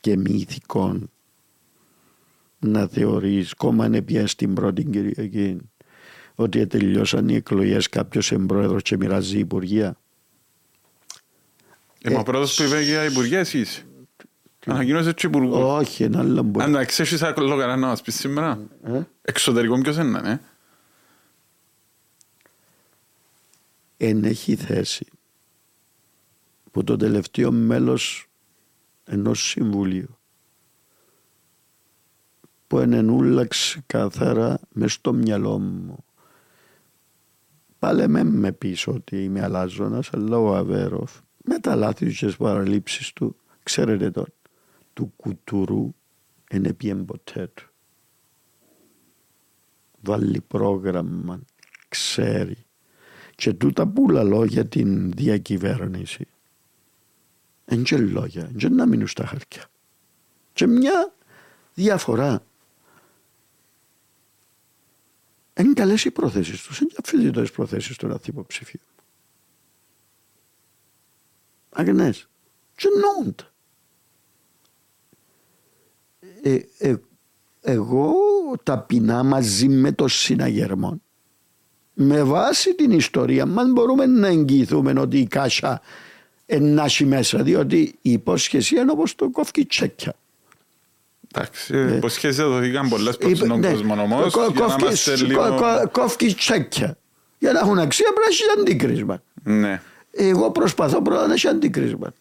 και 0.00 0.16
μη 0.16 0.30
ηθικών 0.30 1.10
να 2.58 2.86
θεωρείς 2.86 3.54
κόμμα 3.54 3.86
είναι 3.86 4.02
πια 4.02 4.26
στην 4.26 4.54
πρώτη 4.54 4.84
Κυριακή 4.84 5.58
ότι 6.34 6.66
τελειώσαν 6.66 7.28
οι 7.28 7.34
εκλογές 7.34 7.88
κάποιος 7.88 8.32
εμπρόεδρος 8.32 8.82
και 8.82 8.96
μοιράζει 8.96 9.38
υπουργεία. 9.38 9.96
Ε, 12.02 12.10
μα 12.10 12.20
ο 12.20 12.22
πρώτος 12.22 12.54
που 12.56 12.62
είπε 12.62 12.80
για 12.82 13.04
υπουργεία 13.04 13.38
εσείς. 13.38 13.86
Ανακοίνωσες 14.66 15.14
και 15.14 15.26
υπουργό. 15.26 15.76
Όχι, 15.76 16.02
ένα 16.02 16.18
άλλο 16.18 16.42
μπορεί. 16.42 16.64
Αν 16.64 16.74
εντάξει, 16.74 17.02
έχεις 17.02 17.22
άλλο 17.22 17.56
κανένα 17.56 17.76
να 17.76 17.86
μας 17.86 18.02
πεις 18.02 18.14
σήμερα. 18.14 18.60
Ε; 18.84 19.00
Εξωτερικό 19.22 19.80
ποιος 19.80 19.96
είναι, 19.96 20.20
ναι. 20.20 20.40
Εν 23.96 24.24
έχει 24.24 24.56
θέση 24.56 25.06
που 26.70 26.84
το 26.84 26.96
τελευταίο 26.96 27.52
μέλος 27.52 28.28
ενός 29.04 29.48
συμβουλίου 29.48 30.17
που 32.68 32.78
ενενούλαξε 32.78 33.82
καθαρά 33.86 34.60
μες 34.72 34.92
στο 34.92 35.12
μυαλό 35.12 35.58
μου. 35.58 36.04
Πάλε 37.78 38.06
με 38.06 38.24
με 38.24 38.52
πίσω 38.52 38.92
ότι 38.92 39.24
είμαι 39.24 39.42
αλλάζονας, 39.42 40.10
αλλά 40.12 40.38
ο 40.38 40.54
Αβέροφ 40.54 41.20
με 41.48 41.58
τα 41.58 41.74
λάθη 41.74 42.12
και 42.14 42.26
τις 42.26 42.36
παραλήψεις 42.36 43.12
του, 43.12 43.36
ξέρετε 43.62 44.10
τον, 44.10 44.32
του 44.92 45.12
κουτουρού 45.16 45.94
είναι 46.50 46.72
πιέν 46.72 47.04
ποτέ 47.04 47.50
του. 47.54 47.68
Βάλει 50.00 50.40
πρόγραμμα, 50.40 51.40
ξέρει. 51.88 52.56
Και 53.34 53.52
τούτα 53.52 53.86
που 53.86 54.10
λαλώ 54.10 54.44
για 54.44 54.66
την 54.66 55.12
διακυβέρνηση. 55.12 56.26
Εν 57.64 57.82
και 57.82 57.96
λόγια, 57.96 58.42
εν 58.42 58.56
και 58.56 58.68
να 58.68 58.86
μείνουν 58.86 59.06
στα 59.06 59.26
χαρτιά. 59.26 59.64
Και 60.52 60.66
μια 60.66 61.12
διαφορά. 61.74 62.42
Είναι 65.58 65.72
καλές 65.72 66.04
οι 66.04 66.10
προθέσεις 66.10 66.62
τους, 66.62 66.80
είναι 66.80 66.90
αφιλητές 67.04 67.50
προθέσεις 67.50 67.96
του 67.96 68.06
να 68.06 68.18
υποψηφίου. 68.26 68.80
Αγνές. 71.70 72.28
Και 72.76 72.88
εννοούνται. 72.94 73.44
Ε, 76.42 76.88
ε, 76.88 76.96
εγώ 77.60 78.14
ταπεινά 78.62 79.22
μαζί 79.22 79.68
με 79.68 79.92
το 79.92 80.08
συναγερμό 80.08 81.00
με 82.00 82.22
βάση 82.22 82.74
την 82.74 82.90
ιστορία 82.90 83.46
μας 83.46 83.70
μπορούμε 83.72 84.06
να 84.06 84.26
εγγυηθούμε 84.26 85.00
ότι 85.00 85.18
η 85.18 85.26
κάσα 85.26 85.80
ενάσει 86.46 87.04
μέσα 87.04 87.42
διότι 87.42 87.98
η 88.02 88.12
υπόσχεση 88.12 88.76
είναι 88.76 88.90
όπως 88.90 89.14
το 89.14 89.30
κόφκι 89.30 89.64
τσέκια. 89.64 90.14
Εντάξει, 91.34 91.74
ε, 91.74 91.96
υποσχέσεις 91.96 92.44
δοθήκαν 92.44 92.88
πολλές 92.88 93.16
προς 93.16 93.38
τον 93.38 93.58
ναι, 93.58 93.70
κόσμο 93.70 94.02
όμως 94.02 94.34
για 94.34 94.66
να 94.66 94.76
είμαστε 94.80 95.16
λίγο... 95.16 95.58
Κόφκι 95.92 96.34
τσέκια. 96.34 96.98
Για 97.38 97.52
να 97.52 97.58
έχουν 97.58 97.78
αξία 97.78 98.06
πρέπει 98.12 98.20
να 98.20 98.26
έχεις 98.26 98.58
αντίκρισμα. 98.58 99.22
Ναι. 99.42 99.82
Εγώ 100.10 100.50
προσπαθώ 100.50 101.02
πρώτα 101.02 101.26
να 101.26 101.32
έχεις 101.32 101.44
αντίκρισμα. 101.44 102.12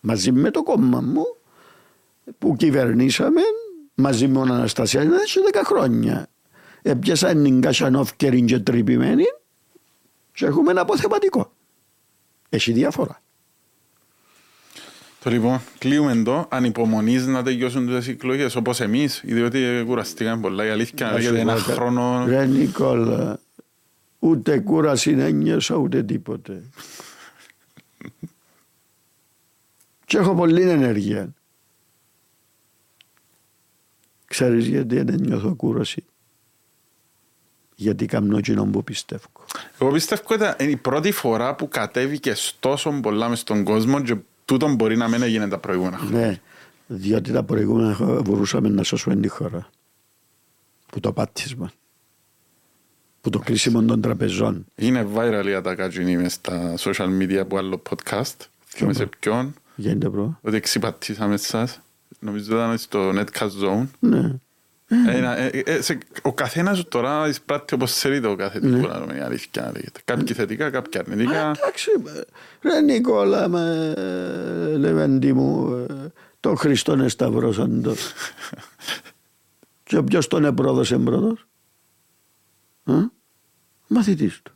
Μαζί 0.00 0.32
με 0.32 0.50
το 0.50 0.62
κόμμα 0.62 1.00
μου 1.00 1.36
που 2.38 2.56
κυβερνήσαμε 2.56 3.40
μαζί 3.94 4.28
με 4.28 4.34
τον 4.34 4.52
Αναστασιάδη 4.52 5.14
έχει 5.14 5.38
10 5.52 5.60
χρόνια. 5.64 6.26
Έπιασαν 6.82 7.42
την 7.42 7.60
Κασανόφκερη 7.60 8.42
και 8.44 8.58
τρυπημένη 8.58 9.24
και 10.32 10.46
έχουμε 10.46 10.70
ένα 10.70 10.80
αποθεματικό. 10.80 11.52
Έχει 12.48 12.72
διαφορά. 12.72 13.22
Το 15.24 15.30
λοιπόν, 15.30 15.60
κλείουμε 15.78 16.12
εδώ, 16.12 16.46
ανυπομονείς 16.50 17.26
να 17.26 17.42
τελειώσουν 17.42 17.86
τις 17.86 18.08
εκλογές 18.08 18.56
όπως 18.56 18.80
εμείς, 18.80 19.20
διότι 19.24 19.82
κουραστήκαμε 19.86 20.40
πολλά, 20.40 20.66
η 20.66 20.68
αλήθεια 20.68 21.10
είναι 21.10 21.20
γιατί 21.20 21.38
ένα 21.38 21.56
χρόνο... 21.56 22.24
Ρε 22.26 22.46
Νικόλα, 22.46 23.40
ούτε 24.18 24.58
κούραση 24.58 25.10
ένιωσα 25.10 25.74
ούτε 25.74 26.02
τίποτε. 26.02 26.62
και 30.04 30.16
έχω 30.16 30.34
πολλή 30.34 30.62
ενέργεια. 30.62 31.34
Ξέρεις 34.24 34.66
γιατί 34.66 35.02
δεν 35.02 35.20
νιώθω 35.20 35.54
κούραση; 35.54 36.04
Γιατί 37.74 38.06
καμνώ 38.06 38.40
κοινό 38.40 38.64
που 38.64 38.84
πιστεύω. 38.84 39.26
Εγώ 39.78 39.90
πιστεύω 39.90 40.22
ότι 40.28 40.64
είναι 40.64 40.72
η 40.72 40.76
πρώτη 40.76 41.12
φορά 41.12 41.54
που 41.54 41.68
κατέβηκες 41.68 42.56
τόσο 42.60 42.90
πολλά 42.90 43.28
μες 43.28 43.38
στον 43.38 43.64
κόσμο 43.64 44.02
και 44.02 44.16
τούτο 44.44 44.74
μπορεί 44.74 44.96
να 44.96 45.08
μην 45.08 45.22
έγινε 45.22 45.48
τα 45.48 45.58
προηγούμενα 45.58 45.96
χρόνια. 45.96 46.18
Ναι, 46.18 46.40
διότι 46.86 47.32
τα 47.32 47.42
προηγούμενα 47.42 47.94
χρόνια 47.94 48.22
μπορούσαμε 48.22 48.68
να 48.68 48.82
σώσουμε 48.82 49.16
τη 49.16 49.28
χώρα. 49.28 49.68
Που 50.86 51.00
το 51.00 51.12
πάτησμα. 51.12 51.72
Που 53.20 53.30
το 53.30 53.38
κλείσιμο 53.38 53.82
των 53.82 54.00
τραπεζών. 54.00 54.66
Είναι 54.74 55.08
viral 55.14 55.44
η 55.46 55.54
ατακάτζινη 55.54 56.16
μες 56.16 56.32
στα 56.32 56.74
social 56.78 57.08
media 57.20 57.36
από 57.36 57.56
άλλο 57.56 57.82
podcast. 57.90 58.36
Και 58.74 58.92
σε 58.92 59.08
ποιον; 59.18 59.54
Γίνεται 59.76 60.10
προ. 60.10 60.38
Ότι 60.40 60.56
εξυπατήσαμε 60.56 61.34
εσάς. 61.34 61.80
Νομίζω 62.18 62.54
ήταν 62.56 62.78
στο 62.78 63.10
Netcast 63.10 63.50
Zone. 63.62 63.86
Ναι. 63.98 64.34
Ένα, 65.06 65.38
ε, 65.38 65.62
ε, 65.64 65.80
σε, 65.82 65.98
ο 66.22 66.32
καθένας 66.32 66.88
τώρα 66.88 67.28
εισπράττει 67.28 67.74
όπως 67.74 67.94
θέλει 67.94 68.20
το 68.20 68.36
κάθε 68.36 68.60
τι 68.60 68.68
που 68.68 68.86
να 68.86 69.00
δούμε 69.00 69.14
η 69.14 69.20
αλήθεια 69.20 69.62
να 69.62 69.72
λέγεται. 69.72 70.00
Κάποιοι 70.04 70.34
θετικά, 70.34 70.70
κάποιοι 70.70 71.00
αρνητικά. 71.00 71.50
Εντάξει, 71.50 71.90
ρε 72.62 72.80
Νικόλα, 72.80 73.48
με 73.48 73.94
Λεβέντη 74.76 75.32
μου, 75.32 75.74
ε, 75.90 76.12
το 76.40 76.54
Χριστόν 76.54 77.00
εσταυρώσαν 77.00 77.82
το. 77.82 77.94
Και 79.84 80.02
ποιος 80.02 80.28
τον 80.28 80.44
επρόδωσε 80.44 80.98
πρώτος; 80.98 81.46
Μαθητής 83.86 84.40
του. 84.42 84.52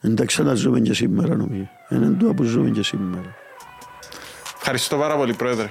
Δεν 0.00 0.14
τα 0.14 0.24
ξαναζούμε 0.24 0.80
και 0.80 0.94
σήμερα 0.94 1.36
νομίζω. 1.36 1.68
Είναι 1.88 2.16
το 2.20 2.34
που 2.34 2.42
ζούμε 2.42 2.70
και 2.70 2.82
σήμερα. 2.82 3.34
Ευχαριστώ 4.56 4.96
πάρα 4.96 5.16
πολύ 5.16 5.34
πρόεδρε. 5.34 5.70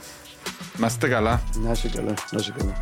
Meste 0.79 1.07
galla. 1.07 1.39
Neste 1.63 1.89
şekerler, 1.89 2.11
neste 2.11 2.43
şekerler. 2.43 2.75